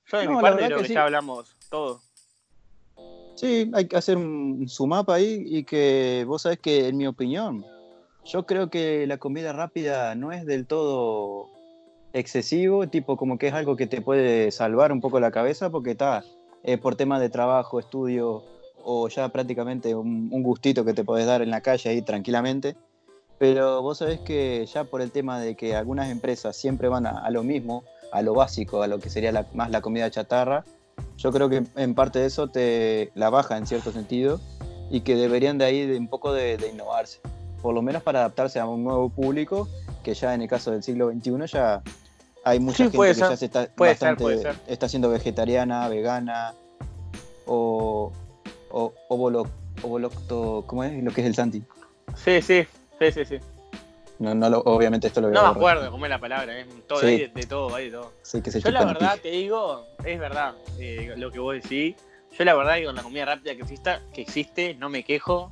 Yo 0.06 0.19
de 0.19 0.27
mi 0.27 0.39
parte 0.39 0.65
creo 0.67 0.77
que, 0.84 0.93
ya 0.93 1.06
hablamos 1.06 1.56
todo. 1.71 2.04
Sí, 3.35 3.71
hay 3.73 3.87
que 3.87 3.97
hacer 3.97 4.17
un, 4.17 4.67
su 4.67 4.87
mapa 4.87 5.15
ahí 5.15 5.43
y 5.45 5.63
que 5.63 6.25
vos 6.27 6.43
sabés 6.43 6.59
que 6.59 6.87
en 6.87 6.97
mi 6.97 7.07
opinión, 7.07 7.65
yo 8.25 8.45
creo 8.45 8.69
que 8.69 9.07
la 9.07 9.17
comida 9.17 9.53
rápida 9.53 10.15
no 10.15 10.31
es 10.31 10.45
del 10.45 10.67
todo 10.67 11.49
excesivo, 12.13 12.87
tipo 12.87 13.17
como 13.17 13.37
que 13.37 13.47
es 13.47 13.53
algo 13.53 13.75
que 13.75 13.87
te 13.87 14.01
puede 14.01 14.51
salvar 14.51 14.91
un 14.91 15.01
poco 15.01 15.19
la 15.19 15.31
cabeza 15.31 15.69
porque 15.69 15.91
está 15.91 16.23
eh, 16.63 16.77
por 16.77 16.95
temas 16.95 17.21
de 17.21 17.29
trabajo, 17.29 17.79
estudio 17.79 18.43
o 18.83 19.07
ya 19.07 19.29
prácticamente 19.29 19.95
un, 19.95 20.29
gustito 20.43 20.83
que 20.85 20.93
te 20.93 21.03
podés 21.03 21.25
dar 21.25 21.41
en 21.41 21.49
la 21.49 21.61
calle 21.61 21.89
ahí 21.89 22.01
tranquilamente. 22.01 22.75
Pero 23.38 23.82
vos 23.82 23.97
sabés 23.97 24.19
que 24.19 24.65
ya 24.67 24.84
por 24.84 25.01
el 25.01 25.11
tema 25.11 25.39
de 25.39 25.55
que 25.55 25.75
algunas 25.75 26.11
empresas 26.11 26.55
siempre 26.55 26.88
van 26.89 27.07
a, 27.07 27.27
lo 27.32 27.41
mismo, 27.43 27.84
a 28.11 28.21
lo 28.21 28.36
básico, 28.36 28.84
a 28.84 28.88
lo 28.88 28.99
que 28.99 29.09
sería 29.09 29.47
más 29.53 29.71
la 29.71 29.82
comida 29.82 30.11
chatarra, 30.11 30.63
yo 31.18 31.32
creo 31.32 31.49
que 31.49 31.64
en 31.76 31.95
parte 31.95 32.20
de 32.20 32.26
eso 32.26 32.47
te 32.47 33.12
la 33.16 33.30
baja 33.30 33.58
en 33.58 33.68
cierto 33.68 33.91
sentido 33.91 34.39
y 34.89 35.02
que 35.02 35.16
deberían 35.16 35.58
de 35.58 35.66
ahí 35.66 35.86
de 35.86 35.97
un 35.97 36.08
poco 36.08 36.34
de, 36.34 36.58
innovarse, 36.72 37.20
por 37.62 37.74
lo 37.74 37.82
menos 37.82 38.04
para 38.04 38.20
adaptarse 38.20 38.60
a 38.60 38.66
un 38.66 38.84
nuevo 38.84 39.10
público, 39.10 39.68
que 40.04 40.14
ya 40.14 40.34
en 40.34 40.41
el 40.41 40.47
caso 40.47 40.72
del 40.72 40.84
siglo 40.84 41.12
XXI 41.12 41.45
ya 41.47 41.82
hay 42.43 42.60
mucha 42.60 42.89
gente 42.89 42.97
que 42.97 43.14
ya 43.14 43.38
se 43.38 43.45
está, 43.45 43.70
bastante, 43.78 44.43
está 44.68 44.89
siendo 44.89 45.10
vegetariana, 45.10 45.88
vegana 45.88 46.54
o, 47.45 48.12
o, 48.70 48.93
o 49.08 50.64
¿cómo 50.66 50.84
es 50.84 51.04
lo 51.04 51.12
que 51.12 51.22
es 51.22 51.28
el 51.28 51.36
Santi? 51.36 51.64
Sí, 52.16 52.41
sí, 52.41 52.66
Sí, 53.02 53.12
sí, 53.12 53.26
sí. 53.26 53.39
No, 54.22 54.36
no 54.36 54.59
obviamente 54.59 55.07
esto 55.07 55.19
lo 55.19 55.32
No 55.32 55.41
me 55.41 55.49
acuerdo 55.49 55.89
cómo 55.89 56.05
es 56.05 56.09
la 56.11 56.19
palabra, 56.19 56.59
es 56.59 56.67
todo, 56.88 56.99
hay 56.99 57.28
de, 57.28 57.45
todo, 57.47 57.74
hay 57.74 57.86
de 57.86 57.97
todo. 57.97 58.13
Yo 58.63 58.69
la 58.69 58.86
verdad 58.86 59.17
te 59.19 59.32
digo, 59.32 59.88
es 60.05 60.19
verdad 60.19 60.53
eh, 60.80 61.15
lo 61.17 61.32
que 61.32 61.39
vos 61.39 61.55
decís. 61.55 61.95
Yo 62.38 62.45
la 62.45 62.53
verdad 62.53 62.76
que 62.76 62.86
con 62.86 62.95
la 62.95 63.01
comida 63.01 63.26
rápida 63.26 63.55
que 63.55 63.63
exista, 63.63 63.99
que 64.13 64.22
existe, 64.22 64.76
no 64.76 64.89
me 64.89 65.03
quejo. 65.03 65.51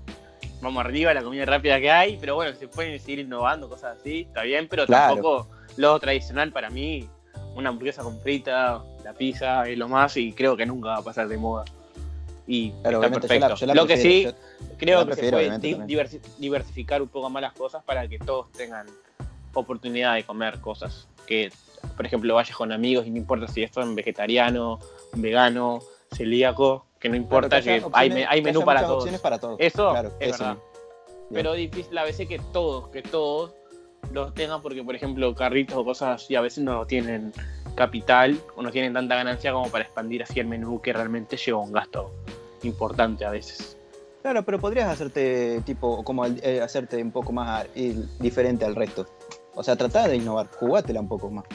vamos 0.61 0.85
arriba, 0.85 1.15
la 1.15 1.23
comida 1.23 1.45
rápida 1.45 1.79
que 1.79 1.89
hay, 1.89 2.17
pero 2.17 2.35
bueno, 2.35 2.55
se 2.55 2.67
pueden 2.67 2.99
seguir 2.99 3.19
innovando, 3.19 3.67
cosas 3.67 3.97
así, 3.99 4.27
está 4.27 4.43
bien, 4.43 4.67
pero 4.69 4.85
tampoco 4.85 5.47
lo 5.77 5.99
tradicional 5.99 6.51
para 6.51 6.69
mí, 6.69 7.09
una 7.55 7.69
hamburguesa 7.69 8.03
con 8.03 8.21
frita, 8.21 8.83
la 9.03 9.13
pizza 9.13 9.67
es 9.67 9.79
lo 9.79 9.87
más 9.87 10.15
y 10.15 10.31
creo 10.31 10.55
que 10.55 10.67
nunca 10.67 10.89
va 10.89 10.97
a 10.97 11.03
pasar 11.03 11.27
de 11.27 11.37
moda. 11.37 11.65
Y 12.49 12.73
está 12.83 13.11
perfecto. 13.11 13.55
lo 13.75 13.85
que 13.85 13.97
sí, 13.97 14.27
creo 14.79 15.05
que 15.05 15.13
se 15.13 15.29
puede 15.29 15.59
diversificar 16.39 16.99
un 16.99 17.07
poco 17.07 17.29
más 17.29 17.43
las 17.43 17.53
cosas 17.53 17.83
para 17.83 18.07
que 18.07 18.17
todos 18.17 18.51
tengan 18.53 18.87
oportunidad 19.53 20.15
de 20.15 20.23
comer 20.23 20.59
cosas. 20.59 21.07
Que, 21.27 21.51
por 21.95 22.07
ejemplo, 22.07 22.33
vayas 22.33 22.57
con 22.57 22.71
amigos 22.71 23.05
y 23.05 23.11
no 23.11 23.17
importa 23.17 23.47
si 23.47 23.61
esto 23.61 23.81
es 23.81 23.93
vegetariano, 23.93 24.79
vegano, 25.13 25.79
celíaco, 26.11 26.87
que 26.99 27.07
no 27.09 27.15
importa, 27.15 27.61
que, 27.61 27.83
hay, 27.93 28.41
menú 28.41 28.65
para 28.65 28.81
todos. 28.81 29.07
para 29.19 29.37
todos. 29.37 29.57
Eso 29.59 29.95
es 30.19 30.31
verdad. 30.39 30.57
Pero 31.31 31.53
difícil 31.53 31.95
a 31.99 32.03
veces 32.03 32.27
que 32.27 32.41
todos, 32.51 32.87
que 32.87 33.03
todos 33.03 33.53
los 34.11 34.33
tengan 34.33 34.63
porque, 34.63 34.83
por 34.83 34.95
ejemplo, 34.95 35.35
carritos 35.35 35.77
o 35.77 35.85
cosas 35.85 36.23
así 36.23 36.35
a 36.35 36.41
veces 36.41 36.63
no 36.63 36.87
tienen 36.87 37.31
capital 37.79 38.37
o 38.57 38.61
no 38.61 38.71
tienen 38.71 38.91
tanta 38.91 39.15
ganancia 39.15 39.53
como 39.53 39.69
para 39.69 39.85
expandir 39.85 40.21
así 40.21 40.37
el 40.37 40.47
menú 40.47 40.81
que 40.81 40.91
realmente 40.91 41.37
lleva 41.37 41.59
un 41.59 41.71
gasto 41.71 42.11
importante 42.63 43.23
a 43.23 43.31
veces. 43.31 43.77
Claro, 44.21 44.43
pero 44.43 44.59
podrías 44.59 44.89
hacerte 44.89 45.61
tipo 45.65 46.03
como 46.03 46.25
eh, 46.25 46.59
hacerte 46.61 47.01
un 47.01 47.11
poco 47.11 47.31
más 47.31 47.67
diferente 48.19 48.65
al 48.65 48.75
resto. 48.75 49.07
O 49.55 49.63
sea, 49.63 49.77
tratar 49.77 50.09
de 50.09 50.17
innovar, 50.17 50.47
jugátela 50.59 50.99
un 50.99 51.07
poco 51.07 51.31
más. 51.31 51.45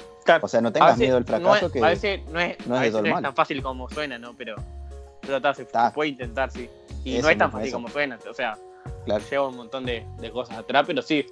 O 0.40 0.48
sea, 0.48 0.62
no 0.62 0.72
tengas 0.72 0.96
miedo 0.96 1.18
al 1.18 1.26
fracaso 1.26 1.70
que 1.70 1.84
a 1.84 1.88
veces 1.88 2.22
no 2.30 2.40
es, 2.40 2.56
tan 2.56 3.34
fácil 3.34 3.62
como 3.62 3.90
suena, 3.90 4.18
¿no? 4.18 4.34
Pero, 4.34 4.56
se, 5.54 5.66
puede 5.92 6.08
intentar, 6.08 6.50
sí. 6.50 6.70
Y 7.04 7.18
no 7.18 7.28
es 7.28 7.36
tan 7.36 7.52
fácil 7.52 7.70
como 7.70 7.88
suena, 7.88 8.18
o 8.30 8.32
sea, 8.32 8.56
lleva 9.30 9.48
un 9.48 9.56
montón 9.56 9.84
de, 9.84 10.06
cosas 10.32 10.56
atrás, 10.56 10.84
pero 10.86 11.02
sí, 11.02 11.26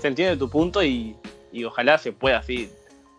se 0.00 0.08
entiende 0.08 0.36
tu 0.36 0.50
punto 0.50 0.82
y, 0.82 1.16
ojalá 1.64 1.98
se 1.98 2.10
pueda 2.10 2.38
así, 2.38 2.68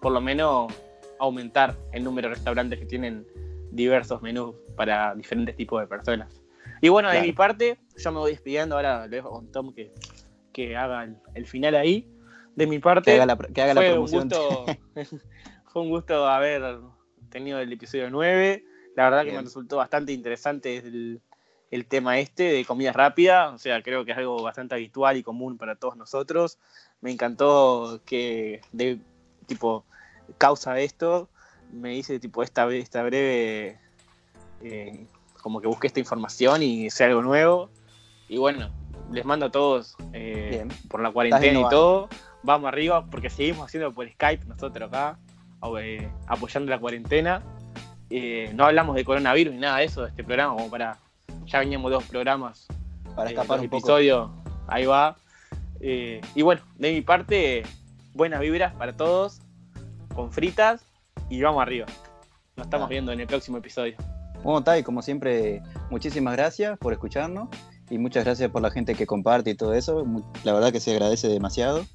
por 0.02 0.12
lo 0.12 0.20
menos 0.20 0.74
aumentar 1.20 1.76
el 1.92 2.04
número 2.04 2.30
de 2.30 2.36
restaurantes 2.36 2.80
que 2.80 2.86
tienen 2.86 3.26
diversos 3.72 4.22
menús 4.22 4.56
para 4.76 5.16
diferentes 5.16 5.56
tipos 5.56 5.82
de 5.82 5.88
personas. 5.88 6.42
Y 6.82 6.90
bueno, 6.90 7.10
de 7.10 7.22
mi 7.22 7.32
parte, 7.32 7.80
yo 7.98 8.12
me 8.12 8.20
voy 8.20 8.32
despidiendo, 8.32 8.76
ahora 8.76 9.08
le 9.08 9.18
dejo 9.18 9.32
con 9.32 9.52
Tom 9.52 9.74
que, 9.74 9.94
que 10.52 10.76
haga 10.76 11.08
el, 11.34 11.46
final 11.46 11.76
ahí. 11.76 12.08
De 12.56 12.68
mi 12.68 12.80
parte, 12.80 13.12
que 13.12 13.22
haga 13.22 13.26
la, 13.26 13.38
que 13.38 13.62
haga 13.62 13.74
fue, 13.74 13.84
la 13.86 13.92
promoción. 13.92 14.24
Un 14.24 14.30
gusto, 14.30 14.66
fue 15.66 15.82
un 15.82 15.90
gusto 15.90 16.28
haber 16.28 16.80
tenido 17.30 17.60
el 17.60 17.72
episodio 17.72 18.10
9. 18.10 18.64
La 18.96 19.10
verdad 19.10 19.26
que 19.26 19.34
me 19.34 19.42
resultó 19.42 19.78
bastante 19.78 20.14
interesante 20.14 20.78
el, 20.78 21.22
el 21.72 21.86
tema 21.86 22.20
este 22.20 22.44
de 22.44 22.66
comida 22.66 22.94
rápida, 22.94 23.50
o 23.50 23.58
sea, 23.58 23.82
creo 23.82 24.06
que 24.06 24.12
es 24.12 24.18
algo 24.18 24.42
bastante 24.42 24.76
habitual 24.76 25.18
y 25.18 25.24
común 25.24 25.58
para 25.58 25.76
todos 25.76 25.98
nosotros. 25.98 26.60
Me 27.02 27.12
encantó 27.12 28.02
que 28.06 28.62
de 28.72 29.00
tipo 29.46 29.86
causa 30.38 30.80
esto, 30.80 31.30
me 31.72 31.96
hice 31.96 32.20
tipo 32.20 32.44
esta, 32.44 32.68
esta 32.74 33.04
breve 33.04 33.78
eh, 34.62 35.06
como 35.42 35.62
que 35.62 35.68
busque 35.68 35.88
esta 35.88 36.00
información 36.00 36.64
y 36.64 36.90
sea 36.90 37.08
algo 37.08 37.22
nuevo. 37.22 37.70
Y 38.28 38.38
bueno, 38.38 38.72
les 39.12 39.26
mando 39.26 39.48
a 39.48 39.52
todos 39.52 39.96
eh, 40.14 40.68
por 40.90 41.02
la 41.02 41.12
cuarentena 41.12 41.60
y 41.60 41.70
todo. 41.70 42.10
Vamos 42.44 42.68
arriba 42.68 43.06
porque 43.06 43.30
seguimos 43.30 43.66
haciendo 43.66 43.92
por 43.92 44.10
Skype 44.10 44.46
nosotros 44.46 44.90
acá, 44.90 45.20
eh, 45.80 46.10
apoyando 46.28 46.70
la 46.72 46.80
cuarentena. 46.80 47.44
no 48.54 48.66
hablamos 48.66 48.96
de 48.96 49.06
coronavirus 49.06 49.54
ni 49.54 49.60
nada 49.60 49.78
de 49.78 49.86
eso 49.86 50.04
de 50.04 50.10
este 50.10 50.24
programa, 50.24 50.56
como 50.56 50.70
para 50.70 50.98
ya 51.46 51.60
veníamos 51.60 51.92
dos 51.92 52.04
programas 52.06 52.68
para 53.16 53.30
escapar 53.30 53.60
un 53.60 53.66
episodio, 53.66 54.32
ahí 54.68 54.86
va. 54.86 55.16
Y 55.80 56.42
bueno, 56.42 56.62
de 56.78 56.94
mi 56.94 57.02
parte, 57.02 57.64
buenas 58.14 58.40
vibras 58.40 58.74
para 58.74 58.98
todos, 58.98 59.42
con 60.16 60.32
fritas 60.32 60.82
y 61.30 61.42
vamos 61.42 61.62
arriba. 61.62 61.86
Nos 62.56 62.68
estamos 62.68 62.90
viendo 62.90 63.12
en 63.12 63.20
el 63.20 63.28
próximo 63.28 63.58
episodio. 63.58 63.96
Bueno, 64.44 64.64
Tai, 64.64 64.84
como 64.84 65.02
siempre, 65.02 65.62
muchísimas 65.90 66.36
gracias 66.36 66.78
por 66.78 66.94
escucharnos 66.94 67.50
y 67.90 67.98
muchas 67.98 68.24
gracias 68.24 68.50
por 68.50 68.62
la 68.62 68.72
gente 68.72 68.96
que 68.96 69.06
comparte 69.06 69.52
y 69.52 69.56
todo 69.56 69.74
eso. 69.74 70.06
La 70.44 70.54
verdad 70.54 70.72
que 70.72 70.80
se 70.80 70.92
agradece 70.92 71.28
demasiado. 71.28 71.86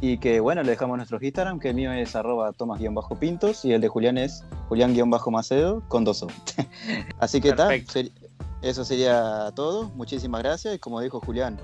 Y 0.00 0.18
que 0.18 0.40
bueno, 0.40 0.62
le 0.62 0.70
dejamos 0.70 0.96
nuestro 0.96 1.18
Instagram, 1.20 1.60
que 1.60 1.68
el 1.68 1.74
mío 1.74 1.92
es 1.92 2.16
arroba 2.16 2.52
tomas-pintos 2.52 3.64
y 3.64 3.72
el 3.72 3.80
de 3.80 3.88
Julián 3.88 4.18
es 4.18 4.42
julián-macedo 4.68 5.82
con 5.86 6.04
dos 6.04 6.22
O. 6.22 6.28
Así 7.18 7.40
que 7.40 7.52
tal, 7.52 7.84
eso 8.62 8.84
sería 8.84 9.52
todo. 9.54 9.90
Muchísimas 9.90 10.42
gracias. 10.42 10.74
Y 10.74 10.78
como 10.78 11.00
dijo 11.00 11.20
Julián, 11.20 11.58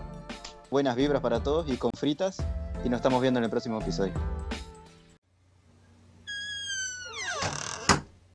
buenas 0.70 0.94
vibras 0.94 1.22
para 1.22 1.42
todos 1.42 1.68
y 1.70 1.78
con 1.78 1.90
fritas. 1.96 2.36
Y 2.84 2.88
nos 2.88 2.98
estamos 2.98 3.20
viendo 3.20 3.38
en 3.38 3.44
el 3.44 3.50
próximo 3.50 3.80
episodio. 3.80 4.12